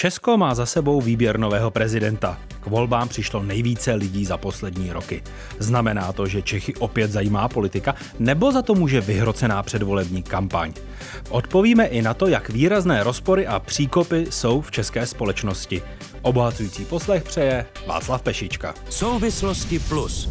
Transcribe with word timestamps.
Česko 0.00 0.36
má 0.36 0.54
za 0.54 0.66
sebou 0.66 1.00
výběr 1.00 1.38
nového 1.38 1.70
prezidenta. 1.70 2.38
K 2.60 2.66
volbám 2.66 3.08
přišlo 3.08 3.42
nejvíce 3.42 3.94
lidí 3.94 4.24
za 4.24 4.36
poslední 4.36 4.92
roky. 4.92 5.22
Znamená 5.58 6.12
to, 6.12 6.26
že 6.26 6.42
Čechy 6.42 6.74
opět 6.74 7.10
zajímá 7.10 7.48
politika, 7.48 7.94
nebo 8.18 8.52
za 8.52 8.62
to 8.62 8.74
může 8.74 9.00
vyhrocená 9.00 9.62
předvolební 9.62 10.22
kampaň? 10.22 10.72
Odpovíme 11.30 11.86
i 11.86 12.02
na 12.02 12.14
to, 12.14 12.26
jak 12.26 12.48
výrazné 12.48 13.02
rozpory 13.02 13.46
a 13.46 13.58
příkopy 13.58 14.26
jsou 14.30 14.60
v 14.60 14.70
české 14.70 15.06
společnosti. 15.06 15.82
Obohacující 16.22 16.84
poslech 16.84 17.22
přeje 17.22 17.66
Václav 17.86 18.22
Pešička. 18.22 18.74
Souvislosti 18.90 19.78
plus. 19.78 20.28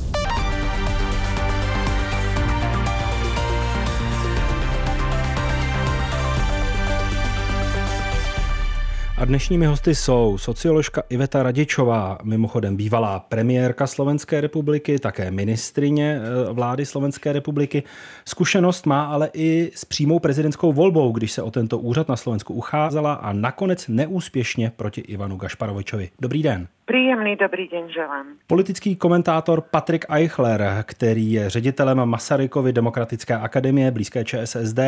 A 9.19 9.25
dnešními 9.25 9.65
hosty 9.65 9.95
jsou 9.95 10.37
socioložka 10.37 11.03
Iveta 11.09 11.43
Radičová, 11.43 12.17
mimochodem 12.23 12.75
bývalá 12.75 13.19
premiérka 13.19 13.87
Slovenské 13.87 14.41
republiky, 14.41 14.99
také 14.99 15.31
ministrině 15.31 16.19
eh, 16.21 16.53
vlády 16.53 16.85
Slovenské 16.85 17.33
republiky. 17.33 17.83
Zkušenost 18.25 18.85
má 18.85 19.05
ale 19.05 19.29
i 19.33 19.71
s 19.75 19.85
přímou 19.85 20.19
prezidentskou 20.19 20.73
volbou, 20.73 21.11
když 21.11 21.31
se 21.31 21.41
o 21.41 21.51
tento 21.51 21.77
úřad 21.79 22.09
na 22.09 22.15
Slovensku 22.15 22.53
ucházela 22.53 23.13
a 23.13 23.33
nakonec 23.33 23.87
neúspěšně 23.87 24.71
proti 24.75 25.01
Ivanu 25.01 25.37
Gašparovičovi. 25.37 26.09
Dobrý 26.21 26.43
den. 26.43 26.67
Příjemný 26.89 27.35
dobrý 27.35 27.67
den 27.67 27.89
želám. 27.89 28.25
Politický 28.47 28.95
komentátor 28.95 29.61
Patrik 29.61 30.05
Eichler, 30.09 30.83
který 30.83 31.31
je 31.31 31.49
ředitelem 31.49 32.05
Masarykovy 32.05 32.73
demokratické 32.73 33.37
akademie 33.37 33.91
blízké 33.91 34.25
ČSSD, 34.25 34.79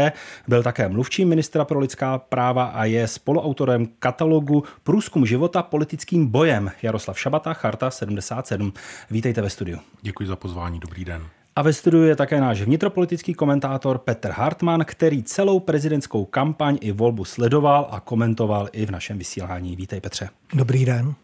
byl 0.47 0.63
také 0.63 0.89
mluvčím 0.89 1.29
ministra 1.29 1.65
pro 1.65 1.79
lidská 1.79 2.17
práva 2.17 2.63
a 2.63 2.85
je 2.85 3.07
spoluautorem 3.07 3.87
katalogu 3.99 4.63
Průzkum 4.83 5.25
života 5.25 5.63
politickým 5.63 6.27
bojem 6.27 6.71
Jaroslav 6.81 7.19
Šabata, 7.19 7.53
Charta 7.53 7.91
77. 7.91 8.73
Vítejte 9.11 9.41
ve 9.41 9.49
studiu. 9.49 9.79
Děkuji 10.01 10.27
za 10.27 10.35
pozvání, 10.35 10.79
dobrý 10.79 11.05
den. 11.05 11.21
A 11.55 11.61
ve 11.61 11.73
studiu 11.73 12.03
je 12.03 12.15
také 12.15 12.41
náš 12.41 12.61
vnitropolitický 12.61 13.33
komentátor 13.33 13.97
Petr 13.97 14.29
Hartmann, 14.29 14.85
který 14.85 15.23
celou 15.23 15.59
prezidentskou 15.59 16.25
kampaň 16.25 16.77
i 16.81 16.91
volbu 16.91 17.25
sledoval 17.25 17.87
a 17.91 17.99
komentoval 17.99 18.69
i 18.71 18.85
v 18.85 18.91
našem 18.91 19.17
vysílání. 19.17 19.75
Vítej 19.75 20.01
Petře. 20.01 20.29
Dobrý 20.53 20.85
den. 20.85 21.15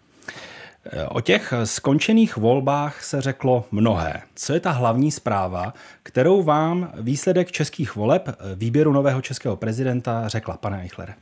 O 1.09 1.21
těch 1.21 1.53
skončených 1.63 2.37
volbách 2.37 3.03
se 3.03 3.21
řeklo 3.21 3.65
mnohé. 3.71 4.21
Co 4.35 4.53
je 4.53 4.59
ta 4.59 4.71
hlavní 4.71 5.11
zpráva, 5.11 5.73
kterou 6.03 6.43
vám 6.43 6.91
výsledek 6.99 7.51
českých 7.51 7.95
voleb 7.95 8.29
výběru 8.55 8.93
nového 8.93 9.21
českého 9.21 9.55
prezidenta 9.55 10.27
řekla, 10.27 10.57
pane 10.57 10.81
Eichlere? 10.81 11.13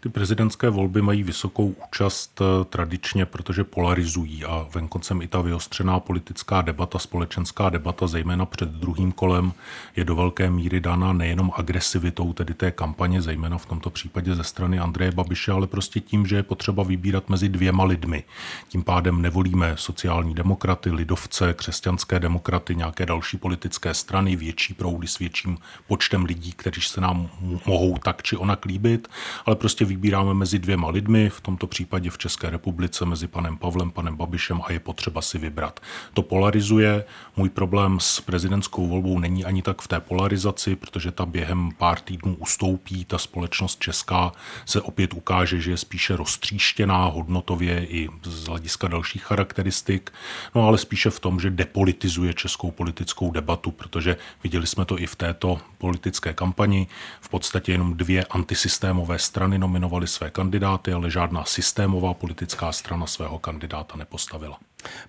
Ty 0.00 0.08
prezidentské 0.08 0.70
volby 0.70 1.02
mají 1.02 1.22
vysokou 1.22 1.74
účast 1.88 2.40
eh, 2.40 2.64
tradičně, 2.64 3.26
protože 3.26 3.64
polarizují 3.64 4.44
a 4.44 4.66
venkoncem 4.74 5.22
i 5.22 5.28
ta 5.28 5.40
vyostřená 5.40 6.00
politická 6.00 6.62
debata, 6.62 6.98
společenská 6.98 7.70
debata, 7.70 8.06
zejména 8.06 8.46
před 8.46 8.68
druhým 8.68 9.12
kolem, 9.12 9.52
je 9.96 10.04
do 10.04 10.16
velké 10.16 10.50
míry 10.50 10.80
dána 10.80 11.12
nejenom 11.12 11.52
agresivitou 11.54 12.32
tedy 12.32 12.54
té 12.54 12.70
kampaně, 12.70 13.22
zejména 13.22 13.58
v 13.58 13.66
tomto 13.66 13.90
případě 13.90 14.34
ze 14.34 14.44
strany 14.44 14.78
Andreje 14.78 15.12
Babiše, 15.12 15.52
ale 15.52 15.66
prostě 15.66 16.00
tím, 16.00 16.26
že 16.26 16.36
je 16.36 16.42
potřeba 16.42 16.82
vybírat 16.82 17.28
mezi 17.28 17.48
dvěma 17.48 17.84
lidmi. 17.84 18.24
Tím 18.68 18.82
pádem 18.82 19.22
nevolíme 19.22 19.72
sociální 19.76 20.34
demokraty, 20.34 20.90
lidovce, 20.90 21.54
křesťanské 21.54 22.18
demokraty, 22.18 22.76
nějaké 22.76 23.06
další 23.06 23.36
politické 23.36 23.94
strany, 23.94 24.36
větší 24.36 24.74
proudy 24.74 25.06
s 25.06 25.18
větším 25.18 25.58
počtem 25.86 26.24
lidí, 26.24 26.52
kteří 26.52 26.80
se 26.80 27.00
nám 27.00 27.28
mohou 27.66 27.98
tak 27.98 28.22
či 28.22 28.36
onak 28.36 28.64
líbit, 28.64 29.08
ale 29.46 29.56
prostě 29.56 29.87
vybíráme 29.88 30.34
mezi 30.34 30.58
dvěma 30.58 30.90
lidmi, 30.90 31.28
v 31.28 31.40
tomto 31.40 31.66
případě 31.66 32.10
v 32.10 32.18
České 32.18 32.50
republice 32.50 33.04
mezi 33.04 33.26
panem 33.26 33.56
Pavlem, 33.56 33.90
panem 33.90 34.16
Babišem 34.16 34.60
a 34.64 34.72
je 34.72 34.80
potřeba 34.80 35.22
si 35.22 35.38
vybrat. 35.38 35.80
To 36.14 36.22
polarizuje. 36.22 37.04
Můj 37.36 37.48
problém 37.48 38.00
s 38.00 38.20
prezidentskou 38.20 38.86
volbou 38.86 39.18
není 39.18 39.44
ani 39.44 39.62
tak 39.62 39.82
v 39.82 39.88
té 39.88 40.00
polarizaci, 40.00 40.76
protože 40.76 41.12
ta 41.12 41.26
během 41.26 41.70
pár 41.78 42.00
týdnů 42.00 42.34
ustoupí. 42.34 43.04
Ta 43.04 43.18
společnost 43.18 43.80
česká 43.80 44.32
se 44.64 44.80
opět 44.80 45.14
ukáže, 45.14 45.60
že 45.60 45.70
je 45.70 45.76
spíše 45.76 46.16
roztříštěná 46.16 47.04
hodnotově 47.04 47.86
i 47.86 48.08
z 48.24 48.44
hlediska 48.44 48.88
dalších 48.88 49.24
charakteristik, 49.24 50.12
no 50.54 50.66
ale 50.66 50.78
spíše 50.78 51.10
v 51.10 51.20
tom, 51.20 51.40
že 51.40 51.50
depolitizuje 51.50 52.34
českou 52.34 52.70
politickou 52.70 53.30
debatu, 53.30 53.70
protože 53.70 54.16
viděli 54.42 54.66
jsme 54.66 54.84
to 54.84 54.98
i 54.98 55.06
v 55.06 55.16
této 55.16 55.60
politické 55.78 56.32
kampani. 56.32 56.86
V 57.20 57.28
podstatě 57.28 57.72
jenom 57.72 57.96
dvě 57.96 58.24
antisystémové 58.24 59.18
strany 59.18 59.58
nominovaly 59.58 59.77
nominovali 59.78 60.06
své 60.06 60.30
kandidáty, 60.30 60.92
ale 60.92 61.10
žádná 61.10 61.44
systémová 61.44 62.14
politická 62.14 62.72
strana 62.72 63.06
svého 63.06 63.38
kandidáta 63.38 63.96
nepostavila. 63.96 64.58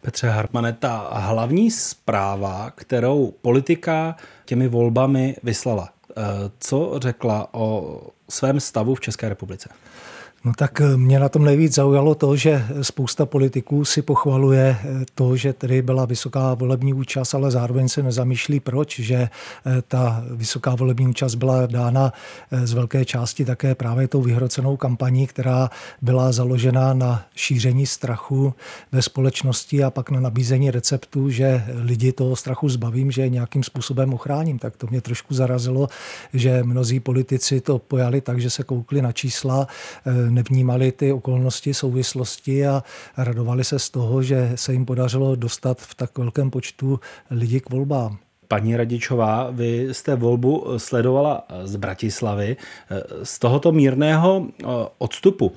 Petře 0.01 0.29
Hartmane, 0.29 0.73
ta 0.73 1.09
hlavní 1.13 1.71
zpráva, 1.71 2.71
kterou 2.75 3.33
politika 3.41 4.15
těmi 4.45 4.67
volbami 4.67 5.35
vyslala, 5.43 5.89
eh, 6.11 6.13
co 6.59 6.99
řekla 7.01 7.47
o 7.51 8.01
svém 8.29 8.59
stavu 8.59 8.95
v 8.95 9.01
České 9.01 9.29
republice? 9.29 9.69
No 10.45 10.53
tak 10.57 10.81
eh, 10.81 10.97
mě 10.97 11.19
na 11.19 11.29
tom 11.29 11.45
nejvíc 11.45 11.75
zaujalo 11.75 12.15
to, 12.15 12.35
že 12.35 12.65
spousta 12.81 13.25
politiků 13.25 13.85
si 13.85 14.01
pochvaluje 14.01 14.77
eh, 14.79 15.05
to, 15.15 15.35
že 15.35 15.53
tedy 15.53 15.81
byla 15.81 16.05
vysoká 16.05 16.53
volební 16.53 16.93
účast, 16.93 17.33
ale 17.33 17.51
zároveň 17.51 17.89
se 17.89 18.03
nezamýšlí 18.03 18.59
proč, 18.59 18.99
že 18.99 19.15
eh, 19.15 19.29
ta 19.87 20.23
vysoká 20.31 20.75
volební 20.75 21.07
účast 21.07 21.35
byla 21.35 21.65
dána 21.65 22.13
z 22.51 22.73
velké 22.73 23.05
části 23.05 23.45
také 23.45 23.75
právě 23.75 24.07
tou 24.07 24.21
vyhrocenou 24.21 24.77
kampaní, 24.77 25.27
která 25.27 25.69
byla 26.01 26.31
založena 26.31 26.93
na 26.93 27.25
šíření 27.35 27.85
strachu 27.85 28.53
ve 28.91 29.01
společnosti 29.01 29.83
a 29.83 29.91
pak 29.91 30.09
na 30.09 30.19
nabízení 30.19 30.71
receptu, 30.71 31.29
že 31.29 31.63
lidi 31.75 32.11
toho 32.11 32.35
strachu 32.35 32.69
zbavím, 32.69 33.11
že 33.11 33.29
nějakým 33.29 33.63
způsobem 33.63 34.13
ochráním. 34.13 34.59
Tak 34.59 34.77
to 34.77 34.87
mě 34.87 35.01
trošku 35.01 35.33
zarazilo, 35.33 35.87
že 36.33 36.63
mnozí 36.63 36.99
politici 36.99 37.61
to 37.61 37.79
pojali 37.79 38.21
tak, 38.21 38.41
že 38.41 38.49
se 38.49 38.63
koukli 38.63 39.01
na 39.01 39.11
čísla, 39.11 39.67
nevnímali 40.29 40.91
ty 40.91 41.13
okolnosti, 41.13 41.73
souvislosti 41.73 42.67
a 42.67 42.83
radovali 43.17 43.63
se 43.63 43.79
z 43.79 43.89
toho, 43.89 44.23
že 44.23 44.51
se 44.55 44.73
jim 44.73 44.85
podařilo 44.85 45.35
dostat 45.35 45.77
v 45.81 45.95
tak 45.95 46.17
velkém 46.17 46.51
počtu 46.51 46.99
lidí 47.31 47.59
k 47.59 47.69
volbám. 47.69 48.17
Paní 48.47 48.77
Radičová, 48.77 49.47
vy 49.51 49.87
jste 49.91 50.15
volbu 50.15 50.65
sledovala 50.77 51.43
z 51.63 51.75
Bratislavy. 51.75 52.57
Z 53.23 53.39
tohoto 53.39 53.71
mírného 53.71 54.45
eh, 54.47 54.65
odstupu, 54.97 55.51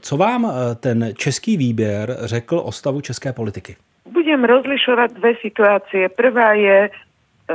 co 0.00 0.16
vám 0.16 0.46
eh, 0.46 0.74
ten 0.74 1.12
český 1.16 1.56
výběr 1.56 2.16
řekl 2.20 2.62
o 2.64 2.72
stavu 2.72 3.00
české 3.00 3.32
politiky? 3.32 3.76
Budem 4.12 4.44
rozlišovat 4.44 5.12
dvě 5.12 5.34
situace. 5.40 6.08
Prvá 6.16 6.52
je 6.52 6.90
eh, 6.90 7.54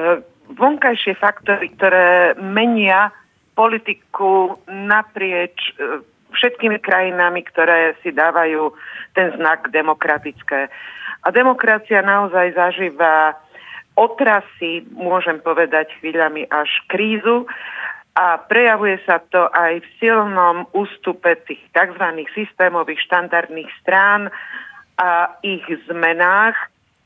vonkajšie 0.59 1.15
faktory, 1.15 1.69
které 1.69 2.33
mení 2.41 2.89
politiku 3.55 4.55
naprieč 4.71 5.55
všetkými 6.35 6.83
krajinami, 6.83 7.41
ktoré 7.47 7.95
si 8.03 8.11
dávajú 8.11 8.75
ten 9.15 9.31
znak 9.39 9.71
demokratické. 9.71 10.67
A 11.25 11.27
demokracia 11.33 12.05
naozaj 12.05 12.53
zažíva 12.53 13.39
otrasy, 13.95 14.83
môžem 14.91 15.39
povedať 15.39 15.89
chvíľami 16.03 16.45
až 16.51 16.69
krízu 16.91 17.47
a 18.15 18.39
prejavuje 18.39 18.99
sa 19.03 19.19
to 19.19 19.47
aj 19.51 19.83
v 19.83 19.87
silnom 19.99 20.67
ústupe 20.71 21.35
tých 21.47 21.63
tzv. 21.75 22.05
systémových 22.31 22.99
štandardných 23.07 23.71
strán 23.83 24.31
a 24.95 25.35
ich 25.43 25.63
zmenách. 25.87 26.55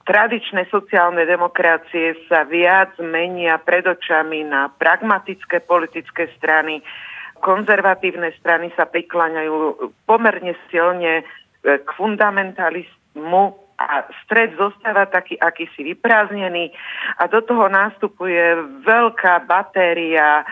Tradičné 0.06 0.66
sociálne 0.74 1.22
demokracie 1.30 2.18
sa 2.26 2.42
viac 2.46 2.98
menia 2.98 3.62
pred 3.62 3.86
očami 3.86 4.42
na 4.42 4.74
pragmatické 4.74 5.62
politické 5.66 6.34
strany, 6.38 6.82
konzervatívne 7.40 8.32
strany 8.40 8.72
sa 8.76 8.86
prikláňajú 8.86 9.92
pomerne 10.06 10.54
silne 10.70 11.22
e, 11.22 11.24
k 11.80 11.90
fundamentalizmu 11.96 13.44
a 13.80 14.04
stred 14.28 14.60
zostáva 14.60 15.08
taký 15.08 15.40
akýsi 15.40 15.96
vyprázdnený 15.96 16.76
a 17.16 17.32
do 17.32 17.40
toho 17.40 17.72
nástupuje 17.72 18.60
veľká 18.84 19.48
batéria 19.48 20.44
e, 20.44 20.46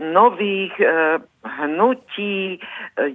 nových 0.00 0.76
e, 0.76 0.86
hnutí 1.64 2.60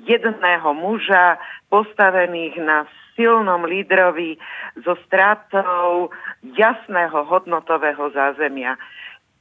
jedného 0.07 0.69
muža 0.73 1.37
postavených 1.69 2.57
na 2.63 2.89
silnom 3.15 3.67
lídrovi 3.67 4.39
so 4.81 4.95
stratou 5.05 6.09
jasného 6.57 7.27
hodnotového 7.27 8.09
zázemia. 8.11 8.79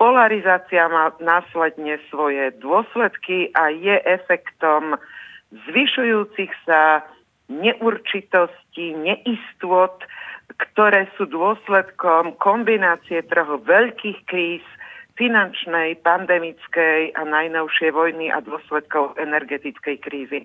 Polarizácia 0.01 0.89
má 0.89 1.13
následne 1.21 2.01
svoje 2.09 2.57
dôsledky 2.57 3.53
a 3.53 3.69
je 3.69 4.01
efektom 4.09 4.97
zvyšujúcich 5.69 6.49
sa 6.65 7.05
neurčitostí, 7.53 8.97
neistôt, 8.97 10.01
ktoré 10.57 11.05
sú 11.21 11.29
dôsledkom 11.29 12.41
kombinácie 12.41 13.21
troch 13.29 13.61
veľkých 13.61 14.25
kríz, 14.25 14.65
finančnej, 15.19 15.99
pandemickej 16.03 17.15
a 17.17 17.23
najnovšie 17.27 17.91
vojny 17.91 18.31
a 18.31 18.43
dôsledkov 18.43 19.19
energetickej 19.19 19.97
krízy. 20.03 20.41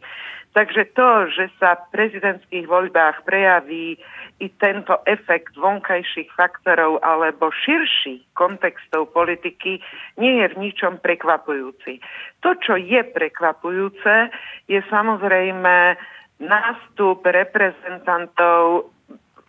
Takže 0.55 0.95
to, 0.95 1.27
že 1.35 1.51
sa 1.59 1.75
v 1.75 1.83
prezidentských 1.91 2.63
voľbách 2.63 3.27
prejaví 3.27 3.99
i 4.39 4.47
tento 4.59 4.99
efekt 5.03 5.55
vonkajších 5.59 6.31
faktorov 6.35 7.03
alebo 7.03 7.51
širší 7.51 8.23
kontextov 8.35 9.11
politiky, 9.11 9.83
nie 10.15 10.43
je 10.43 10.47
v 10.55 10.59
ničom 10.59 11.03
prekvapujúci. 11.03 11.99
To, 12.43 12.55
čo 12.55 12.79
je 12.79 13.03
prekvapujúce, 13.03 14.31
je 14.71 14.79
samozrejme 14.87 15.99
nástup 16.39 17.23
reprezentantov 17.23 18.91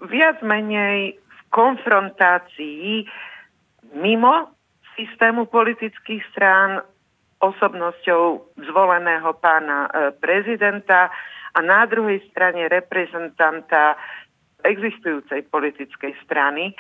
viac 0.07 0.39
menej 0.43 1.19
v 1.19 1.41
konfrontácii 1.51 3.07
mimo 3.95 4.56
systému 4.97 5.47
politických 5.47 6.25
strán 6.33 6.83
osobnosťou 7.39 8.57
zvoleného 8.65 9.31
pána 9.39 9.87
e, 9.87 9.91
prezidenta 10.17 11.13
a 11.53 11.59
na 11.61 11.85
druhej 11.85 12.25
strane 12.33 12.69
reprezentanta 12.69 13.97
existujúcej 14.65 15.45
politickej 15.53 16.17
strany. 16.25 16.73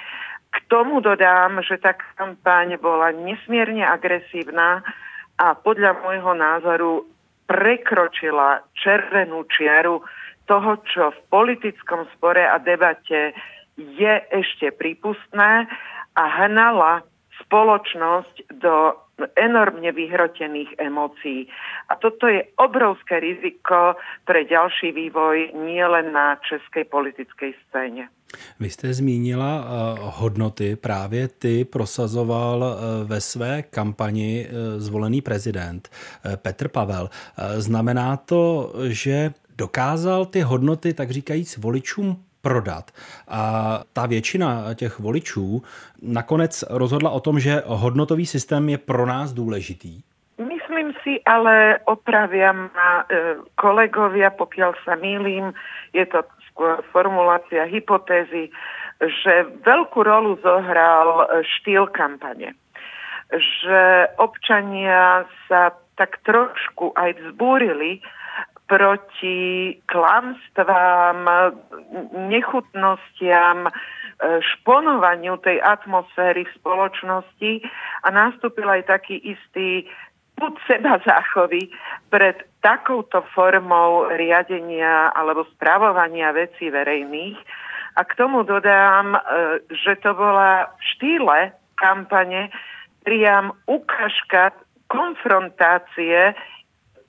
K 0.48 0.56
tomu 0.72 1.04
dodám, 1.04 1.60
že 1.60 1.76
tá 1.76 1.92
kampaň 2.16 2.80
bola 2.80 3.12
nesmierne 3.12 3.84
agresívna 3.84 4.80
a 5.36 5.52
podľa 5.52 6.00
môjho 6.00 6.32
názoru 6.32 6.92
prekročila 7.44 8.64
červenú 8.74 9.44
čiaru 9.52 10.00
toho, 10.48 10.70
čo 10.88 11.12
v 11.12 11.18
politickom 11.28 12.08
spore 12.16 12.42
a 12.42 12.56
debate 12.56 13.36
je 13.76 14.14
ešte 14.32 14.72
prípustné 14.72 15.68
a 16.16 16.24
hnala 16.42 17.04
spoločnosť 17.46 18.58
do 18.60 19.06
enormne 19.32 19.92
vyhrotených 19.96 20.76
emócií. 20.76 21.48
A 21.88 21.96
toto 21.96 22.28
je 22.28 22.44
obrovské 22.60 23.16
riziko 23.20 23.96
pre 24.28 24.44
ďalší 24.44 24.92
vývoj 24.92 25.56
nielen 25.56 26.12
na 26.12 26.36
českej 26.44 26.84
politickej 26.84 27.54
scéně. 27.68 28.08
Vy 28.60 28.70
jste 28.70 28.94
zmínila 28.94 29.64
uh, 29.64 29.98
hodnoty, 30.02 30.76
právě 30.76 31.28
ty 31.28 31.64
prosazoval 31.64 32.58
uh, 32.58 33.08
ve 33.08 33.20
své 33.20 33.62
kampani 33.62 34.46
uh, 34.46 34.80
zvolený 34.80 35.20
prezident 35.22 35.88
Petr 36.36 36.68
Pavel. 36.68 37.10
Znamená 37.56 38.16
to, 38.16 38.72
že 38.88 39.30
dokázal 39.58 40.26
ty 40.26 40.40
hodnoty, 40.40 40.94
tak 40.94 41.10
říkajíc, 41.10 41.56
voličům 41.56 42.25
prodat. 42.42 42.90
A 43.28 43.40
ta 43.92 44.06
většina 44.06 44.74
těch 44.74 44.98
voličů 44.98 45.62
nakonec 46.02 46.64
rozhodla 46.70 47.10
o 47.10 47.20
tom, 47.20 47.40
že 47.40 47.62
hodnotový 47.66 48.26
systém 48.26 48.68
je 48.68 48.78
pro 48.78 49.06
nás 49.06 49.32
důležitý. 49.32 50.00
Myslím 50.38 50.92
si, 51.02 51.20
ale 51.24 51.78
opraviam 51.84 52.68
ma 52.76 53.08
e, 53.08 53.40
kolegovia, 53.56 54.28
pokiaľ 54.30 54.76
sa 54.84 54.92
mýlim, 55.00 55.56
je 55.96 56.04
to 56.04 56.20
skôr 56.52 56.84
formulácia 56.92 57.64
hypotézy, 57.64 58.52
že 59.00 59.32
veľkú 59.64 60.04
rolu 60.04 60.36
zohral 60.44 61.28
štýl 61.40 61.88
kampane. 61.88 62.52
Že 63.32 64.12
občania 64.20 65.24
sa 65.48 65.72
tak 65.96 66.20
trošku 66.24 66.92
aj 66.92 67.16
vzbúrili 67.16 68.04
proti 68.66 69.74
klamstvám, 69.86 71.18
nechutnostiam, 72.26 73.66
e, 73.66 73.72
šponovaniu 74.42 75.38
tej 75.38 75.62
atmosféry 75.62 76.42
v 76.44 76.54
spoločnosti 76.58 77.52
a 78.02 78.08
nastúpil 78.10 78.66
aj 78.66 78.90
taký 78.90 79.22
istý 79.22 79.86
put 80.36 80.58
seba 80.68 81.00
záchovy 81.00 81.72
pred 82.12 82.36
takouto 82.60 83.24
formou 83.32 84.10
riadenia 84.12 85.14
alebo 85.14 85.46
spravovania 85.56 86.34
vecí 86.34 86.68
verejných. 86.68 87.38
A 87.96 88.04
k 88.04 88.12
tomu 88.18 88.42
dodám, 88.44 89.16
e, 89.16 89.20
že 89.72 89.96
to 90.02 90.12
bola 90.12 90.68
v 90.76 90.82
štýle 90.94 91.38
kampane 91.78 92.50
priam 93.06 93.54
ukážka 93.70 94.52
konfrontácie 94.90 96.34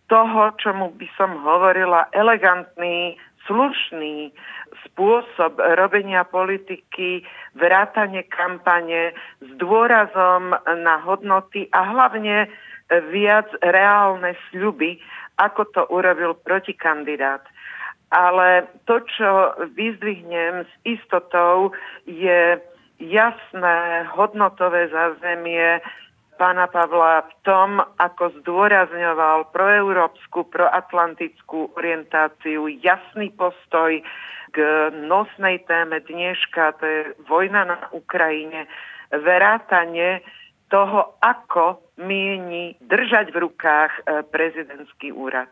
toho, 0.07 0.51
čomu 0.59 0.95
by 0.95 1.07
som 1.19 1.35
hovorila 1.43 2.07
elegantný, 2.15 3.19
slušný 3.47 4.31
spôsob 4.83 5.59
robenia 5.79 6.27
politiky, 6.27 7.23
vrátanie 7.55 8.27
kampane 8.27 9.15
s 9.39 9.49
dôrazom 9.55 10.51
na 10.67 10.95
hodnoty 10.99 11.71
a 11.71 11.79
hlavne 11.87 12.51
viac 13.11 13.47
reálne 13.63 14.35
sľuby, 14.51 14.99
ako 15.39 15.61
to 15.71 15.81
urobil 15.91 16.35
protikandidát. 16.35 17.43
Ale 18.11 18.67
to, 18.87 19.03
čo 19.03 19.51
vyzdvihnem 19.75 20.63
s 20.63 20.71
istotou, 20.87 21.75
je 22.07 22.55
jasné 22.99 24.07
hodnotové 24.15 24.87
zázemie 24.87 25.83
pána 26.37 26.69
Pavla 26.69 27.25
v 27.25 27.33
tom, 27.41 27.81
ako 27.97 28.37
zdôrazňoval 28.41 29.49
proeurópsku, 29.51 30.47
proatlantickú 30.53 31.73
orientáciu, 31.73 32.69
jasný 32.69 33.33
postoj 33.33 33.99
k 34.53 34.57
nosnej 34.93 35.65
téme 35.65 35.99
dneška, 36.05 36.77
to 36.79 36.85
je 36.85 37.01
vojna 37.27 37.67
na 37.67 37.77
Ukrajine, 37.91 38.69
verátanie 39.11 40.23
toho, 40.67 41.17
ako 41.21 41.79
mieni 41.97 42.75
držať 42.83 43.33
v 43.33 43.37
rukách 43.47 43.91
eh, 43.91 44.23
prezidentský 44.23 45.11
úrad. 45.11 45.49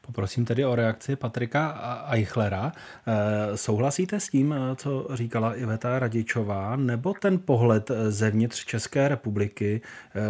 Poprosím 0.00 0.44
tedy 0.44 0.64
o 0.64 0.74
reakci 0.74 1.16
Patrika 1.16 1.76
Eichlera. 2.10 2.72
Eh, 2.72 3.56
souhlasíte 3.56 4.20
s 4.20 4.28
tím, 4.28 4.52
eh, 4.52 4.76
co 4.76 5.06
říkala 5.14 5.54
Iveta 5.54 5.98
Radičová, 5.98 6.76
nebo 6.76 7.14
ten 7.14 7.38
pohled 7.38 7.90
zevnitř 8.08 8.64
České 8.64 9.08
republiky 9.08 9.80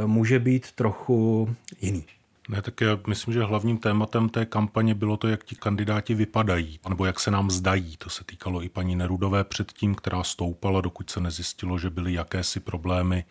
může 0.07 0.39
být 0.39 0.73
trochu 0.73 1.49
jiný? 1.81 2.05
Ne, 2.49 2.63
tak 2.63 2.81
já 2.81 2.99
myslím, 3.07 3.35
že 3.35 3.43
hlavním 3.43 3.79
tématem 3.79 4.29
té 4.29 4.47
kampaně 4.47 4.95
bylo 4.95 5.17
to, 5.17 5.29
jak 5.29 5.45
ti 5.45 5.55
kandidáti 5.55 6.15
vypadají, 6.15 6.81
nebo 6.89 7.05
jak 7.05 7.21
se 7.21 7.31
nám 7.31 7.51
zdají. 7.51 7.97
To 7.97 8.11
se 8.11 8.25
týkalo 8.25 8.63
i 8.63 8.69
paní 8.69 8.97
Nerudové 8.97 9.45
předtím, 9.45 9.95
která 9.95 10.23
stoupala, 10.23 10.81
dokud 10.81 11.11
se 11.11 11.21
nezjistilo, 11.21 11.79
že 11.79 11.91
byly 11.91 12.13
jakési 12.13 12.61
problémy 12.61 13.25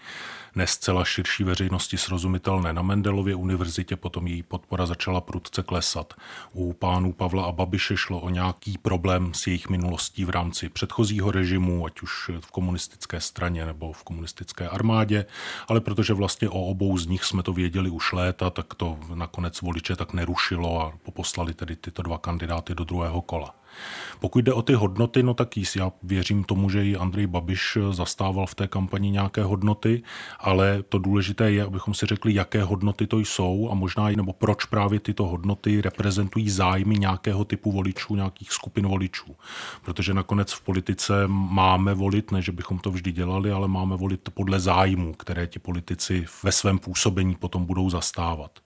nescela 0.56 1.06
širší 1.06 1.44
veřejnosti 1.44 1.98
srozumitelné. 1.98 2.74
Na 2.74 2.82
Mendelově 2.82 3.36
univerzitě 3.36 3.96
potom 3.96 4.28
její 4.28 4.44
podpora 4.44 4.86
začala 4.86 5.22
prudce 5.22 5.64
klesat. 5.64 6.14
U 6.54 6.74
pánů 6.74 7.14
Pavla 7.14 7.46
a 7.46 7.52
Babiše 7.52 7.98
šlo 7.98 8.20
o 8.20 8.30
nějaký 8.30 8.78
problém 8.78 9.34
s 9.34 9.48
jejich 9.48 9.70
minulostí 9.70 10.26
v 10.26 10.30
rámci 10.30 10.70
předchozího 10.70 11.32
režimu, 11.32 11.86
ať 11.86 12.02
už 12.02 12.32
v 12.40 12.52
komunistické 12.52 13.22
straně 13.22 13.66
nebo 13.66 13.94
v 13.94 14.04
komunistické 14.04 14.70
armádě, 14.70 15.26
ale 15.68 15.82
protože 15.82 16.14
vlastně 16.14 16.50
o 16.50 16.62
obou 16.62 16.98
z 16.98 17.08
nich 17.08 17.24
jsme 17.24 17.44
to 17.44 17.54
věděli 17.54 17.90
už 17.90 18.14
léta, 18.14 18.50
tak 18.50 18.74
to 18.74 18.98
nakonec 19.14 19.62
voliče 19.62 19.96
tak 19.96 20.14
nerušilo 20.14 20.82
a 20.82 21.12
poslali 21.12 21.54
tedy 21.54 21.76
tyto 21.76 22.02
dva 22.02 22.18
kandidáty 22.18 22.76
do 22.76 22.84
druhého 22.84 23.22
kola. 23.22 23.56
Pokud 24.20 24.40
jde 24.40 24.54
o 24.54 24.62
ty 24.62 24.74
hodnoty, 24.74 25.24
no 25.24 25.34
tak 25.34 25.58
jíst, 25.58 25.76
já 25.76 25.92
věřím 26.04 26.44
tomu, 26.44 26.70
že 26.70 26.86
i 26.86 26.96
Andrej 26.96 27.28
Babiš 27.28 27.78
zastával 27.92 28.46
v 28.46 28.56
té 28.56 28.68
kampani 28.68 29.12
nějaké 29.12 29.44
hodnoty, 29.44 30.04
ale 30.40 30.84
to 30.84 30.98
důležité 30.98 31.52
je, 31.52 31.64
abychom 31.64 31.94
si 31.94 32.06
řekli, 32.06 32.34
jaké 32.34 32.64
hodnoty 32.64 33.08
to 33.08 33.20
jsou 33.20 33.70
a 33.72 33.76
možná 33.76 34.10
i 34.10 34.16
nebo 34.16 34.34
proč 34.34 34.66
právě 34.66 35.00
tyto 35.00 35.28
hodnoty 35.28 35.82
reprezentují 35.82 36.50
zájmy 36.50 36.96
nějakého 36.96 37.46
typu 37.46 37.72
voličů, 37.72 38.16
nějakých 38.16 38.52
skupin 38.52 38.88
voličů. 38.88 39.36
Protože 39.82 40.14
nakonec 40.14 40.54
v 40.54 40.62
politice 40.62 41.14
máme 41.28 41.94
volit, 41.94 42.32
ne 42.32 42.42
že 42.42 42.52
bychom 42.52 42.80
to 42.80 42.92
vždy 42.92 43.12
dělali, 43.12 43.52
ale 43.52 43.68
máme 43.68 43.96
volit 43.96 44.30
podle 44.34 44.60
zájmu, 44.60 45.14
které 45.14 45.48
ti 45.48 45.60
politici 45.60 46.26
ve 46.44 46.52
svém 46.52 46.80
působení 46.80 47.36
potom 47.36 47.66
budou 47.66 47.90
zastávat. 47.90 48.65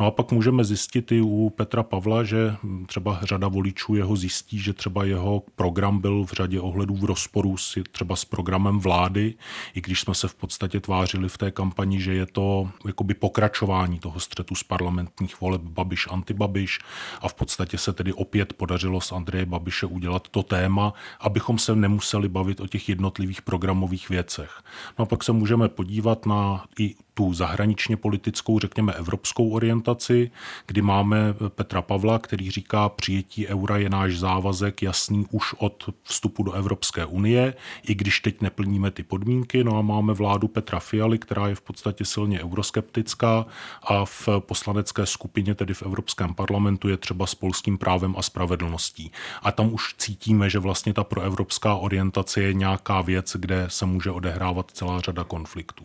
No 0.00 0.06
a 0.06 0.10
pak 0.10 0.32
můžeme 0.32 0.64
zjistit 0.64 1.12
i 1.12 1.20
u 1.20 1.50
Petra 1.50 1.82
Pavla, 1.82 2.24
že 2.24 2.56
třeba 2.86 3.20
řada 3.22 3.48
voličů 3.48 3.94
jeho 3.94 4.16
zjistí, 4.16 4.58
že 4.58 4.72
třeba 4.72 5.04
jeho 5.04 5.42
program 5.56 5.98
byl 5.98 6.24
v 6.24 6.32
řadě 6.32 6.60
ohledů 6.60 6.96
v 6.96 7.04
rozporu 7.04 7.56
s, 7.56 7.78
třeba 7.92 8.16
s 8.16 8.24
programem 8.24 8.78
vlády, 8.78 9.34
i 9.74 9.80
když 9.80 10.00
jsme 10.00 10.14
se 10.14 10.28
v 10.28 10.34
podstatě 10.34 10.80
tvářili 10.80 11.28
v 11.28 11.38
té 11.38 11.50
kampani, 11.50 12.00
že 12.00 12.14
je 12.14 12.26
to 12.26 12.70
jakoby 12.86 13.14
pokračování 13.14 13.98
toho 13.98 14.20
střetu 14.20 14.54
z 14.54 14.62
parlamentních 14.62 15.40
voleb 15.40 15.62
Babiš 15.62 16.08
antibabiš 16.10 16.78
a 17.20 17.28
v 17.28 17.34
podstatě 17.34 17.78
se 17.78 17.92
tedy 17.92 18.12
opět 18.12 18.52
podařilo 18.52 19.00
s 19.00 19.12
Andreje 19.12 19.46
Babiše 19.46 19.86
udělat 19.86 20.28
to 20.28 20.42
téma, 20.42 20.92
abychom 21.20 21.58
se 21.58 21.76
nemuseli 21.76 22.28
bavit 22.28 22.60
o 22.60 22.66
těch 22.66 22.88
jednotlivých 22.88 23.42
programových 23.42 24.08
věcech. 24.08 24.62
No 24.98 25.02
a 25.02 25.06
pak 25.06 25.24
se 25.24 25.32
můžeme 25.32 25.68
podívat 25.68 26.26
na 26.26 26.64
i 26.78 26.94
tu 27.20 27.34
zahraničně 27.34 27.96
politickou, 27.96 28.58
řekněme 28.58 28.92
evropskou 28.92 29.50
orientaci, 29.50 30.30
kdy 30.66 30.82
máme 30.82 31.34
Petra 31.48 31.82
Pavla, 31.82 32.18
který 32.18 32.50
říká, 32.50 32.88
přijetí 32.88 33.46
eura 33.46 33.76
je 33.76 33.90
náš 33.90 34.18
závazek 34.18 34.82
jasný 34.82 35.26
už 35.30 35.54
od 35.58 35.88
vstupu 36.02 36.42
do 36.42 36.52
Evropské 36.52 37.04
unie, 37.04 37.54
i 37.88 37.94
když 37.94 38.20
teď 38.20 38.40
neplníme 38.40 38.90
ty 38.90 39.02
podmínky. 39.02 39.64
No 39.64 39.78
a 39.78 39.82
máme 39.82 40.12
vládu 40.12 40.48
Petra 40.48 40.80
Fialy, 40.80 41.18
která 41.18 41.48
je 41.48 41.54
v 41.54 41.60
podstatě 41.60 42.04
silně 42.04 42.42
euroskeptická 42.42 43.46
a 43.82 44.04
v 44.04 44.28
poslanecké 44.38 45.06
skupině, 45.06 45.54
tedy 45.54 45.74
v 45.74 45.82
Evropském 45.82 46.34
parlamentu, 46.34 46.88
je 46.88 46.96
třeba 46.96 47.26
s 47.26 47.34
polským 47.34 47.78
právem 47.78 48.14
a 48.18 48.22
spravedlností. 48.22 49.12
A 49.42 49.52
tam 49.52 49.74
už 49.74 49.94
cítíme, 49.98 50.50
že 50.50 50.58
vlastně 50.58 50.94
ta 50.94 51.04
proevropská 51.04 51.74
orientace 51.74 52.42
je 52.42 52.54
nějaká 52.54 53.00
věc, 53.00 53.36
kde 53.38 53.64
se 53.68 53.86
může 53.86 54.10
odehrávat 54.10 54.70
celá 54.70 55.00
řada 55.00 55.24
konfliktů. 55.24 55.84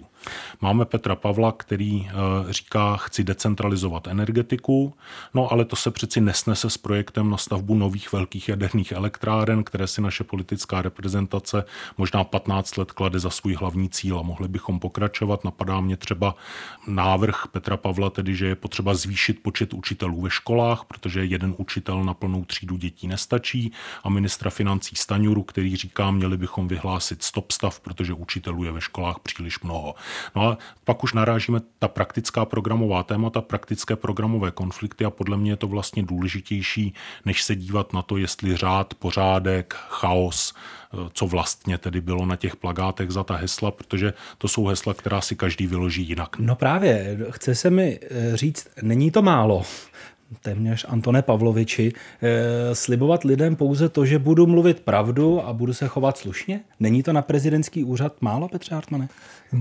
Máme 0.62 0.86
Petra 0.86 1.16
Pavla, 1.26 1.52
který 1.52 2.08
eh, 2.10 2.14
říká, 2.54 2.98
chci 2.98 3.24
decentralizovat 3.24 4.08
energetiku, 4.08 4.94
no 5.34 5.52
ale 5.52 5.66
to 5.66 5.76
se 5.76 5.92
přeci 5.92 6.22
nesnese 6.22 6.70
s 6.70 6.78
projektem 6.78 7.30
na 7.30 7.38
stavbu 7.38 7.76
nových 7.76 8.14
velkých 8.14 8.50
jaderných 8.50 8.92
elektráren, 8.92 9.64
které 9.64 9.88
si 9.88 10.02
naše 10.02 10.24
politická 10.24 10.82
reprezentace 10.82 11.64
možná 11.98 12.24
15 12.24 12.78
let 12.78 12.92
klade 12.92 13.20
za 13.20 13.30
svůj 13.30 13.54
hlavní 13.54 13.90
cíl 13.90 14.20
a 14.20 14.22
mohli 14.22 14.48
bychom 14.48 14.80
pokračovat. 14.80 15.44
Napadá 15.44 15.82
mě 15.82 15.98
třeba 15.98 16.36
návrh 16.88 17.48
Petra 17.52 17.78
Pavla, 17.78 18.10
tedy 18.10 18.36
že 18.36 18.46
je 18.46 18.56
potřeba 18.56 18.94
zvýšit 18.94 19.44
počet 19.44 19.74
učitelů 19.74 20.22
ve 20.22 20.30
školách, 20.30 20.86
protože 20.88 21.26
jeden 21.26 21.56
učitel 21.58 22.04
na 22.04 22.14
plnou 22.14 22.46
třídu 22.46 22.78
dětí 22.78 23.08
nestačí 23.08 23.72
a 24.04 24.10
ministra 24.10 24.50
financí 24.50 24.96
Staňuru, 24.96 25.44
který 25.44 25.76
říká, 25.76 26.12
měli 26.12 26.38
bychom 26.38 26.68
vyhlásit 26.68 27.24
stop 27.24 27.52
stav, 27.52 27.80
protože 27.80 28.14
učitelů 28.14 28.64
je 28.64 28.72
ve 28.72 28.82
školách 28.82 29.20
příliš 29.20 29.60
mnoho. 29.60 29.96
No 30.36 30.42
a 30.42 30.58
pak 30.84 31.04
už 31.06 31.14
narážíme 31.14 31.62
ta 31.80 31.88
praktická 31.88 32.46
programová 32.46 33.04
témata, 33.04 33.42
praktické 33.42 33.96
programové 33.96 34.52
konflikty 34.52 35.06
a 35.06 35.10
podle 35.10 35.38
mě 35.38 35.52
je 35.52 35.56
to 35.56 35.68
vlastně 35.68 36.04
důležitější, 36.04 36.94
než 37.26 37.44
se 37.44 37.56
dívat 37.56 37.94
na 37.94 38.02
to, 38.02 38.18
jestli 38.18 38.58
řád, 38.58 38.94
pořádek, 38.94 39.74
chaos, 39.90 40.54
eh, 40.54 40.98
co 41.14 41.28
vlastně 41.28 41.78
tedy 41.78 42.02
bylo 42.02 42.26
na 42.26 42.36
těch 42.36 42.56
plagátech 42.56 43.12
za 43.12 43.24
ta 43.24 43.36
hesla, 43.36 43.72
protože 43.72 44.14
to 44.38 44.48
jsou 44.48 44.66
hesla, 44.66 44.94
která 44.94 45.22
si 45.22 45.36
každý 45.36 45.68
vyloží 45.68 46.04
jinak. 46.10 46.40
No 46.40 46.56
právě, 46.56 47.18
chce 47.30 47.56
se 47.56 47.70
mi 47.70 48.00
eh, 48.02 48.38
říct, 48.38 48.68
není 48.82 49.12
to 49.12 49.22
málo 49.22 49.62
téměř 50.42 50.86
Antone 50.90 51.22
Pavloviči, 51.22 51.94
e, 52.22 52.76
slibovat 52.76 53.24
lidem 53.24 53.56
pouze 53.56 53.90
to, 53.90 54.06
že 54.06 54.20
budu 54.20 54.48
mluvit 54.48 54.80
pravdu 54.80 55.42
a 55.42 55.54
budu 55.54 55.74
se 55.74 55.88
chovat 55.88 56.18
slušně? 56.18 56.60
Není 56.80 57.04
to 57.04 57.14
na 57.14 57.22
prezidentský 57.22 57.84
úřad 57.84 58.22
málo, 58.22 58.48
Petře 58.48 58.76
Hartmane? 58.76 59.10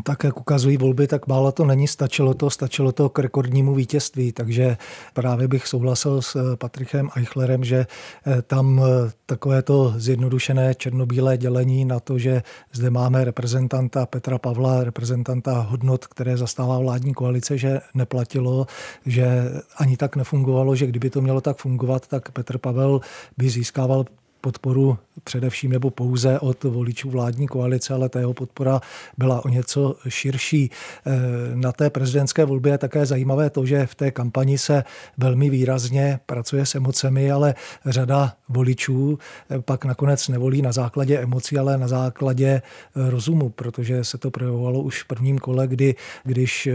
Tak 0.03 0.25
jak 0.25 0.41
ukazují 0.41 0.77
volby, 0.77 1.07
tak 1.07 1.27
málo 1.27 1.53
to 1.53 1.65
není, 1.65 1.89
stačilo 1.89 2.35
to, 2.35 2.51
stačilo 2.51 2.93
to 2.93 3.09
k 3.09 3.19
rekordnímu 3.19 3.75
vítězství, 3.75 4.33
takže 4.33 4.77
právě 5.13 5.49
bych 5.49 5.67
souhlasil 5.67 6.23
s 6.23 6.37
eh, 6.37 6.57
Patrichem 6.57 7.11
Eichlerem, 7.17 7.65
že 7.65 7.87
eh, 8.27 8.43
tam 8.43 8.81
takové 9.27 9.63
to 9.63 9.95
zjednodušené 9.97 10.75
černobílé 10.75 11.37
dělení 11.37 11.85
na 11.85 12.01
to, 12.01 12.19
že 12.19 12.43
zde 12.73 12.91
máme 12.91 13.25
reprezentanta 13.25 14.07
Petra 14.07 14.39
Pavla, 14.39 14.85
reprezentanta 14.85 15.61
hodnot, 15.61 16.07
které 16.07 16.37
zastává 16.37 16.79
vládní 16.79 17.15
koalice, 17.15 17.59
že 17.59 17.81
neplatilo, 17.95 18.67
že 19.07 19.27
ani 19.77 19.97
tak 19.97 20.17
nefungovalo, 20.17 20.54
že 20.77 20.87
kdyby 20.87 21.11
to 21.11 21.21
mělo 21.21 21.41
tak 21.41 21.57
fungovat, 21.57 22.09
tak 22.09 22.31
Petr 22.31 22.59
Pavel 22.59 23.01
by 23.39 23.49
získával 23.51 24.05
podporu 24.41 24.99
především 25.25 25.71
nebo 25.71 25.91
pouze 25.91 26.39
od 26.39 26.65
voličů 26.65 27.11
vládní 27.11 27.47
koalice, 27.47 27.95
ale 27.95 28.09
ta 28.09 28.19
jeho 28.19 28.35
podpora 28.35 28.81
byla 29.19 29.45
o 29.45 29.49
něco 29.49 29.97
širší. 30.09 30.71
Eh, 31.07 31.13
na 31.55 31.73
té 31.73 31.91
prezidentské 31.91 32.45
volbě 32.45 32.73
je 32.73 32.79
také 32.79 33.07
zajímavé 33.07 33.51
to, 33.51 33.67
že 33.67 33.87
v 33.87 33.95
té 33.95 34.11
kampani 34.11 34.59
se 34.59 34.85
velmi 35.19 35.51
výrazně 35.51 36.21
pracuje 36.27 36.67
s 36.67 36.75
emocemi, 36.75 37.31
ale 37.31 37.55
řada 37.87 38.33
voličů 38.49 39.19
eh, 39.51 39.61
pak 39.61 39.85
nakonec 39.85 40.29
nevolí 40.29 40.63
na 40.63 40.73
základě 40.73 41.19
emocí, 41.19 41.59
ale 41.59 41.79
na 41.79 41.89
základě 41.89 42.47
eh, 42.47 43.11
rozumu, 43.11 43.49
protože 43.49 44.05
se 44.05 44.19
to 44.19 44.31
projevovalo 44.31 44.81
už 44.81 45.03
v 45.03 45.07
prvním 45.07 45.39
kole, 45.39 45.67
kdy 45.67 45.95
když 46.25 46.69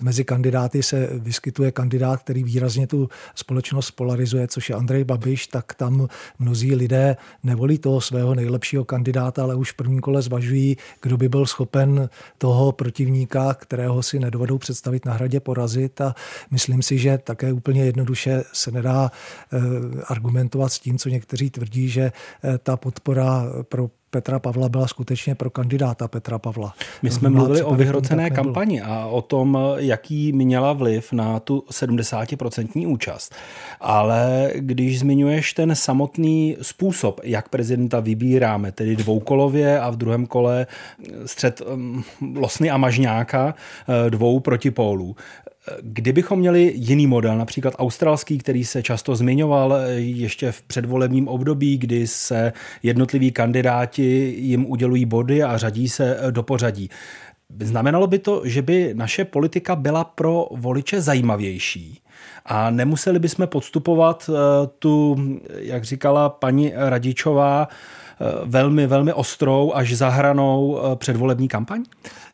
mezi 0.00 0.24
kandidáty 0.24 0.82
se 0.82 1.08
vyskytuje 1.12 1.72
kandidát, 1.72 2.20
který 2.20 2.44
výrazně 2.44 2.86
tu 2.86 3.08
společnost 3.34 3.90
polarizuje, 3.90 4.48
což 4.48 4.70
je 4.70 4.76
Andrej 4.76 5.04
Babiš, 5.04 5.46
tak 5.46 5.74
tam 5.74 6.08
mnozí 6.38 6.74
lidé 6.74 7.16
nevolí 7.42 7.63
nevolí 7.64 7.78
toho 7.78 8.00
svého 8.00 8.34
nejlepšího 8.34 8.84
kandidáta, 8.84 9.42
ale 9.42 9.54
už 9.54 9.72
v 9.72 9.76
prvním 9.76 10.00
kole 10.00 10.22
zvažují, 10.22 10.76
kdo 11.02 11.16
by 11.16 11.28
byl 11.28 11.46
schopen 11.46 12.08
toho 12.38 12.72
protivníka, 12.72 13.54
kterého 13.54 14.02
si 14.02 14.18
nedovedou 14.18 14.58
představit 14.58 15.04
na 15.04 15.12
hradě 15.12 15.40
porazit. 15.40 16.00
A 16.00 16.14
myslím 16.50 16.82
si, 16.82 16.98
že 16.98 17.18
také 17.18 17.52
úplně 17.52 17.84
jednoduše 17.84 18.44
se 18.52 18.70
nedá 18.70 19.10
eh, 19.10 19.58
argumentovat 20.08 20.68
s 20.68 20.78
tím, 20.78 20.98
co 20.98 21.08
někteří 21.08 21.50
tvrdí, 21.50 21.88
že 21.88 22.12
eh, 22.44 22.58
ta 22.58 22.76
podpora 22.76 23.46
pro 23.68 23.88
Petra 24.14 24.38
Pavla 24.38 24.68
byla 24.68 24.86
skutečně 24.86 25.34
pro 25.34 25.50
kandidáta 25.50 26.08
Petra 26.08 26.38
Pavla. 26.38 26.74
My 27.02 27.10
jsme 27.10 27.30
mluvili 27.30 27.62
o 27.62 27.74
vyhrocené 27.74 28.30
kampani 28.30 28.82
a 28.82 29.06
o 29.06 29.22
tom, 29.22 29.58
jaký 29.76 30.32
měla 30.32 30.72
vliv 30.72 31.12
na 31.12 31.40
tu 31.40 31.64
70% 31.70 32.88
účast. 32.88 33.34
Ale 33.80 34.50
když 34.54 34.98
zmiňuješ 34.98 35.52
ten 35.52 35.74
samotný 35.74 36.56
způsob, 36.62 37.20
jak 37.24 37.48
prezidenta 37.48 38.00
vybíráme, 38.00 38.72
tedy 38.72 38.96
dvoukolově 38.96 39.80
a 39.80 39.90
v 39.90 39.96
druhém 39.96 40.26
kole 40.26 40.66
střed 41.26 41.62
mm, 41.74 42.02
Losny 42.34 42.70
a 42.70 42.76
Mažňáka, 42.76 43.54
eh, 44.06 44.10
dvou 44.10 44.40
protipólů, 44.40 45.16
Kdybychom 45.82 46.38
měli 46.38 46.72
jiný 46.76 47.06
model, 47.06 47.38
například 47.38 47.74
australský, 47.78 48.38
který 48.38 48.64
se 48.64 48.82
často 48.82 49.16
zmiňoval 49.16 49.74
ještě 49.94 50.52
v 50.52 50.62
předvolebním 50.62 51.28
období, 51.28 51.78
kdy 51.78 52.06
se 52.06 52.52
jednotliví 52.82 53.32
kandidáti 53.32 54.34
jim 54.38 54.66
udělují 54.66 55.04
body 55.04 55.42
a 55.42 55.56
řadí 55.56 55.88
se 55.88 56.18
do 56.30 56.42
pořadí. 56.42 56.90
Znamenalo 57.60 58.06
by 58.06 58.18
to, 58.18 58.42
že 58.44 58.62
by 58.62 58.90
naše 58.94 59.24
politika 59.24 59.76
byla 59.76 60.04
pro 60.04 60.46
voliče 60.50 61.00
zajímavější 61.00 62.00
a 62.46 62.70
nemuseli 62.70 63.18
bychom 63.18 63.46
podstupovat 63.46 64.30
eh, 64.30 64.66
tu, 64.78 65.16
jak 65.58 65.84
říkala 65.84 66.28
paní 66.28 66.72
Radičová, 66.74 67.68
eh, 67.70 68.03
velmi, 68.44 68.86
velmi 68.86 69.12
ostrou 69.12 69.72
až 69.72 69.96
zahranou 69.96 70.78
eh, 70.78 70.96
předvolební 70.96 71.48
kampaň? 71.48 71.84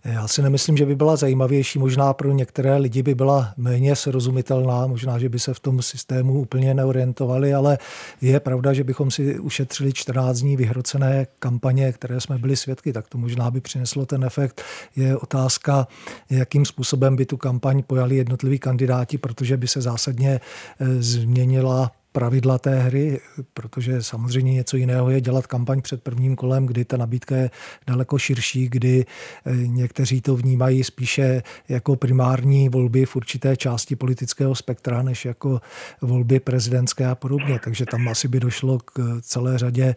Já 0.04 0.28
si 0.28 0.42
nemyslím, 0.42 0.76
že 0.76 0.86
by 0.86 0.94
byla 0.94 1.16
zajímavější. 1.16 1.78
Možná 1.78 2.12
pro 2.12 2.32
některé 2.32 2.76
lidi 2.76 3.02
by 3.02 3.14
byla 3.14 3.52
méně 3.56 3.96
srozumitelná, 3.96 4.86
možná, 4.86 5.18
že 5.18 5.28
by 5.28 5.38
se 5.38 5.54
v 5.54 5.60
tom 5.60 5.82
systému 5.82 6.40
úplně 6.40 6.74
neorientovali, 6.74 7.54
ale 7.54 7.78
je 8.20 8.40
pravda, 8.40 8.72
že 8.72 8.84
bychom 8.84 9.10
si 9.10 9.38
ušetřili 9.38 9.92
14 9.92 10.38
dní 10.38 10.56
vyhrocené 10.56 11.26
kampaně, 11.38 11.92
které 11.92 12.20
jsme 12.20 12.38
byli 12.38 12.56
svědky, 12.56 12.92
tak 12.92 13.08
to 13.08 13.18
možná 13.18 13.50
by 13.50 13.60
přineslo 13.60 14.06
ten 14.06 14.24
efekt. 14.24 14.62
Je 14.96 15.16
otázka, 15.16 15.86
jakým 16.30 16.64
způsobem 16.64 17.16
by 17.16 17.26
tu 17.26 17.36
kampaň 17.36 17.82
pojali 17.82 18.16
jednotliví 18.16 18.58
kandidáti, 18.58 19.18
protože 19.18 19.56
by 19.56 19.68
se 19.68 19.80
zásadně 19.80 20.40
eh, 20.80 20.86
změnila 21.02 21.92
pravidla 22.12 22.58
té 22.58 22.80
hry, 22.80 23.20
protože 23.54 24.02
samozřejmě 24.02 24.52
něco 24.52 24.76
jiného 24.76 25.10
je 25.10 25.20
dělat 25.20 25.46
kampaň 25.46 25.82
před 25.82 26.02
prvním 26.02 26.36
kolem, 26.36 26.66
kdy 26.66 26.84
ta 26.84 26.96
nabídka 26.96 27.36
je 27.36 27.50
daleko 27.86 28.18
širší, 28.18 28.68
kdy 28.68 29.04
eh, 29.46 29.56
někteří 29.56 30.20
to 30.20 30.36
vnímají 30.36 30.84
spíše 30.84 31.42
jako 31.68 31.96
primární 31.96 32.68
volby 32.68 33.06
v 33.06 33.16
určité 33.16 33.56
části 33.56 33.96
politického 33.96 34.54
spektra, 34.54 35.02
než 35.02 35.24
jako 35.24 35.60
volby 36.02 36.40
prezidentské 36.40 37.06
a 37.06 37.14
podobně. 37.14 37.60
Takže 37.64 37.86
tam 37.86 38.08
asi 38.08 38.28
by 38.28 38.40
došlo 38.40 38.78
k 38.78 39.20
celé 39.22 39.58
řadě 39.58 39.94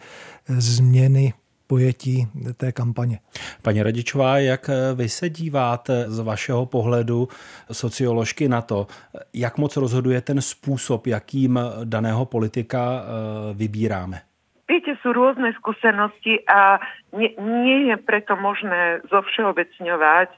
změny 0.48 1.34
pojetí 1.67 2.27
té 2.58 2.72
kampaně. 2.72 3.20
Paní 3.62 3.84
Radičová, 3.84 4.38
jak 4.38 4.70
vy 4.96 5.10
se 5.10 5.29
díváte 5.29 6.05
z 6.08 6.20
vašeho 6.20 6.65
pohledu 6.65 7.27
socioložky 7.72 8.48
na 8.48 8.62
to, 8.62 8.88
jak 9.34 9.58
moc 9.58 9.77
rozhoduje 9.77 10.22
ten 10.22 10.41
způsob, 10.41 11.08
jakým 11.08 11.60
daného 11.84 12.25
politika 12.25 13.03
eh, 13.03 13.53
vybíráme? 13.53 14.22
Viete, 14.63 14.96
sú 15.03 15.12
rôzne 15.12 15.51
skúsenosti 15.60 16.39
a 16.48 16.79
nie, 17.12 17.36
nie 17.36 17.91
je 17.91 17.96
preto 18.00 18.39
možné 18.39 19.03
zovšeobecňovať, 19.12 20.32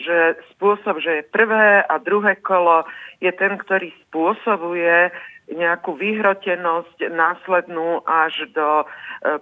že 0.00 0.16
spôsob, 0.56 1.00
že 1.00 1.20
je 1.20 1.28
prvé 1.28 1.84
a 1.84 1.94
druhé 2.00 2.40
kolo 2.40 2.88
je 3.20 3.32
ten, 3.32 3.56
ktorý 3.56 3.92
spôsobuje 4.08 5.12
nejakú 5.46 5.94
vyhrotenosť 5.94 7.06
následnú 7.14 8.02
až 8.02 8.50
do 8.50 8.82
e, 8.82 8.86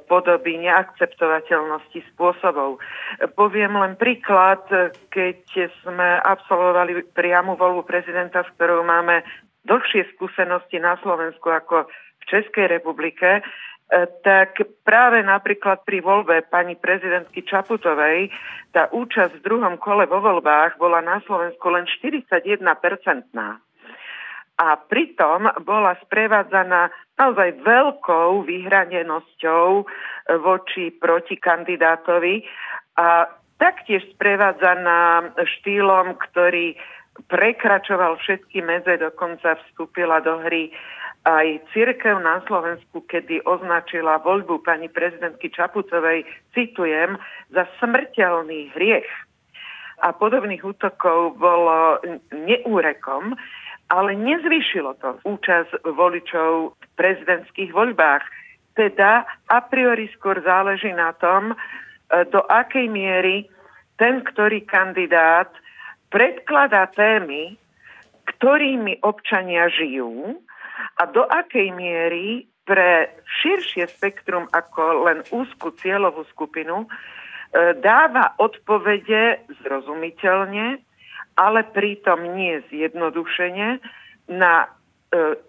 podoby 0.04 0.60
neakceptovateľnosti 0.60 2.04
spôsobov. 2.12 2.76
Poviem 3.32 3.80
len 3.80 3.96
príklad, 3.96 4.60
keď 5.08 5.40
sme 5.80 6.20
absolvovali 6.20 7.08
priamu 7.16 7.56
voľbu 7.56 7.88
prezidenta, 7.88 8.44
s 8.44 8.52
ktorou 8.60 8.84
máme 8.84 9.24
dlhšie 9.64 10.12
skúsenosti 10.12 10.76
na 10.76 11.00
Slovensku 11.00 11.48
ako 11.48 11.88
v 11.88 12.24
Českej 12.28 12.68
republike, 12.68 13.40
tak 14.24 14.58
práve 14.82 15.20
napríklad 15.22 15.84
pri 15.84 16.00
voľbe 16.00 16.48
pani 16.48 16.74
prezidentky 16.74 17.44
Čaputovej 17.44 18.32
tá 18.72 18.88
účasť 18.90 19.38
v 19.38 19.44
druhom 19.44 19.76
kole 19.78 20.08
vo 20.08 20.18
voľbách 20.18 20.80
bola 20.80 21.04
na 21.04 21.20
Slovensku 21.22 21.62
len 21.70 21.86
41-percentná. 21.86 23.60
A 24.54 24.78
pritom 24.78 25.50
bola 25.66 25.98
sprevádzaná 26.06 26.86
naozaj 27.18 27.58
veľkou 27.66 28.46
vyhranenosťou 28.46 29.66
voči 30.46 30.94
protikandidátovi 30.94 32.46
a 32.94 33.26
taktiež 33.58 34.06
sprevádzaná 34.14 35.34
štýlom, 35.42 36.14
ktorý 36.18 36.78
prekračoval 37.26 38.18
všetky 38.22 38.62
medze, 38.62 38.98
dokonca 38.98 39.58
vstúpila 39.66 40.22
do 40.22 40.38
hry 40.46 40.70
aj 41.24 41.62
církev 41.72 42.20
na 42.20 42.44
Slovensku, 42.44 43.00
kedy 43.08 43.42
označila 43.48 44.20
voľbu 44.20 44.60
pani 44.60 44.92
prezidentky 44.92 45.48
Čapucovej, 45.48 46.28
citujem, 46.52 47.16
za 47.48 47.64
smrteľný 47.80 48.70
hriech. 48.76 49.08
A 50.04 50.12
podobných 50.12 50.60
útokov 50.60 51.40
bolo 51.40 51.96
neúrekom, 52.28 53.32
ale 53.88 54.16
nezvýšilo 54.16 54.96
to 55.00 55.20
účasť 55.24 55.84
voličov 55.84 56.74
v 56.74 56.86
prezidentských 56.96 57.70
voľbách. 57.72 58.24
Teda 58.74 59.22
a 59.48 59.58
priori 59.62 60.10
skôr 60.16 60.40
záleží 60.42 60.90
na 60.90 61.14
tom, 61.14 61.52
e, 61.52 61.56
do 62.32 62.42
akej 62.48 62.90
miery 62.90 63.46
ten, 63.94 64.26
ktorý 64.26 64.66
kandidát 64.66 65.52
predkladá 66.10 66.90
témy, 66.90 67.54
ktorými 68.24 69.02
občania 69.02 69.70
žijú 69.70 70.42
a 70.98 71.02
do 71.06 71.22
akej 71.22 71.70
miery 71.70 72.46
pre 72.64 73.12
širšie 73.44 73.86
spektrum 73.92 74.48
ako 74.50 75.06
len 75.06 75.18
úzku 75.30 75.76
cieľovú 75.76 76.24
skupinu 76.32 76.84
e, 76.84 76.88
dáva 77.78 78.32
odpovede 78.40 79.44
zrozumiteľne, 79.60 80.80
ale 81.34 81.66
pritom 81.74 82.22
nie 82.34 82.62
zjednodušene 82.70 83.78
na 84.30 84.54
e, 84.64 84.68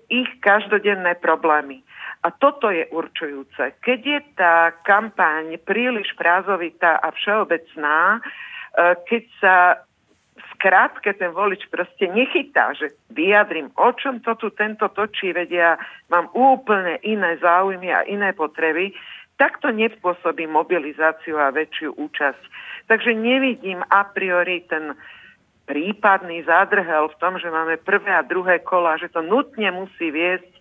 ich 0.10 0.30
každodenné 0.42 1.15
problémy. 1.22 1.86
A 2.25 2.34
toto 2.34 2.74
je 2.74 2.89
určujúce. 2.89 3.77
Keď 3.86 4.00
je 4.01 4.20
tá 4.34 4.74
kampaň 4.82 5.62
príliš 5.62 6.10
prázovitá 6.18 6.98
a 6.98 7.13
všeobecná, 7.13 8.18
e, 8.18 8.20
keď 9.06 9.24
sa 9.38 9.56
krátke 10.58 11.13
ten 11.13 11.30
volič 11.30 11.68
proste 11.70 12.10
nechytá, 12.10 12.74
že 12.74 12.96
vyjadrím, 13.13 13.70
o 13.77 13.92
čom 13.94 14.24
to 14.24 14.34
tu 14.39 14.50
tento 14.50 14.89
točí, 14.89 15.30
vedia, 15.30 15.77
mám 16.10 16.32
úplne 16.34 16.98
iné 17.06 17.38
záujmy 17.38 17.94
a 17.94 18.08
iné 18.08 18.34
potreby, 18.34 18.96
tak 19.36 19.60
to 19.60 19.70
nepôsobí 19.70 20.48
mobilizáciu 20.48 21.36
a 21.36 21.51
väčšiu 21.51 22.00
účasť. 22.00 22.44
Takže 22.88 23.12
nevidím 23.13 23.84
a 23.92 24.08
priori 24.08 24.63
ten 24.72 24.96
prípadný 25.65 26.45
zádrhel 26.45 27.10
v 27.10 27.19
tom, 27.19 27.38
že 27.41 27.50
máme 27.50 27.77
prvé 27.81 28.13
a 28.13 28.22
druhé 28.22 28.62
kola, 28.62 28.98
že 28.98 29.10
to 29.10 29.22
nutne 29.22 29.69
musí 29.74 30.13
viesť 30.13 30.53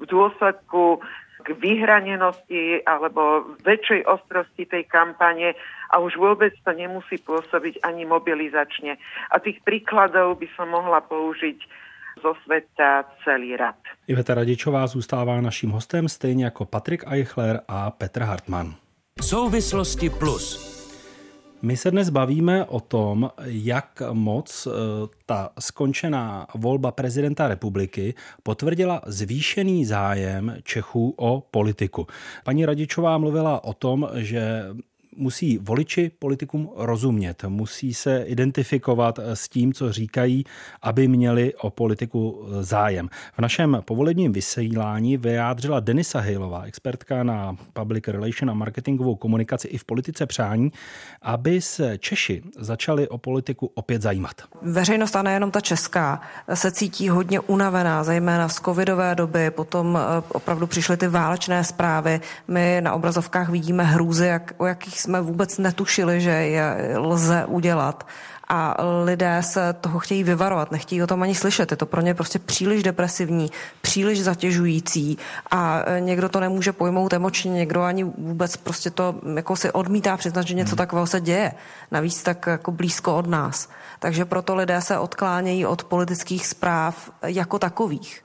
v 0.00 0.04
dôsledku 0.04 1.00
k 1.44 1.48
vyhranenosti 1.62 2.82
alebo 2.82 3.54
väčšej 3.62 4.08
ostrosti 4.08 4.66
tej 4.66 4.88
kampane 4.88 5.54
a 5.92 6.02
už 6.02 6.18
vôbec 6.18 6.50
to 6.64 6.72
nemusí 6.74 7.22
pôsobiť 7.22 7.84
ani 7.86 8.02
mobilizačne. 8.08 8.98
A 9.30 9.36
tých 9.38 9.62
príkladov 9.62 10.42
by 10.42 10.48
som 10.58 10.72
mohla 10.74 10.98
použiť 11.04 11.58
zo 12.22 12.32
sveta 12.44 13.04
celý 13.24 13.56
rad. 13.56 13.76
Iveta 14.08 14.34
Radičová 14.34 14.86
zůstává 14.86 15.40
naším 15.40 15.70
hostem, 15.70 16.08
stejně 16.08 16.44
jako 16.44 16.64
Patrik 16.64 17.04
Eichler 17.06 17.60
a 17.68 17.90
Petr 17.90 18.22
Hartmann. 18.22 18.74
Souvislosti 19.22 20.10
plus. 20.10 20.76
My 21.62 21.76
se 21.76 21.90
dnes 21.90 22.10
bavíme 22.10 22.64
o 22.64 22.80
tom, 22.80 23.30
jak 23.44 24.02
moc 24.12 24.66
eh, 24.66 24.70
ta 25.26 25.50
skončená 25.58 26.46
volba 26.54 26.92
prezidenta 26.92 27.48
republiky 27.48 28.14
potvrdila 28.42 29.02
zvýšený 29.06 29.84
zájem 29.84 30.56
Čechů 30.62 31.14
o 31.16 31.42
politiku. 31.50 32.06
Paní 32.44 32.66
Radičová 32.66 33.18
mluvila 33.18 33.64
o 33.64 33.74
tom, 33.74 34.08
že 34.14 34.64
musí 35.16 35.58
voliči 35.58 36.10
politikům 36.18 36.70
rozumět, 36.76 37.44
musí 37.48 37.94
se 37.94 38.22
identifikovat 38.22 39.18
s 39.18 39.48
tím, 39.48 39.72
co 39.72 39.92
říkají, 39.92 40.44
aby 40.82 41.08
měli 41.08 41.54
o 41.54 41.70
politiku 41.70 42.46
zájem. 42.60 43.08
V 43.34 43.38
našem 43.38 43.82
povolebním 43.84 44.32
vysílání 44.32 45.16
vyjádřila 45.16 45.80
Denisa 45.80 46.20
Hejlová, 46.20 46.62
expertka 46.62 47.22
na 47.22 47.56
public 47.72 48.08
relation 48.08 48.50
a 48.50 48.54
marketingovou 48.54 49.16
komunikaci 49.16 49.68
i 49.68 49.78
v 49.78 49.84
politice 49.84 50.26
přání, 50.26 50.72
aby 51.22 51.60
se 51.60 51.98
Češi 51.98 52.42
začali 52.58 53.08
o 53.08 53.18
politiku 53.18 53.70
opět 53.74 54.02
zajímat. 54.02 54.34
Veřejnost 54.62 55.16
a 55.16 55.22
nejenom 55.22 55.50
ta 55.50 55.60
česká 55.60 56.20
se 56.54 56.70
cítí 56.70 57.08
hodně 57.08 57.40
unavená, 57.40 58.04
zejména 58.04 58.48
z 58.48 58.60
covidové 58.60 59.14
doby, 59.14 59.50
potom 59.50 59.98
eh, 59.98 60.22
opravdu 60.32 60.66
přišly 60.66 60.96
ty 60.96 61.08
válečné 61.08 61.64
zprávy. 61.64 62.20
My 62.48 62.80
na 62.80 62.94
obrazovkách 62.94 63.48
vidíme 63.48 63.84
hrůzy, 63.84 64.26
jak, 64.26 64.52
o 64.56 64.66
jakých 64.66 65.00
jsme 65.06 65.20
vůbec 65.20 65.58
netušili, 65.58 66.20
že 66.20 66.30
je 66.30 66.98
lze 66.98 67.44
udělat 67.46 68.06
a 68.48 68.76
lidé 69.04 69.42
se 69.42 69.72
toho 69.72 69.98
chtějí 69.98 70.24
vyvarovat, 70.24 70.70
nechtějí 70.70 71.02
o 71.02 71.06
tom 71.06 71.22
ani 71.22 71.34
slyšet. 71.34 71.70
Je 71.70 71.76
to 71.76 71.86
pro 71.86 72.00
ně 72.00 72.14
prostě 72.14 72.38
příliš 72.38 72.82
depresivní, 72.82 73.50
příliš 73.80 74.22
zatěžující 74.22 75.18
a 75.50 75.82
e, 75.86 76.00
někdo 76.00 76.28
to 76.28 76.40
nemůže 76.40 76.72
pojmout 76.72 77.12
emočně, 77.12 77.50
někdo 77.52 77.82
ani 77.82 78.04
vůbec 78.04 78.56
prostě 78.56 78.90
to 78.90 79.14
jako 79.36 79.56
si 79.56 79.70
odmítá 79.72 80.16
přiznat, 80.16 80.46
že 80.46 80.54
něco 80.54 80.70
hmm. 80.70 80.76
takového 80.76 81.06
se 81.06 81.20
děje. 81.20 81.52
Navíc 81.90 82.22
tak 82.22 82.46
jako 82.46 82.72
blízko 82.72 83.16
od 83.16 83.26
nás. 83.26 83.68
Takže 83.98 84.24
proto 84.24 84.54
lidé 84.54 84.80
se 84.80 84.98
odklánějí 84.98 85.66
od 85.66 85.84
politických 85.84 86.46
zpráv 86.46 87.10
jako 87.22 87.58
takových 87.58 88.22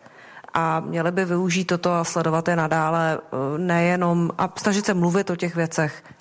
a 0.54 0.80
měli 0.80 1.12
by 1.12 1.26
využít 1.26 1.66
toto 1.66 1.94
a 1.94 2.04
sledovat 2.04 2.48
je 2.48 2.56
nadále 2.56 3.20
nejenom 3.58 4.30
a 4.38 4.50
snažit 4.58 4.86
se 4.86 4.94
mluvit 4.94 5.30
o 5.30 5.36
těch 5.36 5.56
věcech, 5.56 6.04
Eh, 6.04 6.21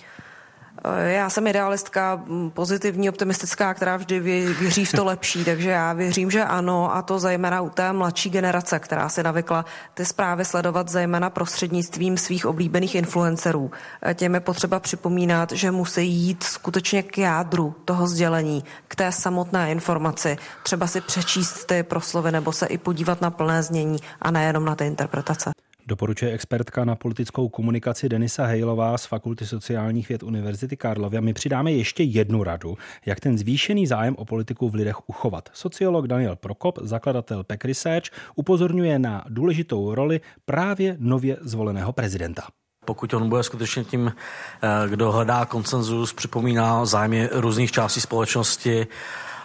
já 1.04 1.30
jsem 1.30 1.46
idealistka, 1.46 2.22
pozitivní, 2.52 3.08
optimistická, 3.08 3.74
která 3.74 3.96
vždy 3.96 4.20
věří 4.20 4.84
v 4.84 4.92
to 4.92 5.04
lepší, 5.04 5.44
takže 5.44 5.70
já 5.70 5.92
věřím, 5.92 6.30
že 6.30 6.44
ano, 6.44 6.96
a 6.96 7.02
to 7.02 7.18
zejména 7.18 7.60
u 7.60 7.70
té 7.70 7.92
mladší 7.92 8.30
generace, 8.30 8.78
která 8.78 9.08
si 9.08 9.22
navykla 9.22 9.64
ty 9.94 10.04
zprávy 10.04 10.44
sledovat 10.44 10.88
zejména 10.88 11.30
prostřednictvím 11.30 12.18
svých 12.18 12.46
oblíbených 12.46 12.94
influencerů. 12.94 13.70
Eh, 14.02 14.14
těm 14.14 14.34
je 14.34 14.40
potřeba 14.40 14.80
připomínat, 14.80 15.52
že 15.52 15.70
musí 15.70 16.08
jít 16.08 16.42
skutečně 16.42 17.02
k 17.02 17.18
jádru 17.18 17.74
toho 17.84 18.06
sdělení, 18.06 18.64
k 18.88 18.96
té 18.96 19.12
samotné 19.12 19.70
informaci, 19.70 20.38
třeba 20.62 20.86
si 20.86 21.00
přečíst 21.00 21.64
ty 21.64 21.82
proslovy 21.82 22.32
nebo 22.32 22.52
se 22.52 22.66
i 22.66 22.78
podívat 22.78 23.20
na 23.20 23.30
plné 23.30 23.62
znění 23.62 23.98
a 24.22 24.30
nejenom 24.30 24.64
na 24.64 24.76
ty 24.76 24.86
interpretace. 24.86 25.50
Doporučuje 25.90 26.32
expertka 26.32 26.84
na 26.84 26.94
politickou 26.94 27.48
komunikaci 27.48 28.08
Denisa 28.08 28.44
Hejlová 28.44 28.98
z 28.98 29.06
Fakulty 29.06 29.46
sociálních 29.46 30.08
věd 30.08 30.22
Univerzity 30.22 30.76
Karlovy. 30.76 31.18
A 31.18 31.20
my 31.20 31.32
přidáme 31.32 31.72
ještě 31.72 32.02
jednu 32.02 32.44
radu, 32.44 32.78
jak 33.06 33.20
ten 33.20 33.38
zvýšený 33.38 33.86
zájem 33.86 34.16
o 34.18 34.24
politiku 34.24 34.68
v 34.68 34.74
lidech 34.74 35.08
uchovat. 35.08 35.48
Sociolog 35.52 36.06
Daniel 36.06 36.36
Prokop, 36.36 36.78
zakladatel 36.82 37.44
PEC 37.44 37.60
Research, 37.64 38.06
upozorňuje 38.34 38.98
na 38.98 39.24
důležitou 39.28 39.94
roli 39.94 40.20
právě 40.44 40.96
nově 40.98 41.36
zvoleného 41.40 41.92
prezidenta. 41.92 42.42
Pokud 42.84 43.14
on 43.14 43.28
bude 43.28 43.42
skutečně 43.42 43.84
tím, 43.84 44.12
eh, 44.12 44.88
kdo 44.88 45.12
hledá 45.12 45.44
konsenzus, 45.44 46.12
připomíná 46.12 46.84
zájmy 46.84 47.28
různých 47.32 47.72
částí 47.72 48.00
společnosti, 48.00 48.86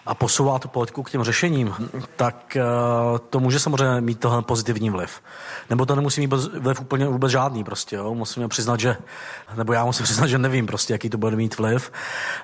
a 0.05 0.15
posouvá 0.15 0.59
tu 0.59 0.67
politiku 0.67 1.03
k 1.03 1.11
těm 1.11 1.23
řešením, 1.23 1.75
tak 2.15 2.55
eh, 2.55 2.61
to 3.29 3.39
může 3.39 3.59
samozřejmě 3.59 4.01
mít 4.01 4.19
tohle 4.19 4.41
pozitivní 4.41 4.89
vliv. 4.89 5.21
Nebo 5.69 5.85
to 5.85 5.95
nemusí 5.95 6.21
mít 6.21 6.33
vliv 6.59 6.81
úplně 6.81 7.07
vůbec 7.07 7.31
žádný 7.31 7.63
prostě, 7.63 7.95
jo. 7.95 8.15
Musíme 8.15 8.47
přiznat, 8.47 8.79
že, 8.79 8.97
nebo 9.55 9.73
já 9.73 9.85
musím 9.85 10.03
přiznat, 10.05 10.27
že 10.27 10.37
nevím 10.37 10.65
prostě, 10.67 10.93
jaký 10.93 11.09
to 11.09 11.17
bude 11.17 11.35
mít 11.35 11.57
vliv. 11.57 11.91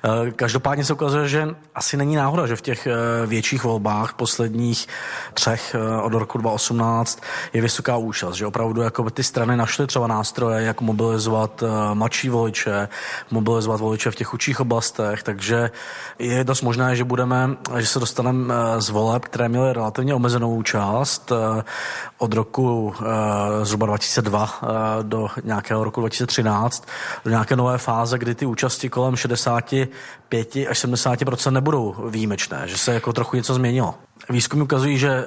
Eh, 0.04 0.30
každopádně 0.30 0.84
se 0.84 0.92
ukazuje, 0.92 1.28
že 1.28 1.48
asi 1.74 1.96
není 1.96 2.16
náhoda, 2.16 2.46
že 2.46 2.56
v 2.56 2.62
těch 2.62 2.86
eh, 2.86 3.26
větších 3.26 3.64
volbách 3.64 4.14
posledních 4.14 4.88
třech 5.34 5.76
od 6.02 6.12
roku 6.12 6.38
2018 6.38 7.22
je 7.52 7.62
vysoká 7.62 7.96
účast, 7.96 8.34
že 8.34 8.46
opravdu 8.46 8.82
jako 8.82 9.10
ty 9.10 9.22
strany 9.22 9.56
našly 9.56 9.86
třeba 9.86 10.06
nástroje, 10.06 10.64
jak 10.64 10.80
mobilizovat 10.80 11.64
mladší 11.94 12.28
voliče, 12.28 12.88
mobilizovat 13.30 13.80
voliče 13.80 14.10
v 14.10 14.14
těch 14.14 14.34
učích 14.34 14.60
oblastech, 14.60 15.22
takže 15.22 15.70
je 16.18 16.44
dost 16.44 16.62
možné, 16.62 16.96
že 16.96 17.04
budeme 17.04 17.51
že 17.78 17.86
se 17.86 17.98
dostaneme 17.98 18.54
eh, 18.54 18.80
z 18.80 18.90
voleb, 18.90 19.24
které 19.24 19.48
měly 19.48 19.72
relativně 19.72 20.14
omezenou 20.14 20.54
účast 20.54 21.32
eh, 21.32 21.62
od 22.18 22.34
roku 22.34 22.94
eh, 23.00 23.64
zhruba 23.64 23.86
2002 23.86 24.60
do 25.02 25.28
nějakého 25.44 25.84
roku 25.84 26.00
2013, 26.00 26.88
do 27.24 27.30
nějaké 27.30 27.56
nové 27.56 27.78
fáze, 27.78 28.18
kdy 28.18 28.34
ty 28.34 28.46
účasti 28.46 28.88
kolem 28.88 29.16
65 29.16 30.56
až 30.68 30.84
70% 30.84 31.50
nebudou 31.50 31.94
výjimečné, 32.08 32.62
že 32.66 32.78
se 32.78 32.94
jako 32.94 33.12
trochu 33.12 33.36
něco 33.36 33.54
změnilo. 33.54 33.94
Výzkumy 34.30 34.62
ukazují, 34.62 34.98
že 34.98 35.24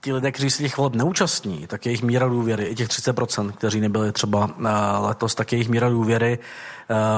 ti 0.00 0.12
lidé, 0.12 0.32
kteří 0.32 0.50
se 0.50 0.62
těch 0.62 0.76
voleb 0.76 0.94
neúčastní, 0.94 1.66
tak 1.66 1.86
jejich 1.86 2.02
míra 2.02 2.28
důvěry, 2.28 2.64
i 2.64 2.74
těch 2.74 2.88
30%, 2.88 3.52
kteří 3.52 3.80
nebyli 3.80 4.12
třeba 4.12 4.50
letos, 4.98 5.34
tak 5.34 5.52
jejich 5.52 5.68
míra 5.68 5.88
důvěry 5.88 6.38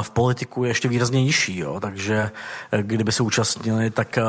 v 0.03 0.11
politiku 0.11 0.65
je 0.65 0.71
ještě 0.71 0.89
výrazně 0.89 1.23
nižší, 1.23 1.59
jo? 1.59 1.81
takže 1.81 2.31
eh, 2.73 2.83
kdyby 2.83 3.13
se 3.13 3.23
účastnili, 3.23 3.91
tak 3.91 4.19
eh, 4.19 4.23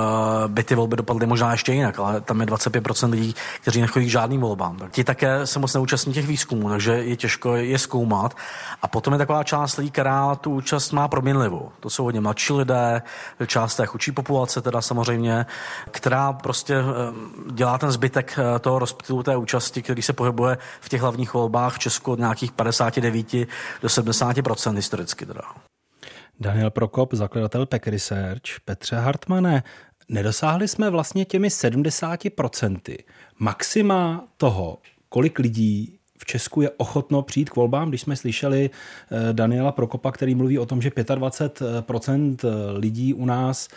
by 0.47 0.63
ty 0.63 0.75
volby 0.75 0.95
dopadly 0.95 1.25
možná 1.25 1.51
ještě 1.51 1.73
jinak, 1.73 1.99
ale 1.99 2.21
tam 2.21 2.41
je 2.41 2.47
25% 2.47 3.09
lidí, 3.09 3.35
kteří 3.61 3.81
nechodí 3.81 4.05
k 4.05 4.09
žádným 4.09 4.41
volbám. 4.41 4.77
Tak 4.77 4.91
ti 4.91 5.03
také 5.03 5.47
se 5.47 5.59
moc 5.59 5.73
neúčastní 5.73 6.13
těch 6.13 6.27
výzkumů, 6.27 6.69
takže 6.69 6.91
je 6.91 7.15
těžko 7.15 7.55
je 7.55 7.79
zkoumat. 7.79 8.35
A 8.81 8.87
potom 8.87 9.13
je 9.13 9.17
taková 9.17 9.43
část 9.43 9.77
lidí, 9.77 9.91
která 9.91 10.35
tu 10.35 10.51
účast 10.51 10.91
má 10.91 11.07
proměnlivou. 11.07 11.71
To 11.79 11.89
jsou 11.89 12.03
hodně 12.03 12.21
mladší 12.21 12.53
lidé, 12.53 13.01
část 13.47 13.75
té 13.75 13.85
chudší 13.85 14.11
populace 14.11 14.61
teda 14.61 14.81
samozřejmě, 14.81 15.45
která 15.91 16.33
prostě 16.33 16.75
dělá 17.51 17.77
ten 17.77 17.91
zbytek 17.91 18.39
toho 18.61 18.79
rozptylu 18.79 19.23
té 19.23 19.37
účasti, 19.37 19.81
který 19.81 20.01
se 20.01 20.13
pohybuje 20.13 20.57
v 20.81 20.89
těch 20.89 21.01
hlavních 21.01 21.33
volbách 21.33 21.75
v 21.75 21.79
Česku 21.79 22.11
od 22.11 22.19
nějakých 22.19 22.51
59 22.51 23.33
do 23.81 23.87
70% 23.87 24.75
historicky 24.75 25.30
teda. 25.33 25.41
Daniel 26.39 26.69
Prokop, 26.69 27.13
zakladatel 27.13 27.65
Peck 27.65 27.87
Research. 27.87 28.59
Petře 28.65 28.95
Hartmane, 28.95 29.63
nedosáhli 30.09 30.67
jsme 30.67 30.89
vlastně 30.89 31.25
těmi 31.25 31.47
70% 31.47 32.97
maxima 33.39 34.25
toho, 34.37 34.77
kolik 35.09 35.39
lidí 35.39 35.97
v 36.17 36.25
Česku 36.25 36.61
je 36.61 36.69
ochotno 36.69 37.21
přijít 37.21 37.49
k 37.49 37.55
volbám, 37.55 37.89
když 37.89 38.01
jsme 38.01 38.15
slyšeli 38.15 38.69
eh, 38.69 39.33
Daniela 39.33 39.71
Prokopa, 39.71 40.11
který 40.11 40.35
mluví 40.35 40.59
o 40.59 40.65
tom, 40.65 40.81
že 40.81 40.89
25% 40.89 42.37
lidí 42.77 43.13
u 43.13 43.25
nás 43.25 43.67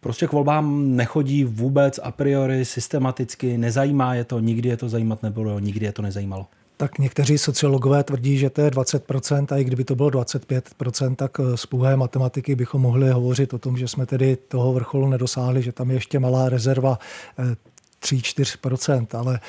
prostě 0.00 0.26
k 0.26 0.32
volbám 0.32 0.96
nechodí 0.96 1.44
vůbec 1.44 2.00
a 2.02 2.10
priori 2.10 2.64
systematicky, 2.64 3.58
nezajímá 3.58 4.14
je 4.14 4.24
to, 4.24 4.40
nikdy 4.40 4.68
je 4.68 4.76
to 4.76 4.88
zajímat 4.88 5.22
nebylo, 5.22 5.58
nikdy 5.58 5.86
je 5.86 5.92
to 5.92 6.02
nezajímalo 6.02 6.46
tak 6.80 6.98
někteří 6.98 7.38
sociologové 7.38 8.04
tvrdí, 8.04 8.38
že 8.38 8.50
to 8.50 8.60
je 8.60 8.70
20% 8.70 9.46
a 9.54 9.58
i 9.58 9.64
kdyby 9.64 9.84
to 9.84 9.94
bylo 9.94 10.08
25%, 10.08 11.16
tak 11.16 11.40
z 11.54 11.66
pouhé 11.66 11.96
matematiky 11.96 12.54
bychom 12.54 12.82
mohli 12.82 13.10
hovořit 13.10 13.54
o 13.54 13.58
tom, 13.58 13.76
že 13.76 13.88
jsme 13.88 14.06
tedy 14.06 14.36
toho 14.36 14.72
vrcholu 14.72 15.08
nedosáhli, 15.08 15.62
že 15.62 15.72
tam 15.72 15.90
je 15.90 15.96
ještě 15.96 16.18
malá 16.18 16.48
rezerva 16.48 16.98
eh, 17.38 17.56
3-4%, 18.04 19.18
ale 19.18 19.40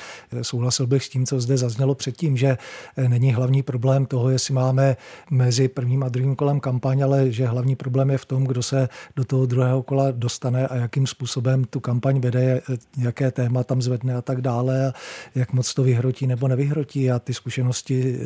souhlasil 0.42 0.86
bych 0.86 1.04
s 1.04 1.08
tím, 1.08 1.26
co 1.26 1.40
zde 1.40 1.56
zaznělo 1.56 1.94
předtím, 1.94 2.36
že 2.36 2.58
není 3.08 3.32
hlavní 3.32 3.62
problém 3.62 4.06
toho, 4.06 4.30
jestli 4.30 4.54
máme 4.54 4.96
mezi 5.30 5.68
prvním 5.68 6.02
a 6.02 6.08
druhým 6.08 6.36
kolem 6.36 6.60
kampaň, 6.60 7.02
ale 7.02 7.30
že 7.30 7.46
hlavní 7.46 7.76
problém 7.76 8.10
je 8.10 8.18
v 8.18 8.24
tom, 8.24 8.44
kdo 8.44 8.62
se 8.62 8.88
do 9.16 9.24
toho 9.24 9.46
druhého 9.46 9.82
kola 9.82 10.10
dostane 10.10 10.66
a 10.66 10.76
jakým 10.76 11.06
způsobem 11.06 11.64
tu 11.64 11.80
kampaň 11.80 12.20
vede, 12.20 12.60
jaké 12.98 13.30
téma 13.30 13.64
tam 13.64 13.82
zvedne 13.82 14.14
a 14.14 14.22
tak 14.22 14.40
dále, 14.40 14.88
a 14.88 14.92
jak 15.34 15.52
moc 15.52 15.74
to 15.74 15.82
vyhrotí 15.82 16.26
nebo 16.26 16.48
nevyhrotí. 16.48 17.10
A 17.10 17.18
ty 17.18 17.34
zkušenosti 17.34 18.18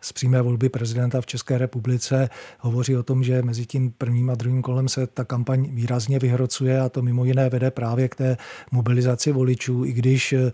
z 0.00 0.12
přímé 0.12 0.42
volby 0.42 0.68
prezidenta 0.68 1.20
v 1.20 1.26
České 1.26 1.58
republice 1.58 2.30
hovoří 2.58 2.96
o 2.96 3.02
tom, 3.02 3.24
že 3.24 3.42
mezi 3.42 3.66
tím 3.66 3.90
prvním 3.98 4.30
a 4.30 4.34
druhým 4.34 4.62
kolem 4.62 4.88
se 4.88 5.06
ta 5.06 5.24
kampaň 5.24 5.68
výrazně 5.72 6.18
vyhrocuje 6.18 6.80
a 6.80 6.88
to 6.88 7.02
mimo 7.02 7.24
jiné 7.24 7.48
vede 7.48 7.70
právě 7.70 8.08
k 8.08 8.14
té 8.14 8.36
mobilizaci 8.70 9.32
voličů 9.32 9.71
voličů, 9.72 9.84
i 9.84 9.92
když, 9.92 10.32
eh, 10.32 10.52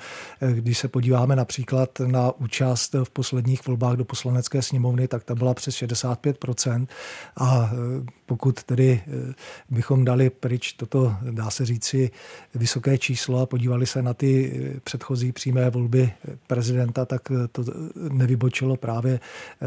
když 0.53 0.79
se 0.79 0.89
podíváme 0.89 1.37
například 1.37 2.01
na 2.07 2.33
účast 2.39 2.95
v 3.05 3.11
posledních 3.11 3.67
volbách 3.67 3.97
do 3.97 4.05
poslanecké 4.05 4.63
sněmovny, 4.63 5.09
tak 5.09 5.25
ta 5.25 5.35
byla 5.35 5.55
přes 5.55 5.75
65%. 5.75 6.89
A 7.37 7.71
eh, 7.73 8.05
pokud 8.27 8.63
tedy 8.63 9.01
eh, 9.07 9.35
bychom 9.71 10.05
dali 10.05 10.31
pryč 10.31 10.73
toto, 10.73 11.17
dá 11.31 11.51
se 11.51 11.67
říci, 11.67 12.11
vysoké 12.55 12.99
číslo 12.99 13.41
a 13.41 13.47
podívali 13.47 13.87
se 13.87 14.03
na 14.03 14.15
ty 14.15 14.53
předchozí 14.85 15.33
přímé 15.33 15.71
volby 15.71 16.13
prezidenta, 16.47 17.05
tak 17.05 17.33
to 17.53 17.65
nevybočilo 18.09 18.77
právě 18.77 19.21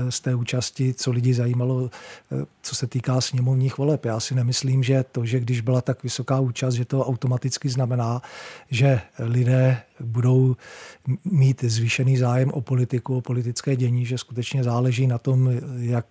z 0.10 0.20
té 0.20 0.36
účasti, 0.36 0.94
co 0.94 1.12
lidi 1.12 1.34
zajímalo, 1.34 1.90
co 2.62 2.76
se 2.76 2.88
týká 2.88 3.22
sněmovních 3.22 3.78
voleb. 3.78 4.06
Já 4.06 4.20
si 4.20 4.36
nemyslím, 4.36 4.84
že 4.84 5.06
to, 5.12 5.26
že 5.26 5.40
když 5.40 5.62
byla 5.62 5.82
tak 5.82 6.04
vysoká 6.04 6.40
účast, 6.40 6.74
že 6.74 6.86
to 6.86 7.06
automaticky 7.06 7.70
znamená, 7.70 8.22
že 8.70 9.02
lidi 9.20 9.41
lidé 9.42 9.78
budou 10.00 10.56
mít 11.26 11.64
zvýšený 11.64 12.18
zájem 12.18 12.52
o 12.52 12.62
politiku, 12.62 13.18
o 13.18 13.22
politické 13.22 13.76
dění, 13.76 14.06
že 14.06 14.18
skutečně 14.18 14.64
záleží 14.64 15.08
na 15.08 15.18
tom, 15.18 15.50
jak 15.78 16.06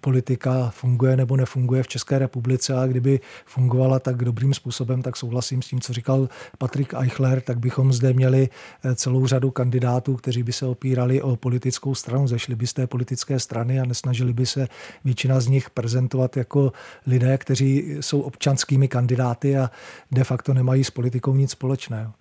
politika 0.00 0.70
funguje 0.70 1.16
nebo 1.16 1.36
nefunguje 1.36 1.82
v 1.82 1.88
České 1.88 2.18
republice 2.18 2.74
a 2.74 2.86
kdyby 2.86 3.20
fungovala 3.44 3.98
tak 3.98 4.24
dobrým 4.24 4.54
způsobem, 4.54 5.02
tak 5.02 5.16
souhlasím 5.16 5.62
s 5.62 5.68
tím, 5.68 5.80
co 5.80 5.92
říkal 5.92 6.28
Patrik 6.58 6.94
Eichler, 6.94 7.40
tak 7.40 7.58
bychom 7.58 7.92
zde 7.92 8.12
měli 8.12 8.48
celou 8.94 9.26
řadu 9.26 9.50
kandidátů, 9.50 10.16
kteří 10.16 10.42
by 10.42 10.52
se 10.52 10.66
opírali 10.66 11.22
o 11.22 11.36
politickou 11.36 11.94
stranu, 11.94 12.28
zešli 12.28 12.54
by 12.54 12.66
z 12.66 12.72
té 12.72 12.86
politické 12.86 13.40
strany 13.40 13.80
a 13.80 13.84
nesnažili 13.84 14.32
by 14.32 14.46
se 14.46 14.68
většina 15.04 15.40
z 15.40 15.46
nich 15.46 15.70
prezentovat 15.70 16.36
jako 16.36 16.72
lidé, 17.06 17.38
kteří 17.38 17.96
jsou 18.00 18.20
občanskými 18.20 18.88
kandidáty 18.88 19.58
a 19.58 19.70
de 20.12 20.24
facto 20.24 20.54
nemají 20.54 20.84
s 20.84 20.90
politikou 20.90 21.34
nic 21.34 21.50
společného. 21.50 22.12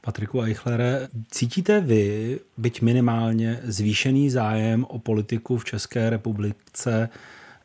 Patriku 0.00 0.42
Eichlere, 0.42 1.08
cítíte 1.30 1.80
vy, 1.80 2.40
byť 2.58 2.82
minimálně, 2.82 3.60
zvýšený 3.64 4.30
zájem 4.30 4.84
o 4.88 4.98
politiku 4.98 5.58
v 5.58 5.64
České 5.64 6.10
republice 6.10 7.08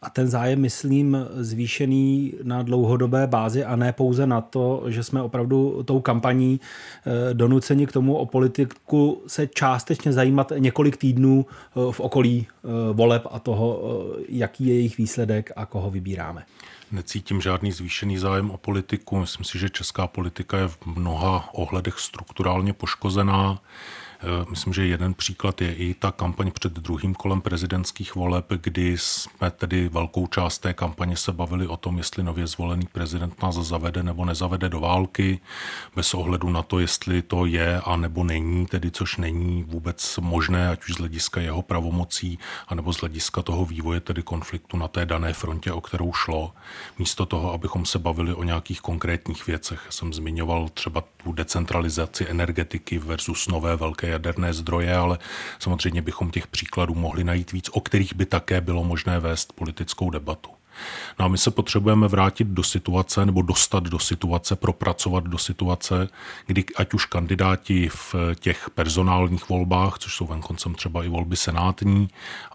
a 0.02 0.10
ten 0.10 0.28
zájem, 0.28 0.62
myslím, 0.62 1.18
zvýšený 1.36 2.34
na 2.44 2.64
dlouhodobé 2.64 3.28
bázi 3.28 3.64
a 3.64 3.76
ne 3.76 3.94
pouze 3.94 4.28
na 4.28 4.42
to, 4.42 4.84
že 4.88 5.04
jsme 5.04 5.22
opravdu 5.22 5.84
tou 5.84 6.02
kampaní 6.02 6.60
eh, 6.60 7.34
donuceni 7.34 7.88
k 7.88 7.92
tomu 7.92 8.16
o 8.16 8.26
politiku 8.26 9.24
se 9.28 9.48
částečně 9.48 10.14
zajímat 10.14 10.52
několik 10.58 10.98
týdnů 10.98 11.46
eh, 11.46 11.92
v 11.92 12.00
okolí 12.00 12.48
eh, 12.48 12.68
voleb 12.94 13.28
a 13.32 13.40
toho, 13.40 13.82
jaký 14.30 14.68
je 14.68 14.74
jejich 14.74 14.98
výsledek 14.98 15.52
a 15.56 15.66
koho 15.66 15.90
vybíráme 15.90 16.44
necítím 16.92 17.42
žádný 17.42 17.72
zvýšený 17.72 18.18
zájem 18.18 18.52
o 18.52 18.58
politiku. 18.58 19.20
Myslím 19.20 19.46
si, 19.46 19.60
že 19.60 19.70
česká 19.70 20.08
politika 20.08 20.58
je 20.58 20.68
v 20.68 20.78
mnoha 20.86 21.50
ohledech 21.54 22.00
strukturálně 22.00 22.74
poškozená. 22.74 23.62
Eh, 24.24 24.46
myslím, 24.50 24.74
že 24.74 24.86
jeden 24.86 25.14
příklad 25.14 25.62
je 25.62 25.76
i 25.76 25.94
ta 25.94 26.12
kampaň 26.12 26.52
před 26.52 26.74
druhým 26.74 27.16
kolem 27.16 27.42
prezidentských 27.42 28.16
voleb, 28.16 28.46
kdy 28.50 28.98
jsme 28.98 29.52
tedy 29.52 29.90
velkou 29.90 30.28
část 30.28 30.60
té 30.60 30.74
kampaně 30.74 31.18
se 31.18 31.32
bavili 31.32 31.68
o 31.68 31.78
tom, 31.78 31.98
jestli 31.98 32.24
nově 32.24 32.48
zvolený 32.48 32.86
prezident 32.92 33.42
nás 33.42 33.56
zavede 33.56 34.04
nebo 34.04 34.26
nezavede 34.26 34.70
do 34.70 34.80
války, 34.80 35.40
bez 35.96 36.14
ohledu 36.14 36.50
na 36.50 36.62
to, 36.62 36.80
jestli 36.80 37.22
to 37.22 37.46
je 37.46 37.82
a 37.82 37.96
nebo 37.96 38.24
není, 38.24 38.66
tedy 38.66 38.92
což 38.92 39.18
není 39.18 39.64
vůbec 39.64 40.20
možné, 40.22 40.70
ať 40.70 40.84
už 40.84 40.94
z 40.94 40.98
hlediska 40.98 41.42
jeho 41.42 41.62
pravomocí, 41.62 42.40
anebo 42.68 42.94
z 42.94 42.98
hlediska 42.98 43.42
toho 43.42 43.66
vývoje, 43.66 44.00
tedy 44.00 44.24
konfliktu 44.24 44.78
na 44.78 44.88
té 44.88 45.06
dané 45.06 45.34
frontě, 45.34 45.72
o 45.72 45.82
kterou 45.82 46.14
šlo. 46.14 46.54
Místo 47.00 47.26
toho, 47.26 47.54
abychom 47.54 47.86
se 47.86 48.00
bavili 48.00 48.34
o 48.34 48.44
nějakých 48.44 48.82
konkrétních 48.82 49.48
věcech. 49.48 49.88
Jsem 49.90 50.14
zmiňoval 50.14 50.70
třeba 50.70 51.04
tu 51.24 51.32
decentralizaci 51.32 52.28
energetiky 52.30 52.98
versus 52.98 53.48
nové 53.48 53.76
velké 53.76 54.11
jaderné 54.12 54.54
zdroje, 54.54 54.96
ale 54.96 55.20
samozřejmě 55.60 56.02
bychom 56.02 56.32
těch 56.32 56.48
příkladů 56.48 56.96
mohli 56.96 57.24
najít 57.24 57.52
víc, 57.52 57.70
o 57.70 57.82
kterých 57.82 58.16
by 58.16 58.26
také 58.26 58.62
bylo 58.62 58.84
možné 58.84 59.20
vést 59.20 59.54
politickou 59.54 60.10
debatu. 60.10 60.61
No 61.20 61.26
a 61.26 61.28
my 61.28 61.38
se 61.38 61.52
potřebujeme 61.52 62.08
vrátit 62.08 62.48
do 62.48 62.64
situace 62.64 63.26
nebo 63.26 63.42
dostat 63.42 63.84
do 63.84 64.00
situace, 64.00 64.56
propracovat 64.56 65.24
do 65.24 65.38
situace, 65.38 66.08
kdy 66.46 66.66
ať 66.76 66.94
už 66.94 67.06
kandidáti 67.06 67.90
v 67.90 68.16
těch 68.40 68.70
personálních 68.76 69.50
volbách, 69.50 69.98
což 70.00 70.16
jsou 70.16 70.26
venkoncem 70.28 70.76
třeba 70.76 71.04
i 71.04 71.10
volby 71.10 71.36
senátní, 71.36 72.10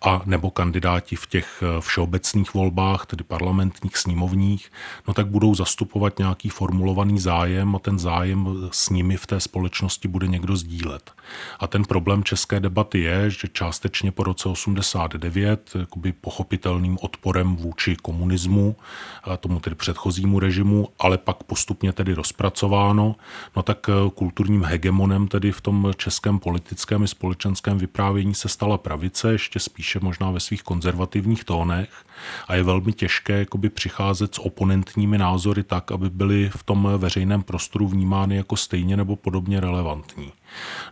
a 0.07 0.23
nebo 0.25 0.51
kandidáti 0.51 1.17
v 1.17 1.27
těch 1.27 1.63
všeobecných 1.81 2.55
volbách, 2.55 3.07
tedy 3.07 3.25
parlamentních, 3.25 3.97
sněmovních, 3.97 4.73
no 5.09 5.15
tak 5.15 5.27
budou 5.27 5.55
zastupovat 5.55 6.19
nějaký 6.19 6.49
formulovaný 6.49 7.19
zájem 7.19 7.77
a 7.77 7.79
ten 7.79 7.99
zájem 7.99 8.69
s 8.71 8.91
nimi 8.91 9.17
v 9.17 9.27
té 9.27 9.41
společnosti 9.41 10.09
bude 10.09 10.27
někdo 10.27 10.57
sdílet. 10.57 11.11
A 11.61 11.67
ten 11.67 11.85
problém 11.85 12.25
české 12.25 12.61
debaty 12.61 13.01
je, 13.01 13.31
že 13.31 13.49
částečně 13.53 14.13
po 14.13 14.25
roce 14.25 14.49
89 14.49 15.73
pochopitelným 16.21 16.99
odporem 17.01 17.57
vůči 17.57 17.97
komunismu, 18.17 18.77
tomu 19.41 19.61
tedy 19.61 19.77
předchozímu 19.77 20.41
režimu, 20.41 20.89
ale 20.99 21.19
pak 21.19 21.45
postupně 21.45 21.93
tedy 21.93 22.15
rozpracováno, 22.15 23.17
no 23.57 23.63
tak 23.63 23.89
eh, 23.89 24.11
kulturním 24.15 24.65
hegemonem 24.65 25.29
tedy 25.29 25.53
v 25.53 25.61
tom 25.61 25.93
českém 25.97 26.39
politickém 26.39 27.03
i 27.03 27.09
společenském 27.09 27.79
vyprávění 27.79 28.35
se 28.35 28.49
stala 28.49 28.79
pravice, 28.79 29.33
ještě 29.33 29.61
spíše 29.61 30.01
možná 30.03 30.31
ve 30.31 30.41
svých 30.41 30.63
konzervativních 30.63 31.45
tónech 31.45 31.91
a 32.49 32.55
je 32.55 32.63
velmi 32.63 32.93
těžké 32.93 33.39
jakoby 33.39 33.69
přicházet 33.69 34.35
s 34.35 34.39
oponentními 34.39 35.19
názory 35.19 35.63
tak, 35.63 35.93
aby 35.93 36.11
byly 36.11 36.51
v 36.57 36.63
tom 36.63 36.89
veřejném 36.97 37.43
prostoru 37.43 37.89
vnímány 37.89 38.37
jako 38.37 38.57
stejně 38.57 38.97
nebo 38.97 39.17
podobně 39.17 39.61
relevantní. 39.61 40.33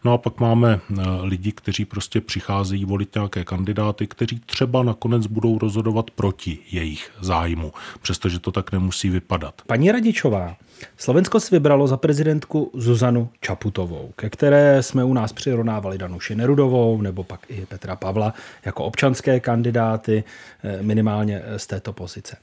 No 0.04 0.12
a 0.12 0.18
pak 0.18 0.40
máme 0.40 0.80
eh, 0.90 1.02
lidi, 1.22 1.52
kteří 1.52 1.84
prostě 1.84 2.20
přicházejí 2.20 2.84
volit 2.84 3.14
nějaké 3.14 3.44
kandidáty, 3.44 4.06
kteří 4.06 4.40
třeba 4.46 4.82
nakonec 4.82 5.26
budou 5.26 5.58
rozhodovat 5.58 6.10
proti 6.10 6.58
jejich 6.70 7.10
zájmu, 7.20 7.72
přestože 8.02 8.38
to 8.38 8.52
tak 8.52 8.72
nemusí 8.72 9.10
vypadat. 9.10 9.54
Paní 9.66 9.92
Radičová, 9.92 10.56
Slovensko 10.96 11.40
si 11.40 11.54
vybralo 11.54 11.86
za 11.86 11.96
prezidentku 11.96 12.70
Zuzanu 12.74 13.28
Čaputovou, 13.40 14.12
ke 14.16 14.30
které 14.30 14.82
jsme 14.82 15.04
u 15.04 15.14
nás 15.14 15.32
přirovnávali 15.32 15.98
Danuši 15.98 16.34
Nerudovou 16.34 17.02
nebo 17.02 17.24
pak 17.24 17.40
i 17.48 17.66
Petra 17.66 17.96
Pavla 17.96 18.34
jako 18.64 18.84
občanské 18.84 19.40
kandidáty 19.40 20.24
eh, 20.64 20.82
minimálně 20.82 21.42
z 21.56 21.66
této 21.66 21.92
pozice. 21.92 22.36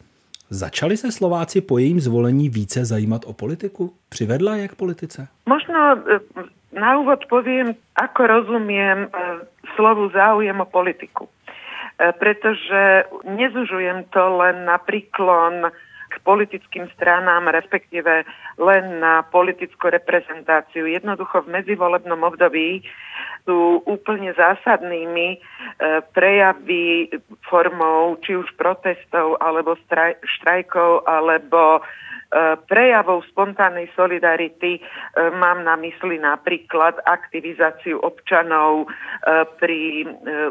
Začali 0.54 0.98
se 0.98 1.12
Slováci 1.12 1.62
po 1.62 1.78
jejím 1.78 2.00
zvolení 2.00 2.50
více 2.50 2.86
zajímat 2.86 3.22
o 3.26 3.34
politiku? 3.34 3.94
Přivedla 4.10 4.56
je 4.56 4.68
k 4.68 4.76
politice? 4.76 5.28
Možno 5.46 5.80
e, 5.80 6.20
na 6.76 7.00
úvod 7.00 7.24
poviem, 7.32 7.72
ako 7.96 8.28
rozumiem 8.28 9.08
e, 9.08 9.10
slovu 9.80 10.12
záujem 10.12 10.60
o 10.60 10.68
politiku. 10.68 11.32
E, 11.32 12.12
pretože 12.20 13.08
nezužujem 13.24 14.04
to 14.12 14.24
len 14.44 14.68
na 14.68 14.76
príklon 14.76 15.72
k 16.12 16.16
politickým 16.20 16.92
stranám, 17.00 17.48
respektíve 17.48 18.28
len 18.60 19.00
na 19.00 19.24
politickú 19.24 19.88
reprezentáciu. 19.88 20.84
Jednoducho 20.84 21.48
v 21.48 21.64
medzivolebnom 21.64 22.28
období 22.28 22.84
sú 23.46 23.82
úplne 23.90 24.34
zásadnými 24.38 25.28
e, 25.36 25.38
prejavy 26.14 27.10
formou 27.50 28.18
či 28.22 28.38
už 28.38 28.48
protestov 28.58 29.42
alebo 29.42 29.78
štrajkov 30.24 31.10
alebo 31.10 31.80
e, 31.80 31.82
prejavov 32.70 33.26
spontánnej 33.30 33.90
solidarity. 33.98 34.78
E, 34.78 34.82
mám 35.34 35.66
na 35.66 35.74
mysli 35.82 36.22
napríklad 36.22 37.02
aktivizáciu 37.06 37.98
občanov 38.02 38.88
pri 39.62 40.06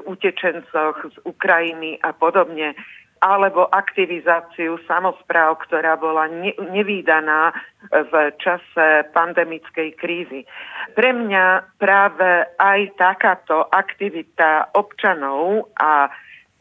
utečencoch 0.07 0.97
z 1.11 1.17
Ukrajiny 1.27 1.99
a 2.03 2.15
podobne 2.15 2.79
alebo 3.21 3.69
aktivizáciu 3.69 4.81
samozpráv, 4.89 5.61
ktorá 5.69 6.01
bola 6.01 6.25
ne, 6.33 6.57
nevýdaná 6.57 7.53
v 7.93 8.13
čase 8.41 9.09
pandemickej 9.13 9.93
krízy. 10.01 10.49
Pre 10.97 11.11
mňa 11.13 11.77
práve 11.77 12.49
aj 12.57 12.81
takáto 12.97 13.69
aktivita 13.69 14.73
občanov 14.73 15.69
a 15.77 16.09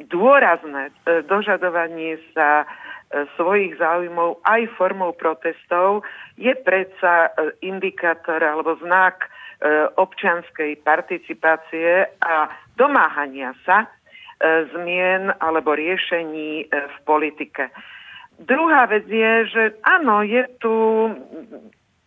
dôrazné 0.07 0.91
e, 0.91 1.23
dožadovanie 1.27 2.19
sa 2.31 2.63
e, 2.63 2.65
svojich 3.35 3.75
záujmov 3.79 4.39
aj 4.47 4.71
formou 4.79 5.11
protestov 5.11 6.07
je 6.39 6.55
predsa 6.63 7.27
e, 7.27 7.55
indikátor 7.67 8.39
alebo 8.39 8.79
znak 8.79 9.27
občianskej 9.99 10.87
participácie 10.87 12.07
a 12.23 12.47
domáhania 12.79 13.51
sa 13.67 13.91
zmien 14.39 15.35
alebo 15.39 15.75
riešení 15.75 16.63
e, 16.63 16.65
v 16.71 16.97
politike. 17.03 17.67
Druhá 18.39 18.87
vec 18.87 19.03
je, 19.03 19.33
že 19.51 19.63
áno, 19.83 20.23
je 20.23 20.47
tu 20.63 20.75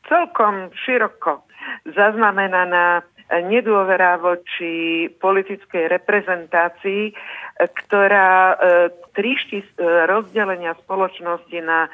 celkom 0.09 0.73
široko 0.73 1.45
zaznamenaná 1.93 3.05
nedôvera 3.33 4.21
voči 4.21 5.09
politickej 5.09 5.89
reprezentácii, 5.89 7.13
ktorá 7.57 8.33
e, 8.53 8.55
tríšti 9.17 9.61
e, 9.61 9.67
rozdelenia 10.09 10.77
spoločnosti 10.85 11.59
na 11.65 11.89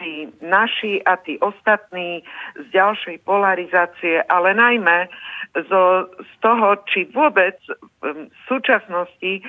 tí 0.00 0.32
naši 0.40 1.04
a 1.04 1.20
tí 1.20 1.36
ostatní 1.44 2.24
z 2.56 2.66
ďalšej 2.72 3.20
polarizácie, 3.28 4.24
ale 4.24 4.56
najmä 4.56 5.12
zo, 5.68 6.08
z 6.16 6.32
toho, 6.40 6.80
či 6.88 7.04
vôbec 7.12 7.60
v 8.00 8.28
súčasnosti 8.48 9.44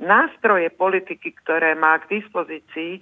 nástroje 0.00 0.68
politiky, 0.72 1.32
ktoré 1.44 1.72
má 1.72 1.96
k 2.04 2.20
dispozícii, 2.20 3.00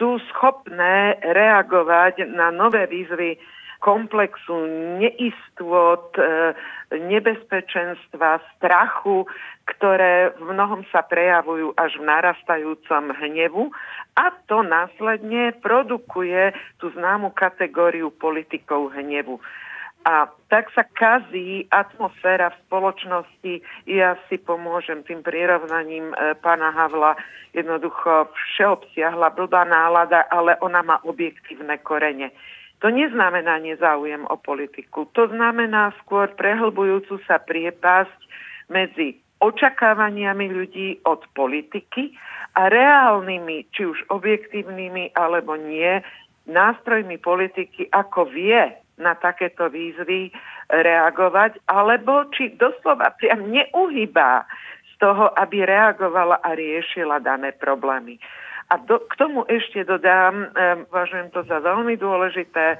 sú 0.00 0.16
schopné 0.32 1.20
reagovať 1.20 2.24
na 2.32 2.48
nové 2.48 2.88
výzvy 2.88 3.36
komplexu 3.84 4.64
neistôt, 4.96 6.08
e, 6.16 6.56
nebezpečenstva, 6.96 8.40
strachu, 8.56 9.28
ktoré 9.76 10.32
v 10.40 10.56
mnohom 10.56 10.88
sa 10.88 11.04
prejavujú 11.04 11.76
až 11.76 12.00
v 12.00 12.08
narastajúcom 12.08 13.12
hnevu 13.12 13.68
a 14.16 14.32
to 14.48 14.64
následne 14.64 15.52
produkuje 15.60 16.56
tú 16.80 16.88
známu 16.96 17.36
kategóriu 17.36 18.08
politikov 18.08 18.96
hnevu. 18.96 19.36
A 20.04 20.28
tak 20.52 20.68
sa 20.76 20.84
kazí 20.84 21.64
atmosféra 21.72 22.52
v 22.52 22.60
spoločnosti. 22.68 23.54
Ja 23.88 24.20
si 24.28 24.36
pomôžem 24.36 25.00
tým 25.08 25.24
prirovnaním 25.24 26.12
e, 26.12 26.36
pána 26.44 26.68
Havla. 26.76 27.16
Jednoducho 27.56 28.28
všeobsiahla 28.28 29.32
blbá 29.32 29.64
nálada, 29.64 30.28
ale 30.28 30.60
ona 30.60 30.84
má 30.84 31.00
objektívne 31.08 31.80
korene. 31.80 32.36
To 32.84 32.92
neznamená 32.92 33.64
nezáujem 33.64 34.28
o 34.28 34.36
politiku. 34.36 35.08
To 35.16 35.24
znamená 35.32 35.96
skôr 36.04 36.28
prehlbujúcu 36.36 37.16
sa 37.24 37.40
priepasť 37.40 38.20
medzi 38.68 39.24
očakávaniami 39.40 40.46
ľudí 40.52 40.88
od 41.08 41.24
politiky 41.32 42.12
a 42.60 42.68
reálnymi, 42.68 43.72
či 43.72 43.88
už 43.88 44.04
objektívnymi 44.12 45.16
alebo 45.16 45.56
nie, 45.56 46.04
nástrojmi 46.44 47.16
politiky, 47.16 47.88
ako 47.88 48.28
vie 48.28 48.83
na 48.98 49.18
takéto 49.18 49.66
výzvy 49.70 50.30
reagovať, 50.70 51.58
alebo 51.66 52.30
či 52.30 52.54
doslova 52.54 53.10
priam 53.18 53.50
neuhybá 53.50 54.46
z 54.90 54.92
toho, 55.02 55.34
aby 55.34 55.66
reagovala 55.66 56.38
a 56.40 56.54
riešila 56.54 57.18
dané 57.18 57.50
problémy. 57.52 58.16
A 58.72 58.80
do, 58.80 59.02
k 59.04 59.14
tomu 59.20 59.44
ešte 59.44 59.84
dodám, 59.84 60.48
e, 60.48 60.86
považujem 60.88 61.28
to 61.36 61.44
za 61.44 61.60
veľmi 61.60 62.00
dôležité, 62.00 62.64
e, 62.74 62.78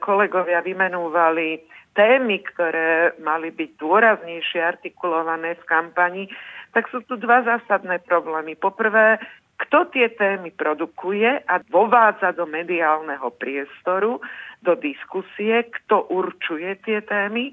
kolegovia 0.00 0.64
vymenúvali 0.64 1.60
témy, 1.92 2.40
ktoré 2.48 3.12
mali 3.20 3.52
byť 3.52 3.70
dôraznejšie 3.76 4.60
artikulované 4.64 5.60
v 5.60 5.64
kampani, 5.68 6.24
tak 6.72 6.88
sú 6.88 7.04
tu 7.04 7.20
dva 7.20 7.44
zásadné 7.44 8.00
problémy. 8.08 8.56
Poprvé, 8.56 9.20
kto 9.68 9.92
tie 9.92 10.08
témy 10.16 10.50
produkuje 10.56 11.28
a 11.44 11.60
vovádza 11.68 12.32
do 12.32 12.48
mediálneho 12.48 13.28
priestoru, 13.36 14.18
do 14.62 14.78
diskusie, 14.78 15.66
kto 15.66 16.06
určuje 16.08 16.78
tie 16.86 17.02
témy. 17.02 17.52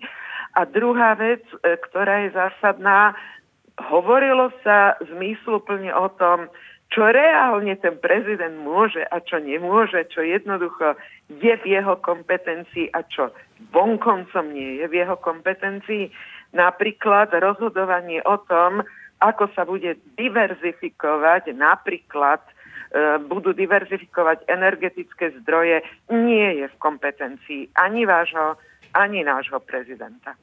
A 0.57 0.65
druhá 0.65 1.13
vec, 1.17 1.41
e, 1.61 1.77
ktorá 1.89 2.25
je 2.25 2.33
zásadná, 2.33 3.13
hovorilo 3.77 4.49
sa 4.65 4.97
zmysluplne 5.01 5.93
o 5.93 6.09
tom, 6.17 6.49
čo 6.89 7.05
reálne 7.05 7.77
ten 7.77 8.01
prezident 8.01 8.57
môže 8.65 9.05
a 9.13 9.21
čo 9.21 9.37
nemôže, 9.37 10.09
čo 10.09 10.25
jednoducho 10.25 10.97
je 11.29 11.53
v 11.61 11.65
jeho 11.65 12.01
kompetencii 12.01 12.89
a 12.97 13.05
čo 13.05 13.29
vonkoncom 13.69 14.49
nie 14.49 14.81
je 14.81 14.85
v 14.89 15.05
jeho 15.05 15.15
kompetencii. 15.21 16.09
Napríklad 16.57 17.29
rozhodovanie 17.29 18.25
o 18.25 18.41
tom, 18.49 18.81
ako 19.21 19.53
sa 19.53 19.69
bude 19.69 20.01
diverzifikovať 20.17 21.53
napríklad 21.53 22.41
budú 23.30 23.54
diverzifikovať 23.54 24.49
energetické 24.49 25.32
zdroje, 25.41 25.82
nie 26.10 26.63
je 26.63 26.67
v 26.67 26.75
kompetencii 26.82 27.69
ani 27.78 28.06
vášho, 28.06 28.58
ani 28.93 29.23
nášho 29.23 29.60
prezidenta. 29.60 30.34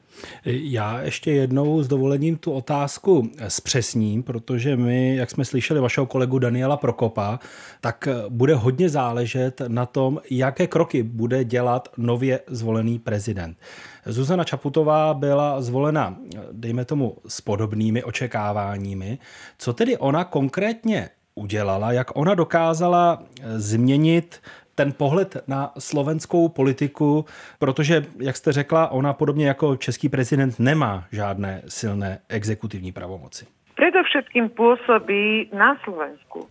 Já 0.44 1.00
ještě 1.00 1.32
jednou 1.32 1.82
s 1.82 1.88
dovolením 1.88 2.36
tu 2.36 2.52
otázku 2.52 3.30
zpřesním, 3.48 4.22
protože 4.22 4.76
my, 4.76 5.16
jak 5.16 5.30
jsme 5.30 5.44
slyšeli 5.44 5.80
vašeho 5.80 6.06
kolegu 6.06 6.38
Daniela 6.38 6.76
Prokopa, 6.76 7.38
tak 7.80 8.08
bude 8.28 8.54
hodně 8.54 8.88
záležet 8.88 9.62
na 9.68 9.86
tom, 9.86 10.20
jaké 10.30 10.66
kroky 10.66 11.02
bude 11.02 11.44
dělat 11.44 11.88
nově 11.96 12.40
zvolený 12.46 12.98
prezident. 12.98 13.58
Zuzana 14.04 14.44
Čaputová 14.44 15.14
byla 15.14 15.60
zvolena, 15.60 16.16
dejme 16.52 16.84
tomu, 16.84 17.16
s 17.28 17.40
podobnými 17.40 18.02
očekáváními. 18.02 19.18
Co 19.58 19.72
tedy 19.72 19.96
ona 19.96 20.24
konkrétně 20.24 21.08
udělala, 21.36 21.92
jak 21.92 22.16
ona 22.16 22.34
dokázala 22.34 23.22
změnit 23.42 24.42
ten 24.74 24.92
pohled 24.92 25.36
na 25.48 25.72
slovenskou 25.78 26.48
politiku, 26.48 27.24
protože, 27.58 28.04
jak 28.18 28.36
jste 28.36 28.52
řekla, 28.52 28.88
ona 28.88 29.12
podobně 29.12 29.46
jako 29.46 29.76
český 29.76 30.08
prezident 30.08 30.58
nemá 30.58 31.04
žádné 31.12 31.62
silné 31.68 32.18
exekutivní 32.28 32.92
pravomoci. 32.92 33.46
Predovšetkým 33.76 34.56
pôsobí 34.56 35.52
na 35.52 35.76
Slovensku 35.84 36.48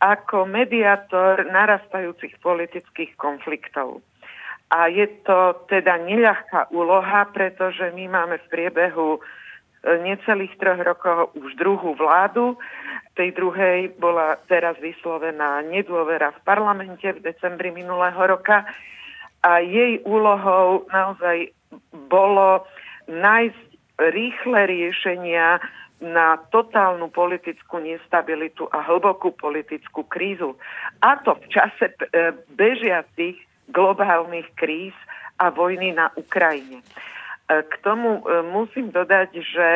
ako 0.00 0.46
mediátor 0.46 1.42
narastajúcich 1.50 2.38
politických 2.38 3.18
konfliktov. 3.18 4.00
A 4.70 4.86
je 4.86 5.06
to 5.26 5.66
teda 5.66 5.98
neľahká 5.98 6.70
úloha, 6.70 7.26
pretože 7.34 7.90
my 7.90 8.06
máme 8.06 8.38
v 8.38 8.50
priebehu 8.54 9.18
necelých 9.84 10.54
troch 10.60 10.80
rokov 10.80 11.32
už 11.36 11.56
druhú 11.56 11.96
vládu. 11.96 12.60
Tej 13.16 13.32
druhej 13.32 13.96
bola 13.96 14.36
teraz 14.46 14.76
vyslovená 14.78 15.64
nedôvera 15.64 16.36
v 16.36 16.40
parlamente 16.44 17.06
v 17.08 17.24
decembri 17.24 17.72
minulého 17.72 18.20
roka 18.20 18.68
a 19.40 19.64
jej 19.64 20.04
úlohou 20.04 20.84
naozaj 20.92 21.52
bolo 22.12 22.64
nájsť 23.08 23.62
rýchle 24.12 24.60
riešenia 24.68 25.60
na 26.00 26.40
totálnu 26.48 27.12
politickú 27.12 27.76
nestabilitu 27.76 28.64
a 28.72 28.80
hlbokú 28.88 29.36
politickú 29.36 30.08
krízu. 30.08 30.56
A 31.04 31.20
to 31.20 31.36
v 31.36 31.46
čase 31.52 31.92
e, 31.92 31.96
bežiacich 32.56 33.36
globálnych 33.68 34.48
kríz 34.56 34.96
a 35.36 35.52
vojny 35.52 35.92
na 35.92 36.08
Ukrajine. 36.16 36.80
E, 37.50 37.62
k 37.66 37.74
tomu 37.82 38.22
e, 38.22 38.42
musím 38.46 38.94
dodať, 38.94 39.34
že 39.34 39.68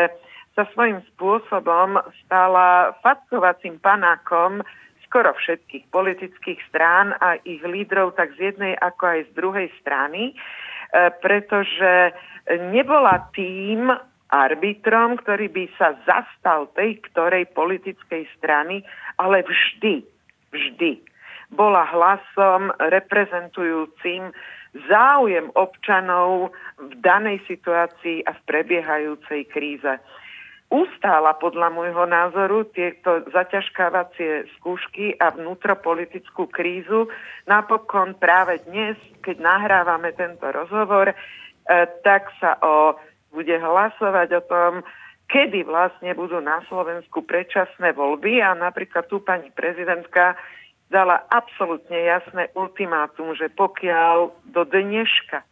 sa 0.55 0.63
svojím 0.71 1.03
spôsobom 1.15 1.99
stala 2.23 2.95
fackovacím 3.03 3.83
panákom 3.83 4.63
skoro 5.03 5.35
všetkých 5.35 5.91
politických 5.91 6.63
strán 6.71 7.19
a 7.19 7.43
ich 7.43 7.63
lídrov 7.67 8.15
tak 8.15 8.31
z 8.39 8.55
jednej 8.55 8.79
ako 8.79 9.03
aj 9.19 9.21
z 9.27 9.31
druhej 9.35 9.69
strany, 9.83 10.35
pretože 11.23 12.15
nebola 12.71 13.31
tým 13.35 13.91
arbitrom, 14.31 15.19
ktorý 15.23 15.51
by 15.51 15.65
sa 15.79 15.99
zastal 16.07 16.71
tej 16.75 17.03
ktorej 17.11 17.51
politickej 17.55 18.27
strany, 18.39 18.83
ale 19.19 19.47
vždy, 19.47 20.03
vždy 20.51 21.03
bola 21.55 21.87
hlasom 21.95 22.75
reprezentujúcim 22.91 24.35
záujem 24.91 25.55
občanov 25.55 26.51
v 26.79 26.93
danej 26.99 27.43
situácii 27.47 28.27
a 28.27 28.35
v 28.35 28.41
prebiehajúcej 28.47 29.47
kríze. 29.47 29.95
Ustála 30.75 31.39
podľa 31.39 31.71
môjho 31.71 32.03
názoru 32.09 32.67
tieto 32.75 33.23
zaťažkávacie 33.31 34.51
skúšky 34.59 35.15
a 35.23 35.31
vnútropolitickú 35.31 36.51
krízu. 36.51 37.07
Napokon 37.47 38.19
práve 38.19 38.59
dnes, 38.67 38.99
keď 39.23 39.39
nahrávame 39.39 40.11
tento 40.19 40.43
rozhovor, 40.51 41.15
eh, 41.15 41.17
tak 42.03 42.27
sa 42.43 42.59
o 42.59 42.99
bude 43.35 43.59
hlasovať 43.59 44.29
o 44.39 44.43
tom, 44.47 44.73
kedy 45.27 45.67
vlastne 45.67 46.15
budú 46.15 46.39
na 46.39 46.63
Slovensku 46.71 47.27
predčasné 47.27 47.91
voľby 47.99 48.39
a 48.39 48.55
napríklad 48.55 49.11
tu 49.11 49.19
pani 49.19 49.51
prezidentka 49.51 50.39
dala 50.95 51.27
absolútne 51.35 51.99
jasné 51.99 52.55
ultimátum, 52.55 53.35
že 53.35 53.51
pokiaľ 53.51 54.31
do 54.55 54.63
dneška 54.63 55.43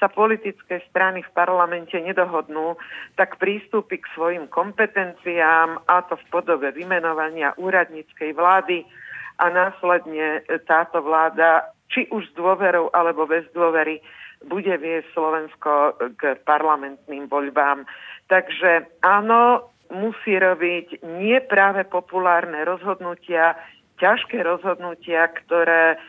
sa 0.00 0.08
politické 0.08 0.80
strany 0.88 1.20
v 1.20 1.34
parlamente 1.36 1.92
nedohodnú, 1.92 2.80
tak 3.20 3.36
prístupy 3.36 4.00
k 4.00 4.10
svojim 4.16 4.48
kompetenciám, 4.48 5.84
a 5.84 6.00
to 6.08 6.16
v 6.16 6.24
podobe 6.32 6.72
vymenovania 6.72 7.52
úradníckej 7.60 8.32
vlády 8.32 8.88
a 9.36 9.52
následne 9.52 10.40
táto 10.64 11.04
vláda, 11.04 11.68
či 11.92 12.08
už 12.08 12.32
s 12.32 12.32
dôverou 12.32 12.88
alebo 12.96 13.28
bez 13.28 13.44
dôvery, 13.52 14.00
bude 14.48 14.72
viesť 14.72 15.12
Slovensko 15.12 16.00
k 16.16 16.40
parlamentným 16.48 17.28
voľbám. 17.28 17.84
Takže 18.32 19.04
áno, 19.04 19.68
musí 19.92 20.32
robiť 20.32 21.04
nie 21.20 21.36
práve 21.44 21.84
populárne 21.84 22.64
rozhodnutia, 22.64 23.52
ťažké 24.00 24.42
rozhodnutia, 24.42 25.28
ktoré 25.28 26.00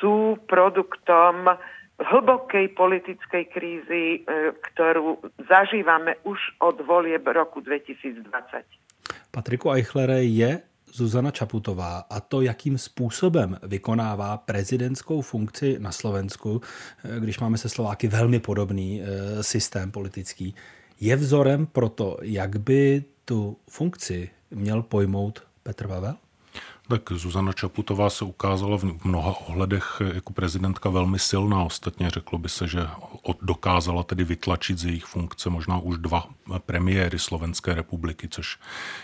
sú 0.00 0.40
produktom 0.48 1.54
hlbokej 1.94 2.74
politickej 2.74 3.44
krízy, 3.54 4.04
e, 4.26 4.50
ktorú 4.72 5.22
zažívame 5.46 6.18
už 6.26 6.40
od 6.58 6.82
volieb 6.82 7.22
roku 7.22 7.62
2020. 7.62 8.26
Patriku 9.30 9.70
Eichlere, 9.70 10.26
je 10.26 10.58
Zuzana 10.94 11.30
Čaputová 11.30 11.98
a 12.10 12.20
to, 12.20 12.42
jakým 12.42 12.78
způsobem 12.78 13.58
vykonává 13.62 14.36
prezidentskou 14.36 15.20
funkci 15.20 15.76
na 15.78 15.92
Slovensku, 15.92 16.60
eh, 17.04 17.20
když 17.20 17.38
máme 17.38 17.58
se 17.58 17.68
Slováky 17.68 18.08
velmi 18.08 18.40
podobný 18.40 19.02
eh, 19.02 19.42
systém 19.42 19.90
politický, 19.90 20.54
je 21.00 21.16
vzorem 21.16 21.66
pro 21.66 21.88
to, 21.88 22.16
jak 22.22 22.58
by 22.60 23.04
tu 23.24 23.56
funkci 23.70 24.30
měl 24.50 24.82
pojmout 24.82 25.42
Petr 25.62 25.88
Pavel? 25.88 26.16
Tak 26.88 27.12
Zuzana 27.12 27.52
Čaputová 27.52 28.10
se 28.10 28.24
ukázala 28.24 28.78
v 28.78 29.04
mnoha 29.04 29.34
ohledech 29.40 30.02
jako 30.14 30.32
prezidentka 30.32 30.90
velmi 30.90 31.18
silná. 31.18 31.62
Ostatně 31.62 32.10
řeklo 32.10 32.38
by 32.38 32.48
se, 32.48 32.68
že 32.68 32.86
dokázala 33.42 34.02
tedy 34.02 34.24
vytlačit 34.24 34.78
z 34.78 34.84
jejich 34.84 35.04
funkce 35.04 35.50
možná 35.50 35.78
už 35.78 35.98
dva 35.98 36.28
premiéry 36.66 37.18
Slovenské 37.18 37.74
republiky, 37.74 38.28
což 38.28 38.58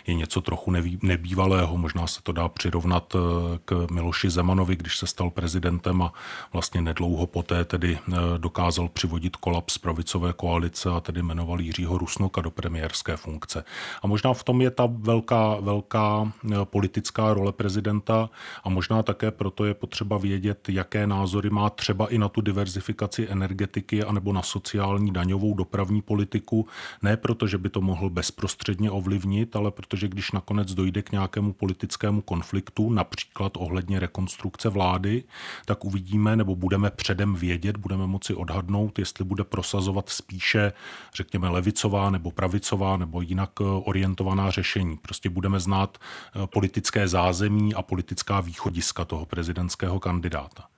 je 0.07 0.15
něco 0.15 0.41
trochu 0.41 0.71
nebývalého. 1.03 1.77
Možná 1.77 2.07
se 2.07 2.23
to 2.23 2.33
dá 2.33 2.49
přirovnat 2.49 3.15
eh, 3.15 3.19
k 3.65 3.87
Miloši 3.91 4.31
Zemanovi, 4.31 4.77
když 4.77 4.99
se 4.99 5.07
stal 5.07 5.31
prezidentem 5.31 6.03
a 6.03 6.13
vlastně 6.53 6.83
nedlouho 6.83 7.27
poté 7.27 7.65
tedy 7.65 7.99
eh, 7.99 8.17
dokázal 8.39 8.89
přivodit 8.89 9.37
kolaps 9.37 9.79
pravicové 9.79 10.33
koalice 10.33 10.91
a 10.91 11.01
tedy 11.01 11.23
jmenoval 11.23 11.61
Jiřího 11.61 11.99
Rusnoka 11.99 12.41
do 12.41 12.51
premiérské 12.51 13.17
funkce. 13.17 13.65
A 14.03 14.07
možná 14.07 14.33
v 14.33 14.45
tom 14.45 14.61
je 14.61 14.71
ta 14.71 14.89
velká, 14.91 15.57
velká 15.61 16.33
eh, 16.53 16.55
politická 16.65 17.35
role 17.35 17.53
prezidenta 17.53 17.70
prezidenta 17.71 18.31
a 18.65 18.69
možná 18.69 19.03
také 19.03 19.31
proto 19.31 19.65
je 19.65 19.75
potřeba 19.75 20.19
vědět, 20.19 20.69
jaké 20.69 21.07
názory 21.07 21.51
má 21.51 21.71
třeba 21.71 22.07
i 22.07 22.19
na 22.19 22.29
tu 22.29 22.41
diverzifikaci 22.41 23.29
energetiky 23.31 24.05
anebo 24.05 24.33
na 24.33 24.43
sociální 24.43 25.13
daňovou 25.13 25.55
dopravní 25.55 26.03
politiku. 26.03 26.67
Ne 27.03 27.17
proto, 27.17 27.47
že 27.47 27.59
by 27.59 27.69
to 27.69 27.81
mohl 27.81 28.11
bezprostředně 28.11 28.91
ovlivnit, 28.91 29.57
ale 29.57 29.71
protože 29.71 30.09
když 30.09 30.33
nakonec 30.33 30.75
dojde 30.75 31.03
k 31.03 31.13
nějakému 31.13 31.53
politickému 31.53 32.23
konfliktu, 32.23 32.91
například 32.91 33.53
ohledně 33.57 34.01
rekonstrukce 34.01 34.69
vlády, 34.69 35.25
tak 35.67 35.85
uvidíme 35.85 36.37
nebo 36.37 36.57
budeme 36.57 36.91
předem 36.91 37.35
vědět, 37.35 37.77
budeme 37.77 38.07
moci 38.07 38.35
odhadnout, 38.35 38.99
jestli 38.99 39.25
bude 39.25 39.45
prosazovat 39.45 40.09
spíše, 40.09 40.73
řekněme, 41.15 41.49
levicová 41.49 42.11
nebo 42.11 42.31
pravicová 42.31 42.97
nebo 42.97 43.21
jinak 43.21 43.51
eh, 43.61 43.65
orientovaná 43.65 44.51
řešení. 44.51 44.97
Prostě 44.97 45.31
budeme 45.31 45.61
znát 45.61 45.99
eh, 45.99 46.47
politické 46.47 47.09
zázemí 47.09 47.60
zázemí 47.61 47.75
a 47.75 47.83
politická 47.83 48.41
východiska 48.41 49.05
toho 49.05 49.27
prezidentského 49.27 50.01
kandidáta. 50.01 50.69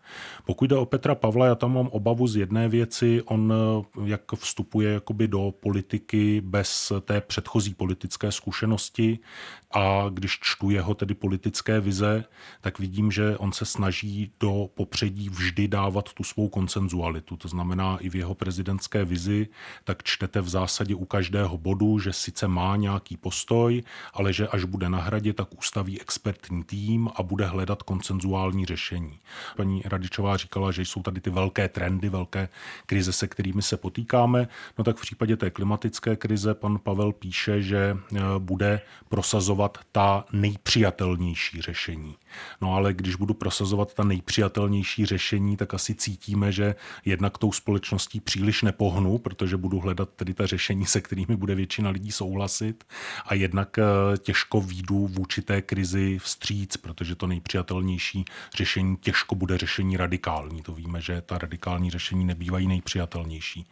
Pokud 0.44 0.70
jde 0.70 0.76
o 0.76 0.86
Petra 0.86 1.14
Pavla, 1.14 1.46
já 1.46 1.54
tam 1.54 1.74
mám 1.74 1.88
obavu 1.88 2.26
z 2.26 2.36
jedné 2.36 2.68
věci. 2.68 3.22
On 3.22 3.52
eh, 3.52 4.10
jak 4.10 4.32
vstupuje 4.34 4.92
jakoby 4.92 5.28
do 5.28 5.54
politiky 5.60 6.40
bez 6.40 6.92
té 7.00 7.20
předchozí 7.20 7.74
politické 7.74 8.32
zkušenosti 8.32 9.18
a 9.72 10.04
když 10.10 10.38
čtu 10.42 10.70
jeho 10.70 10.94
tedy 10.94 11.14
politické 11.14 11.80
vize, 11.80 12.24
tak 12.60 12.78
vidím, 12.78 13.12
že 13.12 13.38
on 13.38 13.52
se 13.52 13.64
snaží 13.64 14.32
do 14.40 14.68
popředí 14.74 15.28
vždy 15.28 15.68
dávat 15.68 16.12
tu 16.12 16.24
svou 16.24 16.48
koncenzualitu. 16.48 17.36
To 17.36 17.48
znamená 17.48 17.96
i 18.00 18.08
v 18.08 18.16
jeho 18.16 18.34
prezidentské 18.34 19.04
vizi, 19.04 19.48
tak 19.84 20.02
čtete 20.02 20.40
v 20.40 20.48
zásadě 20.48 20.94
u 20.94 21.04
každého 21.04 21.58
bodu, 21.58 21.98
že 21.98 22.12
sice 22.12 22.48
má 22.48 22.76
nějaký 22.76 23.16
postoj, 23.16 23.82
ale 24.14 24.32
že 24.32 24.48
až 24.48 24.64
bude 24.64 24.88
na 24.88 25.00
hradě, 25.00 25.32
tak 25.32 25.58
ustaví 25.58 26.00
expertní 26.00 26.64
tým 26.64 27.08
a 27.14 27.22
bude 27.22 27.46
hledat 27.46 27.82
koncenzuální 27.82 28.66
řešení. 28.66 29.18
Paní 29.56 29.82
Radičová 30.02 30.36
říkala, 30.36 30.72
že 30.72 30.82
jsou 30.82 31.02
tady 31.02 31.20
ty 31.20 31.30
velké 31.30 31.68
trendy, 31.68 32.08
velké 32.08 32.48
krize, 32.86 33.12
se 33.12 33.28
kterými 33.28 33.62
se 33.62 33.76
potýkáme. 33.76 34.48
No 34.78 34.84
tak 34.84 34.96
v 34.96 35.00
případě 35.00 35.36
té 35.36 35.50
klimatické 35.50 36.16
krize 36.16 36.54
pan 36.54 36.78
Pavel 36.78 37.12
píše, 37.12 37.62
že 37.62 37.76
e, 37.76 38.20
bude 38.38 38.80
prosazovat 39.08 39.78
ta 39.92 40.24
nejpřijatelnější 40.32 41.62
řešení. 41.62 42.16
No 42.60 42.74
ale 42.74 42.94
když 42.94 43.14
budu 43.14 43.34
prosazovat 43.34 43.94
ta 43.94 44.04
nejpřijatelnější 44.04 45.06
řešení, 45.06 45.56
tak 45.56 45.74
asi 45.74 45.94
cítíme, 45.94 46.52
že 46.52 46.74
jednak 47.04 47.38
tou 47.38 47.52
společností 47.52 48.20
příliš 48.20 48.62
nepohnu, 48.62 49.18
protože 49.18 49.56
budu 49.56 49.80
hledat 49.80 50.08
tedy 50.16 50.34
ta 50.34 50.46
řešení, 50.46 50.86
se 50.86 51.00
kterými 51.00 51.36
bude 51.36 51.54
většina 51.54 51.90
lidí 51.90 52.12
souhlasit 52.12 52.84
a 53.26 53.34
jednak 53.34 53.78
e, 53.78 53.82
těžko 54.18 54.60
výjdu 54.60 55.06
v 55.06 55.18
určité 55.18 55.62
krizi 55.62 56.18
vstříc, 56.18 56.76
protože 56.76 57.14
to 57.14 57.26
nejpřijatelnější 57.26 58.24
řešení 58.56 58.96
těžko 58.96 59.34
bude 59.34 59.58
řešení 59.58 59.72
řešení 59.72 59.96
radikální. 59.96 60.62
To 60.62 60.72
víme, 60.72 61.00
že 61.00 61.20
ta 61.20 61.38
radikální 61.38 61.90
řešení 61.90 62.24
nebývají 62.24 62.68
nejpřijatelnější. 62.68 63.66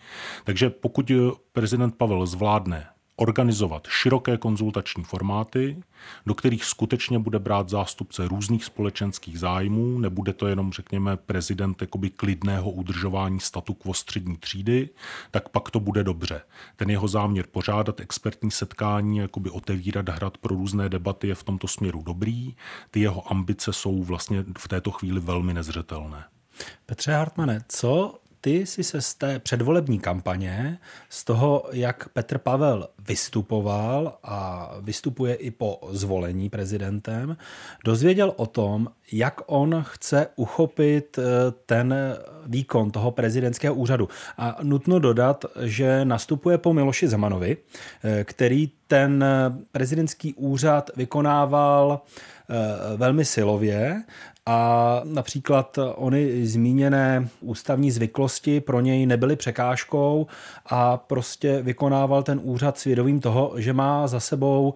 Takže 0.45 0.71
pokud 0.71 1.11
prezident 1.53 1.97
Pavel 1.97 2.27
zvládne 2.27 2.87
organizovat 3.21 3.87
široké 3.91 4.37
konzultační 4.37 5.05
formáty, 5.05 5.83
do 6.27 6.35
kterých 6.35 6.65
skutečně 6.65 7.19
bude 7.19 7.39
brát 7.39 7.69
zástupce 7.69 8.29
různých 8.29 8.65
společenských 8.65 9.39
zájmů, 9.39 9.99
nebude 9.99 10.33
to 10.33 10.47
jenom, 10.47 10.73
řekněme, 10.73 11.17
prezident 11.17 11.81
jakoby 11.81 12.11
klidného 12.11 12.71
udržování 12.71 13.41
statu 13.41 13.75
quo 13.75 13.95
střední 13.95 14.37
třídy, 14.37 14.89
tak 15.31 15.49
pak 15.49 15.71
to 15.71 15.81
bude 15.81 16.05
dobře. 16.05 16.41
Ten 16.77 16.91
jeho 16.91 17.09
záměr 17.09 17.47
pořádat 17.53 18.01
expertní 18.01 18.51
setkání, 18.51 19.19
jakoby 19.19 19.51
otevírat 19.51 20.09
hrad 20.09 20.39
pro 20.39 20.55
různé 20.55 20.89
debaty 20.89 21.29
je 21.29 21.35
v 21.35 21.43
tomto 21.43 21.69
směru 21.69 22.03
dobrý. 22.03 22.55
Ty 22.91 23.01
jeho 23.01 23.33
ambice 23.33 23.73
jsou 23.73 24.03
vlastně 24.03 24.45
v 24.59 24.69
této 24.69 24.91
chvíli 24.91 25.21
velmi 25.21 25.55
nezřetelné. 25.55 26.25
Petře 26.87 27.13
Hartmane, 27.13 27.61
co 27.69 28.19
ty 28.41 28.67
si 28.67 28.85
se 28.85 29.03
z 29.03 29.15
té 29.15 29.39
předvolební 29.39 29.99
kampaně, 29.99 30.79
z 31.09 31.25
toho, 31.25 31.65
jak 31.73 32.09
Petr 32.09 32.39
Pavel 32.39 32.89
vystupoval 32.99 34.19
a 34.23 34.71
vystupuje 34.81 35.35
i 35.35 35.51
po 35.51 35.81
zvolení 35.91 36.51
prezidentem, 36.51 37.37
dozvěděl 37.85 38.33
o 38.37 38.47
tom, 38.47 38.89
jak 39.13 39.41
on 39.47 39.85
chce 39.89 40.27
uchopit 40.37 41.19
eh, 41.19 41.23
ten 41.67 41.95
výkon 42.47 42.91
toho 42.91 43.11
prezidentského 43.11 43.75
úřadu. 43.75 44.09
A 44.39 44.57
nutno 44.63 44.99
dodat, 44.99 45.45
že 45.61 46.05
nastupuje 46.05 46.59
po 46.59 46.73
Miloši 46.73 47.09
Zemanovi, 47.09 47.57
eh, 48.05 48.25
který 48.25 48.71
ten 48.87 49.25
prezidentský 49.73 50.35
úřad 50.35 50.91
vykonával 50.97 52.01
eh, 52.51 52.97
velmi 52.97 53.25
silově 53.25 54.03
a 54.51 55.01
například 55.05 55.79
ony 55.97 56.47
zmíněné 56.47 57.29
ústavní 57.41 57.91
zvyklosti 57.91 58.61
pro 58.61 58.81
něj 58.81 59.07
nebyly 59.07 59.37
překážkou 59.37 60.27
a 60.67 60.97
prostě 60.97 61.63
vykonával 61.63 62.23
ten 62.23 62.41
úřad 62.43 62.79
svědomím 62.79 63.21
toho, 63.21 63.53
že 63.57 63.73
má 63.73 64.07
za 64.07 64.21
sebou 64.21 64.75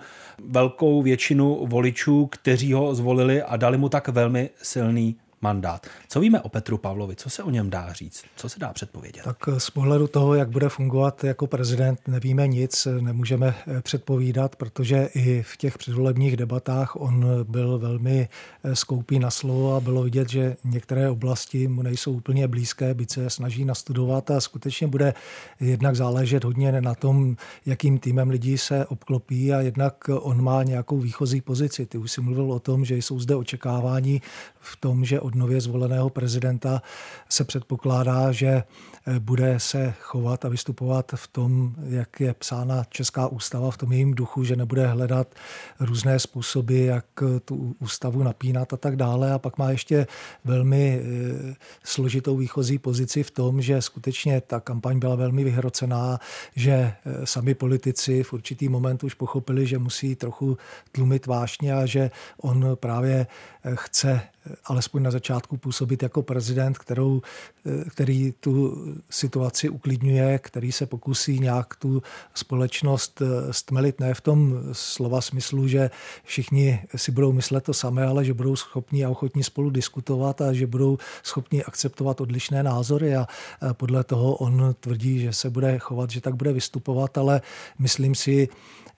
velkou 0.49 1.03
většinu 1.03 1.67
voličů, 1.67 2.27
kteří 2.27 2.73
ho 2.73 2.95
zvolili 2.95 3.43
a 3.43 3.57
dali 3.57 3.79
mu 3.79 3.89
tak 3.89 4.09
velmi 4.09 4.51
silný 4.63 5.17
mandát. 5.45 5.87
Co 6.09 6.21
víme 6.21 6.41
o 6.41 6.49
Petru 6.49 6.79
Pavlovi? 6.79 7.17
Co 7.17 7.31
se 7.31 7.43
o 7.43 7.51
něm 7.51 7.71
dá 7.71 7.93
říct? 7.93 8.25
Co 8.37 8.49
se 8.49 8.61
dá 8.61 8.73
předpovědět? 8.73 9.25
Tak 9.25 9.37
z 9.59 9.71
pohledu 9.71 10.07
toho, 10.07 10.35
jak 10.35 10.49
bude 10.49 10.69
fungovat 10.69 11.25
jako 11.25 11.47
prezident, 11.47 12.01
nevíme 12.09 12.49
nic, 12.49 12.89
nemůžeme 13.01 13.55
eh, 13.67 13.83
předpovídat, 13.83 14.57
protože 14.57 15.09
i 15.15 15.43
v 15.43 15.57
těch 15.57 15.79
předvolebních 15.79 16.37
debatách 16.37 16.97
on 16.97 17.27
byl 17.45 17.79
velmi 17.79 18.29
eh, 18.65 18.77
skoupý 18.77 19.19
na 19.19 19.31
slovo 19.31 19.75
a 19.75 19.81
bylo 19.81 20.03
vidět, 20.03 20.29
že 20.29 20.57
některé 20.65 21.11
oblasti 21.11 21.69
mu 21.69 21.83
nejsou 21.83 22.13
úplně 22.13 22.49
blízké, 22.49 22.95
byť 22.95 23.11
se 23.13 23.31
snaží 23.31 23.65
nastudovat 23.65 24.31
a 24.31 24.41
skutečně 24.41 24.87
bude 24.87 25.15
jednak 25.61 25.97
záležet 25.97 26.45
hodně 26.45 26.73
na 26.81 26.95
tom, 26.95 27.37
jakým 27.67 27.99
týmem 27.99 28.31
lidí 28.31 28.59
se 28.59 28.87
obklopí 28.87 29.53
a 29.53 29.61
jednak 29.61 30.09
on 30.09 30.43
má 30.43 30.63
nějakou 30.63 30.99
výchozí 30.99 31.41
pozici. 31.41 31.87
Ty 31.87 31.99
už 31.99 32.13
si 32.13 32.21
mluvil 32.21 32.53
o 32.53 32.59
tom, 32.59 32.85
že 32.85 32.97
jsou 32.97 33.21
zde 33.21 33.37
očekávání 33.37 34.23
v 34.61 34.77
tom, 34.77 35.05
že 35.05 35.21
od 35.21 35.34
nově 35.35 35.61
zvoleného 35.61 36.11
prezidenta 36.11 36.83
se 37.29 37.45
předpokládá, 37.45 38.33
že 38.33 38.47
eh, 38.47 39.19
bude 39.19 39.61
se 39.61 39.95
chovat 40.01 40.45
a 40.45 40.49
vystupovat 40.49 41.13
v 41.15 41.29
tom, 41.29 41.75
jak 41.89 42.21
je 42.21 42.35
psána 42.35 42.85
Česká 42.85 43.29
ústava, 43.29 43.71
v 43.71 43.77
tom 43.77 43.93
jejím 43.93 44.15
duchu, 44.15 44.45
že 44.45 44.57
nebude 44.57 44.87
hledat 44.87 45.35
různé 45.81 46.19
způsoby, 46.19 46.87
jak 46.87 47.07
eh, 47.23 47.41
tu 47.41 47.77
ústavu 47.79 48.23
napínat 48.23 48.73
a 48.73 48.77
tak 48.77 48.97
dále. 48.97 49.33
A 49.33 49.39
pak 49.39 49.59
má 49.59 49.71
ještě 49.71 50.07
velmi 50.45 51.01
eh, 51.03 51.55
složitou 51.85 52.37
výchozí 52.37 52.79
pozici 52.79 53.23
v 53.23 53.31
tom, 53.31 53.63
že 53.63 53.83
skutečně 53.83 54.41
ta 54.41 54.61
kampaň 54.61 54.99
byla 54.99 55.15
velmi 55.15 55.45
vyhrocená, 55.45 56.19
že 56.57 56.93
sami 57.25 57.55
politici 57.55 58.23
v 58.23 58.33
určitý 58.33 58.69
moment 58.69 59.05
už 59.05 59.15
pochopili, 59.15 59.67
že 59.67 59.79
musí 59.79 60.17
trochu 60.17 60.59
tlumit 60.93 61.27
vášně 61.27 61.75
a 61.75 61.87
že 61.87 62.11
on 62.41 62.77
právě 62.81 63.27
chce 63.75 64.21
alespoň 64.65 65.03
na 65.03 65.11
začátku 65.11 65.57
působit 65.57 66.03
jako 66.03 66.23
prezident, 66.23 66.79
kterou, 66.79 67.23
který 67.91 68.33
tu 68.33 68.85
situaci 69.11 69.69
uklidňuje, 69.69 70.39
který 70.39 70.73
se 70.73 70.87
pokusí 70.87 71.39
nějak 71.39 71.77
tu 71.77 72.03
společnost 72.35 73.23
stmelit, 73.51 74.01
ne 74.01 74.15
v 74.15 74.21
tom 74.21 74.61
slova 74.73 75.21
smyslu, 75.21 75.69
že 75.69 75.91
všichni 76.25 76.81
si 76.97 77.13
budou 77.13 77.33
myslet 77.33 77.65
to 77.65 77.75
samé, 77.75 78.07
ale 78.07 78.25
že 78.25 78.35
budou 78.35 78.57
schopni 78.57 79.05
a 79.05 79.11
ochotní 79.11 79.45
spolu 79.45 79.71
diskutovat 79.71 80.41
a 80.41 80.53
že 80.53 80.67
budou 80.67 80.99
schopni 81.23 81.65
akceptovat 81.65 82.21
odlišné 82.21 82.63
názory. 82.63 83.17
A 83.17 83.27
podle 83.73 84.05
toho 84.05 84.35
on 84.35 84.75
tvrdí, 84.81 85.21
že 85.21 85.33
se 85.33 85.51
bude 85.51 85.79
chovat, 85.79 86.11
že 86.11 86.21
tak 86.21 86.37
bude 86.37 86.53
vystupovat, 86.53 87.19
ale 87.19 87.41
myslím 87.79 88.15
si, 88.15 88.49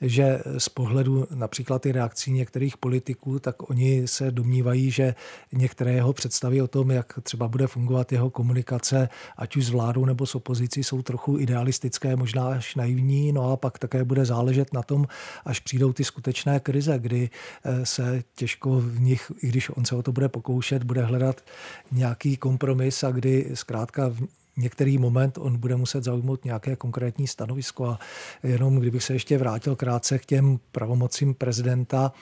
že 0.00 0.42
z 0.58 0.68
pohledu 0.68 1.26
například 1.34 1.86
i 1.86 1.92
reakcí 1.92 2.32
některých 2.32 2.76
politiků, 2.76 3.38
tak 3.38 3.70
oni 3.70 4.08
se 4.08 4.30
domnívají, 4.30 4.90
že 4.90 5.14
některé 5.52 5.92
jeho 5.92 6.12
představy 6.12 6.62
o 6.62 6.68
tom, 6.68 6.90
jak 6.90 7.18
třeba 7.22 7.48
bude 7.48 7.66
fungovat 7.66 8.12
jeho 8.12 8.30
komunikace, 8.30 9.08
ať 9.36 9.56
už 9.56 9.66
s 9.66 9.70
vládou 9.70 10.04
nebo 10.04 10.26
s 10.26 10.34
opozicí, 10.34 10.84
jsou 10.84 11.02
trochu 11.02 11.38
idealistické, 11.38 12.16
možná 12.16 12.48
až 12.48 12.74
naivní, 12.74 13.32
no 13.32 13.52
a 13.52 13.56
pak 13.56 13.78
také 13.78 14.04
bude 14.04 14.24
záležet 14.24 14.72
na 14.72 14.82
tom, 14.82 15.06
až 15.44 15.60
přijdou 15.60 15.92
ty 15.92 16.04
skutečné 16.04 16.60
krize, 16.60 16.98
kdy 16.98 17.30
eh, 17.64 17.86
se 17.86 18.22
těžko 18.34 18.80
v 18.80 19.00
nich, 19.00 19.32
i 19.42 19.48
když 19.48 19.70
on 19.76 19.84
se 19.84 19.96
o 19.96 20.02
to 20.02 20.12
bude 20.12 20.28
pokoušet, 20.28 20.84
bude 20.84 21.02
hledat 21.02 21.44
nějaký 21.92 22.36
kompromis 22.36 23.04
a 23.04 23.10
kdy 23.10 23.50
zkrátka 23.54 24.12
některý 24.56 24.98
moment 24.98 25.38
on 25.38 25.58
bude 25.58 25.76
muset 25.76 26.04
zaujmout 26.04 26.44
nějaké 26.44 26.76
konkrétní 26.76 27.26
stanovisko. 27.26 27.86
A 27.86 27.98
jenom 28.42 28.76
kdybych 28.76 29.02
se 29.02 29.12
ještě 29.12 29.38
vrátil 29.38 29.76
krátce 29.76 30.18
k 30.18 30.26
těm 30.26 30.58
pravomocím 30.72 31.34
prezidenta, 31.34 32.12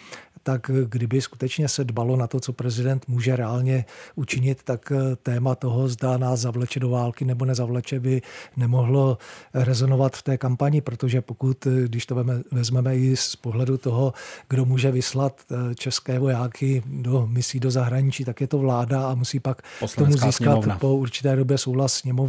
tak 0.43 0.71
kdyby 0.89 1.21
skutečně 1.21 1.69
se 1.69 1.85
dbalo 1.85 2.17
na 2.17 2.27
to, 2.27 2.41
co 2.41 2.53
prezident 2.53 3.09
může 3.09 3.37
reálně 3.37 3.85
učinit, 4.15 4.63
tak 4.65 4.93
téma 5.23 5.55
toho, 5.55 5.89
zda 5.89 6.19
nás 6.19 6.41
zavleče 6.41 6.81
do 6.81 6.89
války 6.89 7.25
nebo 7.25 7.45
nezavleče, 7.45 8.01
by 8.01 8.23
nemohlo 8.57 9.19
rezonovat 9.55 10.17
v 10.17 10.23
té 10.23 10.39
kampani, 10.39 10.81
protože 10.81 11.21
pokud, 11.21 11.67
když 11.85 12.07
to 12.07 12.25
vezmeme 12.53 12.97
i 12.97 13.17
z 13.17 13.37
pohledu 13.37 13.79
toho, 13.79 14.13
kdo 14.49 14.65
může 14.65 14.91
vyslat 14.91 15.41
eh, 15.51 15.75
české 15.75 16.19
vojáky 16.19 16.83
do 16.87 17.27
misí 17.27 17.61
do 17.61 17.71
zahraničí, 17.71 18.25
tak 18.25 18.41
je 18.41 18.47
to 18.47 18.59
vláda 18.59 19.09
a 19.09 19.15
musí 19.15 19.41
pak 19.41 19.63
tomu 19.97 20.13
získat 20.13 20.33
sněmovna. 20.33 20.79
po 20.79 20.95
určité 20.97 21.37
době 21.37 21.59
souhlas 21.59 21.95
sněmovny 21.95 22.24